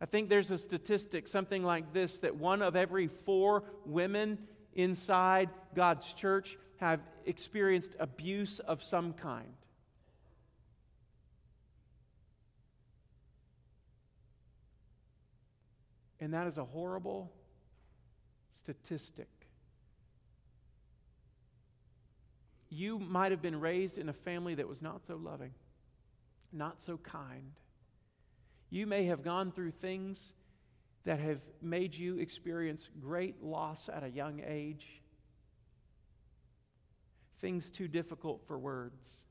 I 0.00 0.06
think 0.06 0.28
there's 0.28 0.50
a 0.50 0.58
statistic, 0.58 1.26
something 1.26 1.64
like 1.64 1.92
this, 1.92 2.18
that 2.18 2.36
one 2.36 2.62
of 2.62 2.76
every 2.76 3.08
four 3.08 3.64
women 3.84 4.38
inside 4.74 5.50
God's 5.74 6.12
church 6.12 6.56
have 6.76 7.00
experienced 7.26 7.96
abuse 7.98 8.60
of 8.60 8.82
some 8.84 9.12
kind. 9.12 9.52
And 16.20 16.34
that 16.34 16.46
is 16.46 16.58
a 16.58 16.64
horrible 16.64 17.32
statistic. 18.54 19.28
You 22.70 22.98
might 22.98 23.30
have 23.32 23.42
been 23.42 23.58
raised 23.58 23.98
in 23.98 24.08
a 24.08 24.12
family 24.12 24.54
that 24.56 24.68
was 24.68 24.82
not 24.82 25.06
so 25.06 25.16
loving, 25.16 25.52
not 26.52 26.82
so 26.84 26.98
kind. 26.98 27.52
You 28.70 28.86
may 28.86 29.06
have 29.06 29.22
gone 29.22 29.52
through 29.52 29.70
things 29.72 30.34
that 31.04 31.18
have 31.20 31.40
made 31.62 31.94
you 31.94 32.18
experience 32.18 32.90
great 33.00 33.42
loss 33.42 33.88
at 33.88 34.02
a 34.02 34.08
young 34.08 34.42
age, 34.46 35.00
things 37.40 37.70
too 37.70 37.88
difficult 37.88 38.42
for 38.46 38.58
words. 38.58 39.24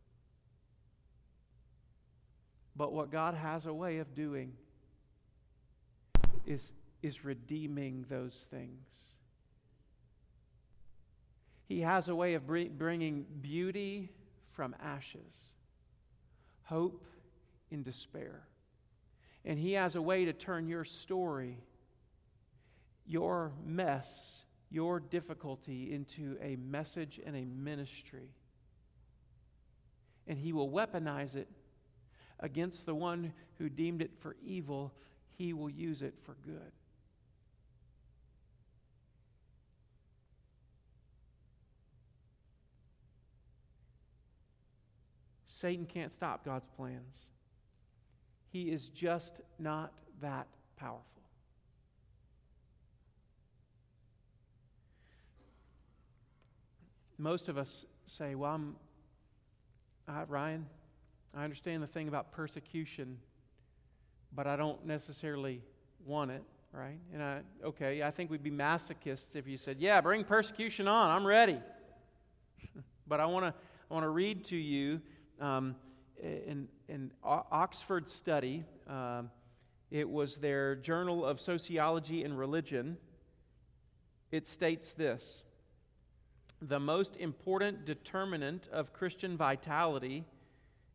But 2.75 2.93
what 2.93 3.11
God 3.11 3.33
has 3.33 3.65
a 3.65 3.73
way 3.73 3.97
of 3.97 4.15
doing 4.15 4.53
is, 6.45 6.71
is 7.03 7.25
redeeming 7.25 8.05
those 8.09 8.45
things. 8.49 8.85
He 11.67 11.81
has 11.81 12.07
a 12.07 12.15
way 12.15 12.33
of 12.35 12.47
bringing 12.47 13.25
beauty 13.41 14.09
from 14.51 14.73
ashes, 14.81 15.51
hope 16.63 17.05
in 17.69 17.83
despair. 17.83 18.47
And 19.43 19.59
He 19.59 19.73
has 19.73 19.95
a 19.95 20.01
way 20.01 20.25
to 20.25 20.33
turn 20.33 20.67
your 20.67 20.85
story, 20.85 21.57
your 23.05 23.51
mess, 23.65 24.37
your 24.69 25.01
difficulty 25.01 25.93
into 25.93 26.37
a 26.41 26.55
message 26.55 27.19
and 27.25 27.35
a 27.35 27.43
ministry. 27.43 28.29
And 30.25 30.37
He 30.37 30.53
will 30.53 30.69
weaponize 30.69 31.35
it 31.35 31.49
against 32.39 32.85
the 32.85 32.95
one 32.95 33.33
who 33.57 33.67
deemed 33.67 34.01
it 34.01 34.11
for 34.19 34.37
evil. 34.45 34.93
He 35.37 35.51
will 35.51 35.69
use 35.69 36.01
it 36.01 36.13
for 36.23 36.35
good. 36.45 36.71
Satan 45.59 45.85
can't 45.85 46.13
stop 46.13 46.45
God's 46.45 46.67
plans. 46.67 47.29
He 48.49 48.71
is 48.71 48.89
just 48.89 49.41
not 49.57 49.91
that 50.21 50.47
powerful. 50.77 51.03
Most 57.17 57.49
of 57.49 57.57
us 57.57 57.85
say, 58.05 58.35
Well, 58.35 58.51
I'm, 58.51 58.75
Ryan, 60.27 60.67
I 61.35 61.43
understand 61.43 61.81
the 61.81 61.87
thing 61.87 62.07
about 62.07 62.31
persecution, 62.31 63.17
but 64.33 64.45
I 64.45 64.55
don't 64.55 64.85
necessarily 64.85 65.63
want 66.05 66.29
it, 66.29 66.43
right? 66.71 66.99
And 67.11 67.23
I, 67.23 67.41
okay, 67.63 68.03
I 68.03 68.11
think 68.11 68.29
we'd 68.29 68.43
be 68.43 68.51
masochists 68.51 69.35
if 69.35 69.47
you 69.47 69.57
said, 69.57 69.77
Yeah, 69.79 70.01
bring 70.01 70.23
persecution 70.23 70.87
on, 70.87 71.09
I'm 71.09 71.25
ready. 71.25 71.59
but 73.07 73.19
I 73.19 73.25
want 73.25 73.45
to 73.45 73.53
I 73.89 73.93
want 73.93 74.03
to 74.03 74.09
read 74.09 74.45
to 74.45 74.57
you 74.57 75.01
um, 75.39 75.75
an, 76.21 76.67
an 76.89 77.11
Oxford 77.23 78.09
study. 78.09 78.63
Um, 78.87 79.29
it 79.89 80.09
was 80.09 80.37
their 80.37 80.75
Journal 80.75 81.25
of 81.25 81.39
Sociology 81.39 82.23
and 82.23 82.37
Religion. 82.37 82.97
It 84.31 84.47
states 84.47 84.91
this 84.93 85.43
The 86.61 86.79
most 86.79 87.15
important 87.17 87.85
determinant 87.85 88.67
of 88.71 88.93
Christian 88.93 89.37
vitality 89.37 90.25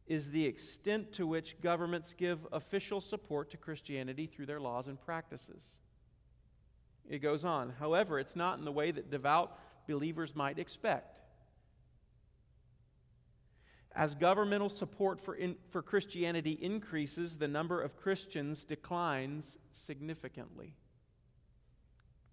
is 0.07 0.31
the 0.31 0.45
extent 0.45 1.13
to 1.13 1.27
which 1.27 1.61
governments 1.61 2.13
give 2.13 2.47
official 2.53 3.01
support 3.01 3.51
to 3.51 3.57
Christianity 3.57 4.27
through 4.27 4.47
their 4.47 4.61
laws 4.61 4.89
and 4.89 5.01
practices. 5.01 5.63
It 7.09 7.21
goes 7.21 7.45
on. 7.45 7.73
However, 7.79 8.19
it's 8.19 8.37
not 8.37 8.59
in 8.59 8.65
the 8.65 8.73
way 8.73 8.91
that 8.91 9.11
devout 9.11 9.59
believers 9.87 10.35
might 10.35 10.59
expect. 10.59 11.22
As 13.95 14.15
governmental 14.15 14.71
support 14.71 15.21
for, 15.21 15.35
in, 15.35 15.57
for 15.71 15.83
Christianity 15.83 16.59
increases, 16.61 17.37
the 17.37 17.49
number 17.49 17.81
of 17.81 17.97
Christians 17.97 18.65
declines 18.65 19.59
significantly. 19.73 20.75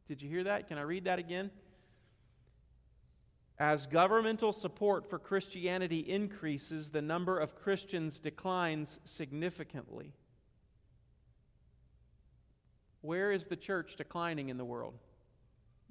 Did 0.08 0.22
you 0.22 0.30
hear 0.30 0.46
that? 0.46 0.68
Can 0.68 0.78
I 0.78 0.82
read 0.82 1.04
that 1.04 1.20
again? 1.20 1.52
As 3.60 3.86
governmental 3.86 4.54
support 4.54 5.10
for 5.10 5.20
Christianity 5.20 6.00
increases, 6.00 6.92
the 6.92 7.02
number 7.02 7.38
of 7.38 7.56
Christians 7.56 8.20
declines 8.20 9.00
significantly. 9.04 10.14
Where 13.02 13.34
is 13.34 13.48
the 13.48 13.58
church 13.58 13.98
declining 13.98 14.48
in 14.48 14.58
the 14.58 14.64
world? 14.64 14.98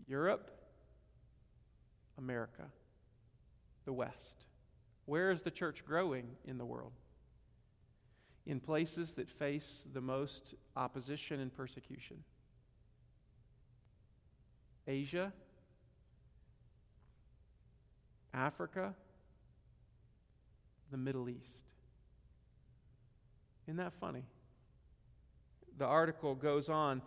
Europe, 0.07 0.51
America, 2.17 2.65
the 3.85 3.93
West. 3.93 4.48
Where 5.09 5.31
is 5.31 5.41
the 5.41 5.51
church 5.51 5.87
growing 5.87 6.27
in 6.45 6.59
the 6.59 6.67
world? 6.67 6.93
In 8.45 8.61
places 8.61 9.13
that 9.13 9.31
face 9.31 9.83
the 9.95 10.03
most 10.03 10.55
opposition 10.77 11.41
and 11.41 11.51
persecution. 11.57 12.19
Asia, 14.87 15.33
Africa, 18.35 18.95
the 20.91 20.99
Middle 20.99 21.31
East. 21.31 21.65
Isn't 23.67 23.79
that 23.79 23.95
funny? 23.95 24.25
The 25.79 25.87
article 25.87 26.35
goes 26.35 26.69
on. 26.69 27.01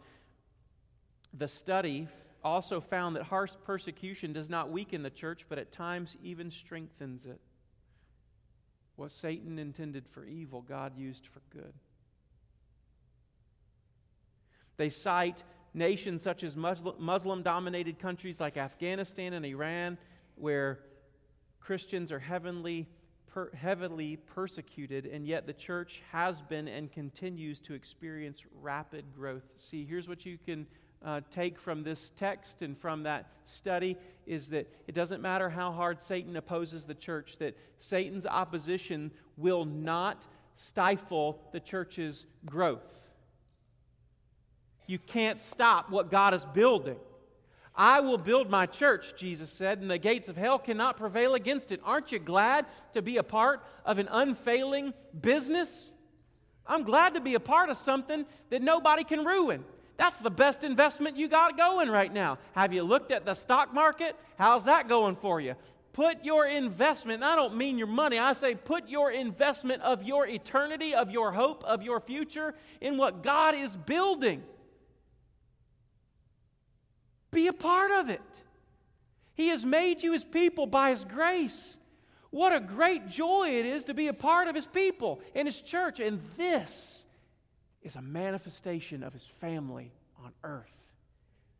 The 1.35 1.47
study 1.47 2.07
also 2.43 2.81
found 2.81 3.15
that 3.15 3.25
harsh 3.25 3.51
persecution 3.63 4.33
does 4.33 4.49
not 4.49 4.71
weaken 4.71 5.03
the 5.03 5.11
church, 5.11 5.45
but 5.47 5.59
at 5.59 5.71
times 5.71 6.17
even 6.23 6.49
strengthens 6.49 7.27
it. 7.27 7.39
What 8.95 9.11
Satan 9.11 9.57
intended 9.57 10.07
for 10.07 10.25
evil, 10.25 10.61
God 10.61 10.97
used 10.97 11.25
for 11.27 11.41
good. 11.51 11.73
They 14.77 14.89
cite 14.89 15.43
nations 15.73 16.21
such 16.21 16.43
as 16.43 16.55
Muslim 16.55 17.43
dominated 17.43 17.99
countries 17.99 18.39
like 18.39 18.57
Afghanistan 18.57 19.33
and 19.33 19.45
Iran, 19.45 19.97
where 20.35 20.79
Christians 21.59 22.11
are 22.11 22.19
heavenly, 22.19 22.87
per, 23.33 23.51
heavily 23.53 24.17
persecuted, 24.17 25.05
and 25.05 25.25
yet 25.25 25.47
the 25.47 25.53
church 25.53 26.01
has 26.11 26.41
been 26.41 26.67
and 26.67 26.91
continues 26.91 27.59
to 27.59 27.73
experience 27.73 28.43
rapid 28.61 29.05
growth. 29.15 29.43
See, 29.57 29.85
here's 29.85 30.07
what 30.07 30.25
you 30.25 30.37
can 30.45 30.67
uh, 31.03 31.21
take 31.33 31.59
from 31.59 31.83
this 31.83 32.11
text 32.15 32.61
and 32.61 32.77
from 32.77 33.03
that 33.03 33.31
study 33.45 33.97
is 34.27 34.49
that 34.49 34.67
it 34.87 34.93
doesn't 34.93 35.21
matter 35.21 35.49
how 35.49 35.71
hard 35.71 36.01
Satan 36.01 36.35
opposes 36.37 36.85
the 36.85 36.93
church, 36.93 37.37
that 37.37 37.57
Satan's 37.79 38.25
opposition 38.25 39.11
will 39.37 39.65
not 39.65 40.23
stifle 40.55 41.39
the 41.51 41.59
church's 41.59 42.25
growth. 42.45 42.83
You 44.85 44.99
can't 44.99 45.41
stop 45.41 45.89
what 45.89 46.11
God 46.11 46.33
is 46.33 46.45
building. 46.53 46.97
I 47.81 47.99
will 47.99 48.19
build 48.19 48.47
my 48.47 48.67
church, 48.67 49.15
Jesus 49.17 49.49
said, 49.49 49.79
and 49.79 49.89
the 49.89 49.97
gates 49.97 50.29
of 50.29 50.37
hell 50.37 50.59
cannot 50.59 50.97
prevail 50.97 51.33
against 51.33 51.71
it. 51.71 51.81
Aren't 51.83 52.11
you 52.11 52.19
glad 52.19 52.67
to 52.93 53.01
be 53.01 53.17
a 53.17 53.23
part 53.23 53.63
of 53.83 53.97
an 53.97 54.07
unfailing 54.11 54.93
business? 55.19 55.91
I'm 56.67 56.83
glad 56.83 57.15
to 57.15 57.21
be 57.21 57.33
a 57.33 57.39
part 57.39 57.69
of 57.69 57.79
something 57.79 58.27
that 58.51 58.61
nobody 58.61 59.03
can 59.03 59.25
ruin. 59.25 59.65
That's 59.97 60.19
the 60.19 60.29
best 60.29 60.63
investment 60.63 61.17
you 61.17 61.27
got 61.27 61.57
going 61.57 61.89
right 61.89 62.13
now. 62.13 62.37
Have 62.51 62.71
you 62.71 62.83
looked 62.83 63.11
at 63.11 63.25
the 63.25 63.33
stock 63.33 63.73
market? 63.73 64.15
How's 64.37 64.65
that 64.65 64.87
going 64.87 65.15
for 65.15 65.41
you? 65.41 65.55
Put 65.93 66.23
your 66.23 66.45
investment, 66.45 67.23
I 67.23 67.35
don't 67.35 67.57
mean 67.57 67.79
your 67.79 67.87
money, 67.87 68.19
I 68.19 68.33
say 68.33 68.53
put 68.53 68.89
your 68.89 69.09
investment 69.09 69.81
of 69.81 70.03
your 70.03 70.27
eternity, 70.27 70.93
of 70.93 71.09
your 71.09 71.31
hope, 71.31 71.63
of 71.63 71.81
your 71.81 71.99
future 71.99 72.53
in 72.79 72.97
what 72.97 73.23
God 73.23 73.55
is 73.55 73.75
building. 73.75 74.43
Be 77.31 77.47
a 77.47 77.53
part 77.53 77.91
of 77.91 78.09
it. 78.09 78.21
He 79.33 79.47
has 79.47 79.65
made 79.65 80.03
you 80.03 80.11
his 80.11 80.23
people 80.23 80.67
by 80.67 80.91
his 80.91 81.05
grace. 81.05 81.75
What 82.29 82.53
a 82.53 82.59
great 82.59 83.07
joy 83.07 83.49
it 83.57 83.65
is 83.65 83.85
to 83.85 83.93
be 83.93 84.07
a 84.07 84.13
part 84.13 84.47
of 84.47 84.55
his 84.55 84.65
people 84.65 85.21
and 85.33 85.47
his 85.47 85.61
church. 85.61 85.99
And 85.99 86.21
this 86.37 87.03
is 87.81 87.95
a 87.95 88.01
manifestation 88.01 89.03
of 89.03 89.13
his 89.13 89.25
family 89.39 89.91
on 90.23 90.31
earth. 90.43 90.71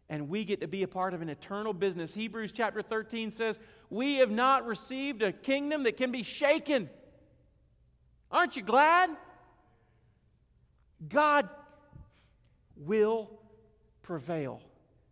And 0.10 0.28
we 0.28 0.44
get 0.44 0.60
to 0.62 0.68
be 0.68 0.84
a 0.84 0.88
part 0.88 1.14
of 1.14 1.22
an 1.22 1.30
eternal 1.30 1.74
business. 1.74 2.14
Hebrews 2.14 2.52
chapter 2.52 2.82
13 2.82 3.32
says, 3.32 3.58
We 3.90 4.18
have 4.18 4.30
not 4.30 4.66
received 4.66 5.22
a 5.22 5.32
kingdom 5.32 5.84
that 5.84 5.96
can 5.96 6.12
be 6.12 6.24
shaken. 6.24 6.90
Aren't 8.30 8.58
you 8.58 8.64
glad? 8.64 9.10
God 11.08 11.50
will 12.76 13.30
prevail. 14.04 14.62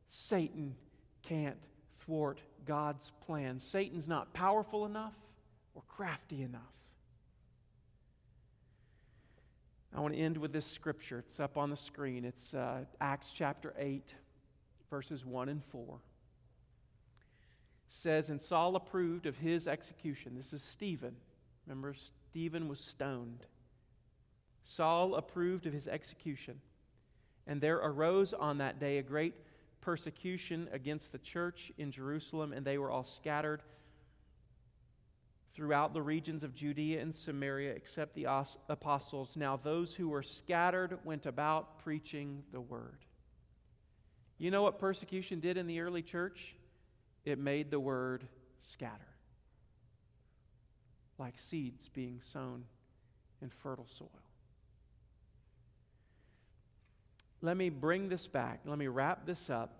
Satan 0.09 0.75
can't 1.21 1.57
thwart 2.01 2.41
God's 2.65 3.11
plan. 3.25 3.59
Satan's 3.59 4.07
not 4.07 4.33
powerful 4.33 4.85
enough 4.85 5.13
or 5.75 5.83
crafty 5.87 6.41
enough. 6.41 6.61
I 9.95 10.01
want 10.01 10.13
to 10.13 10.19
end 10.19 10.37
with 10.37 10.53
this 10.53 10.65
scripture. 10.65 11.23
It's 11.27 11.39
up 11.39 11.57
on 11.57 11.69
the 11.69 11.77
screen. 11.77 12.25
It's 12.25 12.53
uh, 12.53 12.85
Acts 13.01 13.31
chapter 13.35 13.73
8, 13.77 14.13
verses 14.89 15.25
1 15.25 15.49
and 15.49 15.63
4. 15.65 15.95
It 15.95 15.99
says, 17.87 18.29
And 18.29 18.41
Saul 18.41 18.75
approved 18.75 19.25
of 19.25 19.35
his 19.37 19.67
execution. 19.67 20.35
This 20.35 20.53
is 20.53 20.61
Stephen. 20.61 21.15
Remember, 21.65 21.95
Stephen 22.29 22.67
was 22.67 22.79
stoned. 22.79 23.45
Saul 24.63 25.15
approved 25.15 25.65
of 25.65 25.73
his 25.73 25.87
execution. 25.87 26.59
And 27.47 27.59
there 27.59 27.77
arose 27.77 28.33
on 28.33 28.59
that 28.59 28.79
day 28.79 28.99
a 28.99 29.03
great 29.03 29.33
persecution 29.89 30.69
against 30.71 31.11
the 31.11 31.17
church 31.17 31.71
in 31.79 31.89
Jerusalem, 31.91 32.53
and 32.53 32.63
they 32.63 32.77
were 32.77 32.91
all 32.91 33.03
scattered 33.03 33.63
throughout 35.55 35.95
the 35.95 36.01
regions 36.03 36.43
of 36.43 36.53
Judea 36.53 37.01
and 37.01 37.15
Samaria, 37.15 37.71
except 37.71 38.13
the 38.13 38.27
apostles. 38.69 39.31
Now, 39.35 39.57
those 39.57 39.95
who 39.95 40.07
were 40.07 40.21
scattered 40.21 40.99
went 41.03 41.25
about 41.25 41.79
preaching 41.79 42.43
the 42.51 42.61
word. 42.61 42.99
You 44.37 44.51
know 44.51 44.61
what 44.61 44.77
persecution 44.77 45.39
did 45.39 45.57
in 45.57 45.65
the 45.65 45.79
early 45.79 46.03
church? 46.03 46.53
It 47.25 47.39
made 47.39 47.71
the 47.71 47.79
word 47.79 48.27
scatter, 48.59 49.15
like 51.17 51.33
seeds 51.39 51.89
being 51.89 52.21
sown 52.21 52.63
in 53.41 53.49
fertile 53.49 53.87
soil. 53.87 54.21
let 57.41 57.57
me 57.57 57.69
bring 57.69 58.09
this 58.09 58.27
back. 58.27 58.59
Let 58.65 58.77
me 58.77 58.87
wrap 58.87 59.25
this 59.25 59.49
up. 59.49 59.78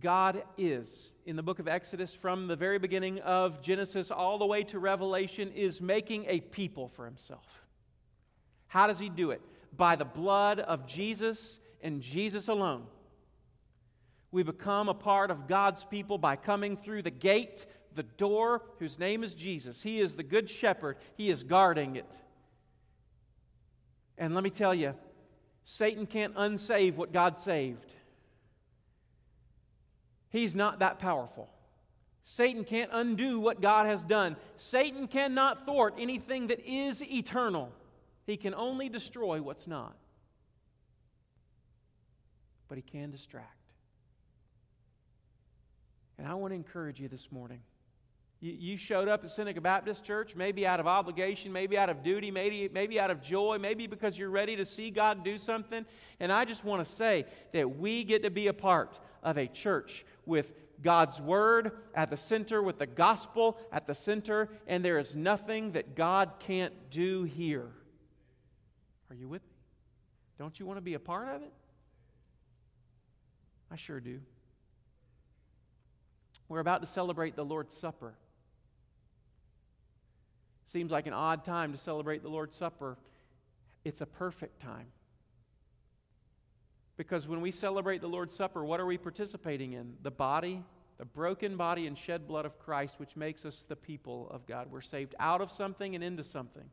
God 0.00 0.42
is, 0.56 0.88
in 1.26 1.36
the 1.36 1.42
book 1.42 1.58
of 1.58 1.68
Exodus, 1.68 2.14
from 2.14 2.46
the 2.46 2.56
very 2.56 2.78
beginning 2.78 3.20
of 3.20 3.60
Genesis 3.62 4.10
all 4.10 4.38
the 4.38 4.46
way 4.46 4.62
to 4.64 4.78
Revelation, 4.78 5.52
is 5.54 5.80
making 5.80 6.26
a 6.26 6.40
people 6.40 6.88
for 6.88 7.04
himself. 7.04 7.46
How 8.66 8.86
does 8.86 8.98
he 8.98 9.08
do 9.08 9.30
it? 9.30 9.40
By 9.76 9.96
the 9.96 10.04
blood 10.04 10.60
of 10.60 10.86
Jesus 10.86 11.58
and 11.82 12.00
Jesus 12.00 12.48
alone. 12.48 12.84
We 14.30 14.42
become 14.42 14.88
a 14.88 14.94
part 14.94 15.30
of 15.30 15.48
God's 15.48 15.84
people 15.84 16.18
by 16.18 16.36
coming 16.36 16.76
through 16.76 17.02
the 17.02 17.10
gate, 17.10 17.66
the 17.94 18.02
door, 18.02 18.62
whose 18.78 18.98
name 18.98 19.24
is 19.24 19.34
Jesus. 19.34 19.82
He 19.82 20.00
is 20.00 20.14
the 20.14 20.22
good 20.22 20.50
shepherd, 20.50 20.98
He 21.16 21.30
is 21.30 21.42
guarding 21.42 21.96
it. 21.96 22.12
And 24.18 24.34
let 24.34 24.44
me 24.44 24.50
tell 24.50 24.74
you, 24.74 24.94
Satan 25.64 26.06
can't 26.06 26.34
unsave 26.34 26.96
what 26.96 27.12
God 27.12 27.40
saved. 27.40 27.94
He's 30.30 30.54
not 30.54 30.80
that 30.80 30.98
powerful. 30.98 31.48
Satan 32.24 32.64
can't 32.64 32.90
undo 32.92 33.40
what 33.40 33.62
God 33.62 33.86
has 33.86 34.04
done. 34.04 34.36
Satan 34.56 35.08
cannot 35.08 35.64
thwart 35.64 35.94
anything 35.98 36.48
that 36.48 36.60
is 36.66 37.02
eternal. 37.02 37.72
He 38.26 38.36
can 38.36 38.54
only 38.54 38.90
destroy 38.90 39.40
what's 39.40 39.66
not. 39.66 39.96
But 42.68 42.76
he 42.76 42.82
can 42.82 43.10
distract. 43.10 43.56
And 46.18 46.26
I 46.26 46.34
want 46.34 46.50
to 46.50 46.56
encourage 46.56 47.00
you 47.00 47.08
this 47.08 47.32
morning. 47.32 47.60
You, 48.40 48.76
showed 48.76 49.08
up 49.08 49.24
at 49.24 49.32
Seneca 49.32 49.60
Baptist 49.60 50.04
Church, 50.04 50.36
maybe 50.36 50.64
out 50.64 50.78
of 50.78 50.86
obligation, 50.86 51.52
maybe 51.52 51.76
out 51.76 51.90
of 51.90 52.04
duty, 52.04 52.30
maybe, 52.30 52.70
maybe 52.72 53.00
out 53.00 53.10
of 53.10 53.20
joy, 53.20 53.58
maybe 53.58 53.88
because 53.88 54.16
you're 54.16 54.30
ready 54.30 54.54
to 54.54 54.64
see 54.64 54.90
God 54.90 55.24
do 55.24 55.38
something. 55.38 55.84
And 56.20 56.30
I 56.30 56.44
just 56.44 56.64
want 56.64 56.86
to 56.86 56.92
say 56.92 57.24
that 57.52 57.78
we 57.78 58.04
get 58.04 58.22
to 58.22 58.30
be 58.30 58.46
a 58.46 58.52
part 58.52 59.00
of 59.24 59.38
a 59.38 59.48
church 59.48 60.04
with 60.24 60.52
God's 60.82 61.20
Word 61.20 61.72
at 61.96 62.10
the 62.10 62.16
center, 62.16 62.62
with 62.62 62.78
the 62.78 62.86
gospel 62.86 63.58
at 63.72 63.88
the 63.88 63.94
center, 63.94 64.48
and 64.68 64.84
there 64.84 64.98
is 64.98 65.16
nothing 65.16 65.72
that 65.72 65.96
God 65.96 66.34
can't 66.38 66.74
do 66.90 67.24
here. 67.24 67.68
Are 69.10 69.16
you 69.16 69.28
with 69.28 69.42
me? 69.42 69.56
Don't 70.38 70.60
you 70.60 70.66
want 70.66 70.76
to 70.76 70.82
be 70.82 70.94
a 70.94 71.00
part 71.00 71.28
of 71.28 71.42
it? 71.42 71.52
I 73.68 73.74
sure 73.74 73.98
do. 73.98 74.20
We're 76.48 76.60
about 76.60 76.80
to 76.82 76.86
celebrate 76.86 77.34
the 77.34 77.44
Lord's 77.44 77.76
Supper. 77.76 78.14
Seems 80.68 80.90
like 80.90 81.06
an 81.06 81.12
odd 81.12 81.44
time 81.44 81.72
to 81.72 81.78
celebrate 81.78 82.22
the 82.22 82.28
Lord's 82.28 82.54
Supper. 82.54 82.96
It's 83.84 84.00
a 84.00 84.06
perfect 84.06 84.60
time. 84.60 84.86
Because 86.96 87.26
when 87.26 87.40
we 87.40 87.52
celebrate 87.52 88.00
the 88.00 88.08
Lord's 88.08 88.34
Supper, 88.34 88.64
what 88.64 88.80
are 88.80 88.86
we 88.86 88.98
participating 88.98 89.72
in? 89.72 89.94
The 90.02 90.10
body, 90.10 90.62
the 90.98 91.04
broken 91.04 91.56
body 91.56 91.86
and 91.86 91.96
shed 91.96 92.26
blood 92.26 92.44
of 92.44 92.58
Christ, 92.58 92.96
which 92.98 93.16
makes 93.16 93.44
us 93.44 93.64
the 93.68 93.76
people 93.76 94.28
of 94.30 94.46
God. 94.46 94.66
We're 94.70 94.80
saved 94.80 95.14
out 95.20 95.40
of 95.40 95.50
something 95.50 95.94
and 95.94 96.02
into 96.02 96.24
something. 96.24 96.64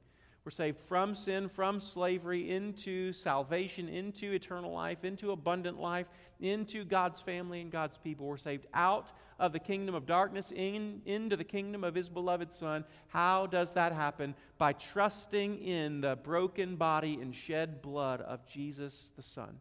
We're 0.43 0.52
saved 0.52 0.80
from 0.88 1.16
sin, 1.16 1.48
from 1.48 1.80
slavery, 1.80 2.52
into 2.52 3.14
salvation, 3.14 3.88
into 3.88 4.32
eternal 4.34 4.72
life, 4.72 5.04
into 5.04 5.32
abundant 5.32 5.80
life, 5.80 6.08
into 6.39 6.84
God's 6.84 7.22
family 7.22 7.62
and 7.62 7.72
God's 7.72 7.98
people. 7.98 8.28
We're 8.28 8.38
saved 8.38 8.68
out 8.74 9.08
of 9.40 9.52
the 9.54 9.60
kingdom 9.60 9.96
of 9.96 10.06
darkness 10.06 10.52
in, 10.56 11.02
into 11.06 11.36
the 11.36 11.44
kingdom 11.44 11.84
of 11.84 11.96
His 11.96 12.10
beloved 12.10 12.54
Son. 12.54 12.86
How 13.08 13.48
does 13.48 13.74
that 13.74 13.92
happen? 13.92 14.34
By 14.58 14.74
trusting 14.74 15.60
in 15.60 16.02
the 16.02 16.16
broken 16.16 16.76
body 16.76 17.20
and 17.22 17.36
shed 17.36 17.82
blood 17.82 18.22
of 18.22 18.46
Jesus 18.46 19.10
the 19.16 19.24
Son. 19.24 19.60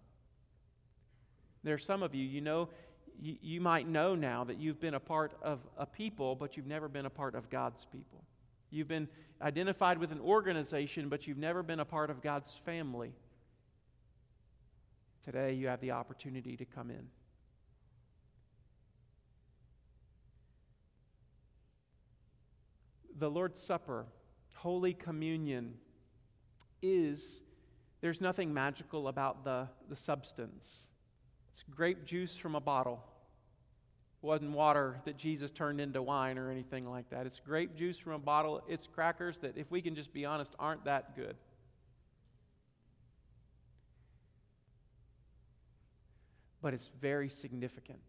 There 1.65 1.75
are 1.75 1.79
some 1.79 2.03
of 2.03 2.15
you, 2.15 2.25
you 2.25 2.41
know, 2.41 2.69
you, 3.21 3.37
you 3.41 3.61
might 3.61 3.89
know 3.89 4.15
now 4.15 4.45
that 4.45 4.59
you've 4.59 4.81
been 4.81 4.95
a 4.95 5.01
part 5.01 5.33
of 5.43 5.61
a 5.79 5.87
people, 5.87 6.35
but 6.35 6.57
you've 6.57 6.67
never 6.67 6.89
been 6.89 7.07
a 7.07 7.11
part 7.11 7.35
of 7.35 7.49
God's 7.51 7.87
people. 7.91 8.23
You've 8.71 8.89
been 8.89 9.09
identified 9.41 9.99
with 9.99 10.13
an 10.13 10.21
organization, 10.21 11.09
but 11.09 11.27
you've 11.27 11.39
never 11.39 11.63
been 11.63 11.81
a 11.81 11.85
part 11.85 12.11
of 12.11 12.23
God's 12.23 12.53
family. 12.65 13.13
Today, 15.25 15.55
you 15.55 15.69
have 15.69 15.81
the 15.81 15.93
opportunity 15.93 16.57
to 16.57 16.65
come 16.65 16.91
in. 16.91 17.07
The 23.19 23.31
Lord's 23.31 23.63
Supper, 23.63 24.07
Holy 24.55 24.93
Communion, 24.93 25.75
is, 26.83 27.41
there's 28.01 28.21
nothing 28.21 28.53
magical 28.53 29.09
about 29.09 29.45
the, 29.45 29.69
the 29.89 29.97
substance. 29.97 30.89
It's 31.53 31.63
grape 31.71 32.05
juice 32.05 32.37
from 32.37 32.57
a 32.57 32.61
bottle 32.61 33.03
It 34.23 34.27
wasn't 34.27 34.51
water 34.51 35.01
that 35.05 35.17
Jesus 35.17 35.51
turned 35.51 35.81
into 35.81 36.03
wine 36.03 36.39
or 36.39 36.51
anything 36.51 36.91
like 36.91 37.09
that. 37.11 37.27
It's 37.27 37.39
grape 37.39 37.77
juice 37.77 37.99
from 37.99 38.15
a 38.15 38.19
bottle. 38.19 38.63
It's 38.69 38.87
crackers 38.87 39.39
that, 39.43 39.57
if 39.57 39.71
we 39.71 39.81
can 39.81 39.95
just 39.95 40.13
be 40.13 40.25
honest, 40.25 40.55
aren't 40.59 40.85
that 40.87 41.15
good. 41.15 41.37
But 46.61 46.75
it's 46.75 46.91
very 47.01 47.29
significant. 47.29 48.01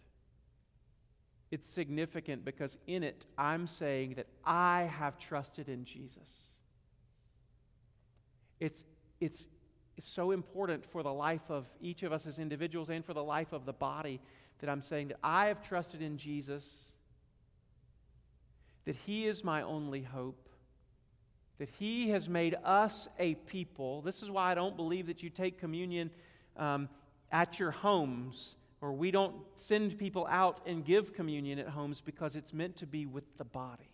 It's 1.52 1.70
significant 1.70 2.44
because 2.44 2.78
in 2.88 3.04
it, 3.04 3.26
I'm 3.38 3.68
saying 3.68 4.16
that 4.16 4.28
I 4.44 4.90
have 4.98 5.18
trusted 5.18 5.70
in 5.70 5.86
Jesus. 5.86 6.30
It's, 8.60 8.84
it's, 9.22 9.48
it's 9.98 10.10
so 10.10 10.32
important 10.32 10.86
for 10.86 11.04
the 11.04 11.14
life 11.14 11.50
of 11.50 11.66
each 11.82 12.04
of 12.04 12.12
us 12.12 12.26
as 12.26 12.40
individuals 12.40 12.90
and 12.90 13.06
for 13.06 13.14
the 13.14 13.24
life 13.24 13.54
of 13.54 13.66
the 13.66 13.74
body 13.74 14.20
that 14.60 14.70
I'm 14.70 14.82
saying 14.82 15.10
that 15.10 15.18
I 15.24 15.48
have 15.48 15.62
trusted 15.62 16.02
in 16.02 16.18
Jesus, 16.18 16.92
that 18.86 18.96
He 18.96 19.28
is 19.28 19.44
my 19.44 19.62
only 19.62 20.02
hope, 20.02 20.50
that 21.60 21.70
He 21.78 22.10
has 22.10 22.28
made 22.28 22.56
us 22.64 23.08
a 23.20 23.36
people. 23.36 24.02
This 24.02 24.24
is 24.24 24.30
why 24.30 24.52
I 24.52 24.56
don't 24.56 24.76
believe 24.76 25.08
that 25.08 25.22
you 25.22 25.30
take 25.30 25.60
communion 25.60 26.10
um, 26.58 26.90
at 27.32 27.60
your 27.60 27.72
homes, 27.72 28.56
or 28.86 28.94
we 28.94 29.10
don't 29.10 29.36
send 29.56 29.98
people 29.98 30.28
out 30.30 30.60
and 30.68 30.86
give 30.86 31.12
communion 31.12 31.58
at 31.58 31.68
homes 31.68 32.02
because 32.02 32.36
it's 32.36 32.54
meant 32.54 32.76
to 32.76 32.86
be 32.86 33.08
with 33.08 33.24
the 33.40 33.44
body. 33.44 33.90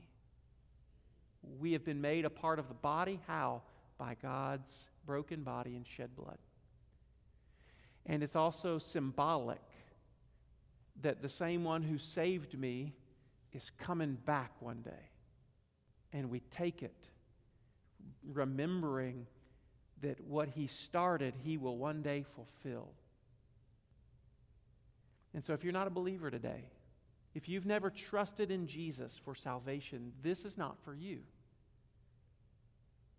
We 1.61 1.71
have 1.71 1.85
been 1.85 2.01
made 2.01 2.25
a 2.25 2.29
part 2.29 2.59
of 2.59 2.67
the 2.67 2.73
body. 2.73 3.17
How? 3.25 3.61
By 3.97 4.17
God's 4.21 4.75
broken 5.05 5.43
body 5.43 5.77
and 5.77 5.87
shed 5.87 6.13
blood. 6.17 6.37
And 8.05 8.21
it's 8.21 8.35
also 8.35 8.79
symbolic 8.79 9.61
that 11.01 11.21
the 11.21 11.29
same 11.29 11.63
one 11.63 11.83
who 11.83 11.97
saved 11.97 12.59
me 12.59 12.91
is 13.53 13.71
coming 13.79 14.17
back 14.25 14.51
one 14.59 14.81
day. 14.81 15.09
And 16.11 16.29
we 16.29 16.41
take 16.51 16.83
it, 16.83 17.07
remembering 18.29 19.25
that 20.01 20.19
what 20.27 20.49
he 20.49 20.67
started, 20.67 21.33
he 21.45 21.55
will 21.55 21.77
one 21.77 22.01
day 22.01 22.25
fulfill. 22.35 22.89
And 25.33 25.43
so, 25.43 25.53
if 25.53 25.63
you're 25.63 25.73
not 25.73 25.87
a 25.87 25.91
believer 25.91 26.29
today, 26.29 26.65
if 27.33 27.47
you've 27.47 27.65
never 27.65 27.89
trusted 27.89 28.51
in 28.51 28.67
Jesus 28.67 29.19
for 29.23 29.33
salvation, 29.35 30.11
this 30.21 30.43
is 30.43 30.57
not 30.57 30.77
for 30.83 30.93
you. 30.93 31.19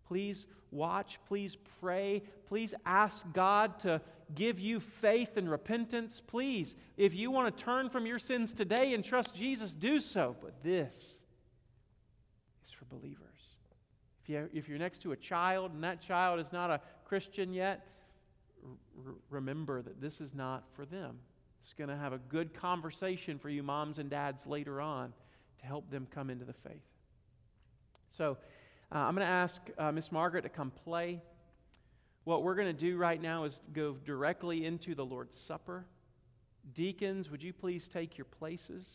Please 0.07 0.45
watch, 0.71 1.19
please 1.27 1.57
pray, 1.79 2.21
please 2.47 2.73
ask 2.85 3.25
God 3.33 3.79
to 3.79 4.01
give 4.35 4.59
you 4.59 4.79
faith 4.79 5.37
and 5.37 5.49
repentance. 5.49 6.21
Please, 6.25 6.75
if 6.97 7.15
you 7.15 7.31
want 7.31 7.55
to 7.55 7.63
turn 7.63 7.89
from 7.89 8.05
your 8.05 8.19
sins 8.19 8.53
today 8.53 8.93
and 8.93 9.03
trust 9.03 9.33
Jesus, 9.33 9.73
do 9.73 9.99
so. 9.99 10.35
But 10.41 10.61
this 10.63 11.19
is 12.65 12.71
for 12.71 12.85
believers. 12.85 13.57
If, 14.23 14.29
you, 14.29 14.49
if 14.53 14.69
you're 14.69 14.79
next 14.79 15.01
to 15.03 15.11
a 15.11 15.17
child 15.17 15.73
and 15.73 15.83
that 15.83 16.01
child 16.01 16.39
is 16.39 16.51
not 16.53 16.69
a 16.69 16.81
Christian 17.05 17.53
yet, 17.53 17.87
remember 19.29 19.81
that 19.81 19.99
this 19.99 20.21
is 20.21 20.33
not 20.33 20.63
for 20.75 20.85
them. 20.85 21.17
It's 21.63 21.73
going 21.73 21.89
to 21.89 21.95
have 21.95 22.11
a 22.11 22.17
good 22.17 22.53
conversation 22.53 23.39
for 23.39 23.47
you, 23.47 23.63
moms 23.63 23.97
and 23.97 24.09
dads, 24.09 24.45
later 24.45 24.81
on 24.81 25.13
to 25.61 25.65
help 25.65 25.89
them 25.89 26.07
come 26.13 26.29
into 26.29 26.43
the 26.43 26.53
faith. 26.53 26.83
So, 28.11 28.37
uh, 28.91 28.97
I'm 28.97 29.15
going 29.15 29.25
to 29.25 29.31
ask 29.31 29.61
uh, 29.77 29.89
Miss 29.93 30.11
Margaret 30.11 30.41
to 30.41 30.49
come 30.49 30.71
play. 30.83 31.21
What 32.25 32.43
we're 32.43 32.55
going 32.55 32.67
to 32.67 32.73
do 32.73 32.97
right 32.97 33.21
now 33.21 33.45
is 33.45 33.61
go 33.71 33.93
directly 34.05 34.65
into 34.65 34.93
the 34.93 35.05
Lord's 35.05 35.37
Supper. 35.37 35.85
Deacons, 36.73 37.31
would 37.31 37.41
you 37.41 37.53
please 37.53 37.87
take 37.87 38.17
your 38.17 38.25
places? 38.25 38.89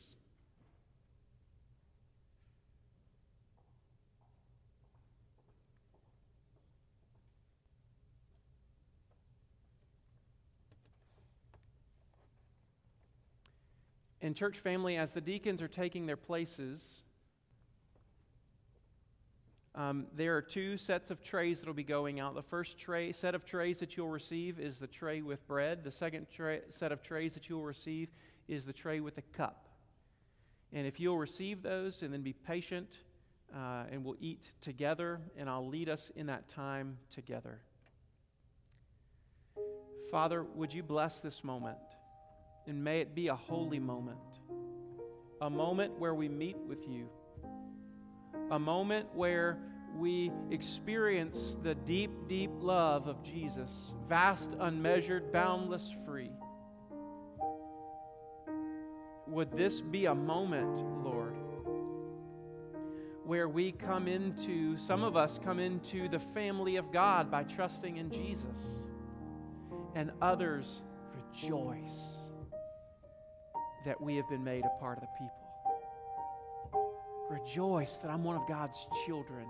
And, 14.21 14.35
church 14.35 14.59
family, 14.59 14.97
as 14.97 15.12
the 15.12 15.21
deacons 15.21 15.62
are 15.62 15.69
taking 15.69 16.07
their 16.07 16.16
places, 16.16 17.03
Um, 19.75 20.09
there 20.12 20.37
are 20.37 20.43
two 20.43 20.77
sets 20.77 21.12
of 21.12 21.23
trays 21.23 21.61
that 21.61 21.69
will 21.69 21.75
be 21.75 21.85
going 21.85 22.19
out. 22.19 22.35
The 22.35 22.43
first 22.43 22.79
tray, 22.79 23.12
set 23.12 23.37
of 23.37 23.45
trays 23.45 23.79
that 23.79 23.97
you'll 23.97 24.09
receive 24.09 24.59
is 24.59 24.79
the 24.79 24.89
tray 24.89 25.23
with 25.23 25.47
bread. 25.47 25.85
The 25.85 25.93
second 25.93 26.27
tray, 26.35 26.62
set 26.71 26.91
of 26.91 27.01
trays 27.01 27.35
that 27.35 27.49
you'll 27.49 27.64
receive 27.64 28.09
is 28.49 28.64
the 28.64 28.73
tray 28.73 28.99
with 28.99 29.14
the 29.14 29.23
cup. 29.23 29.69
And 30.73 30.85
if 30.85 30.99
you'll 30.99 31.19
receive 31.19 31.62
those 31.62 32.03
and 32.03 32.12
then 32.12 32.23
be 32.23 32.33
patient, 32.33 32.99
uh, 33.55 33.85
and 33.93 34.05
we'll 34.05 34.16
eat 34.19 34.51
together, 34.61 35.21
and 35.37 35.49
I'll 35.49 35.69
lead 35.69 35.89
us 35.89 36.11
in 36.16 36.27
that 36.27 36.49
time 36.49 36.99
together. 37.09 37.61
Father, 40.11 40.43
would 40.43 40.75
you 40.75 40.83
bless 40.83 41.21
this 41.21 41.45
moment? 41.45 41.79
And 42.69 42.85
may 42.85 43.01
it 43.01 43.14
be 43.14 43.29
a 43.29 43.35
holy 43.35 43.79
moment, 43.79 44.19
a 45.41 45.49
moment 45.49 45.99
where 45.99 46.14
we 46.14 46.29
meet 46.29 46.59
with 46.69 46.87
you, 46.87 47.09
a 48.51 48.59
moment 48.59 49.07
where 49.14 49.59
we 49.97 50.31
experience 50.51 51.57
the 51.62 51.75
deep, 51.75 52.11
deep 52.29 52.51
love 52.61 53.07
of 53.07 53.23
Jesus, 53.23 53.95
vast, 54.07 54.51
unmeasured, 54.61 55.33
boundless, 55.33 55.95
free. 56.05 56.31
Would 59.29 59.57
this 59.57 59.81
be 59.81 60.05
a 60.05 60.14
moment, 60.14 60.85
Lord, 61.03 61.37
where 63.25 63.49
we 63.49 63.73
come 63.73 64.09
into, 64.09 64.77
some 64.77 65.03
of 65.03 65.16
us 65.16 65.41
come 65.43 65.59
into 65.59 66.07
the 66.11 66.21
family 66.21 66.77
of 66.77 66.93
God 66.93 67.31
by 67.31 67.45
trusting 67.45 67.97
in 67.97 68.11
Jesus, 68.11 68.75
and 69.95 70.12
others 70.21 70.83
rejoice 71.14 72.18
that 73.85 74.01
we 74.01 74.16
have 74.16 74.29
been 74.29 74.45
made 74.45 74.64
a 74.64 74.81
part 74.81 74.99
of 74.99 75.03
the 75.03 75.09
people. 75.18 75.35
Rejoice 77.31 77.97
that 77.97 78.11
I'm 78.11 78.24
one 78.24 78.37
of 78.37 78.47
God's 78.49 78.87
children 79.07 79.47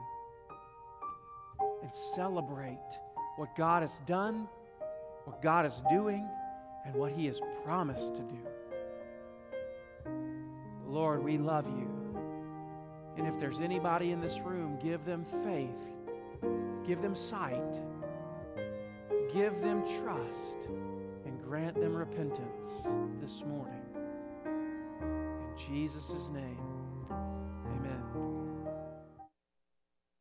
and 1.83 1.91
celebrate 2.15 2.79
what 3.37 3.55
God 3.57 3.83
has 3.83 3.93
done, 4.07 4.49
what 5.25 5.41
God 5.43 5.65
is 5.67 5.83
doing, 5.91 6.29
and 6.85 6.95
what 6.95 7.13
He 7.13 7.27
has 7.27 7.41
promised 7.65 8.15
to 8.15 8.23
do. 8.23 8.39
Lord, 10.87 11.23
we 11.23 11.39
love 11.39 11.67
you. 11.67 11.89
And 13.17 13.27
if 13.27 13.39
there's 13.39 13.61
anybody 13.61 14.13
in 14.13 14.21
this 14.21 14.39
room, 14.39 14.79
give 14.83 15.05
them 15.05 15.27
faith, 15.45 16.49
give 16.87 17.03
them 17.03 17.15
sight, 17.15 17.81
give 19.33 19.61
them 19.61 19.85
trust, 20.03 20.57
and 21.27 21.43
grant 21.45 21.75
them 21.75 21.95
repentance 21.95 22.87
this 23.21 23.45
morning. 23.45 23.78
Jesus' 25.59 26.29
name. 26.33 26.68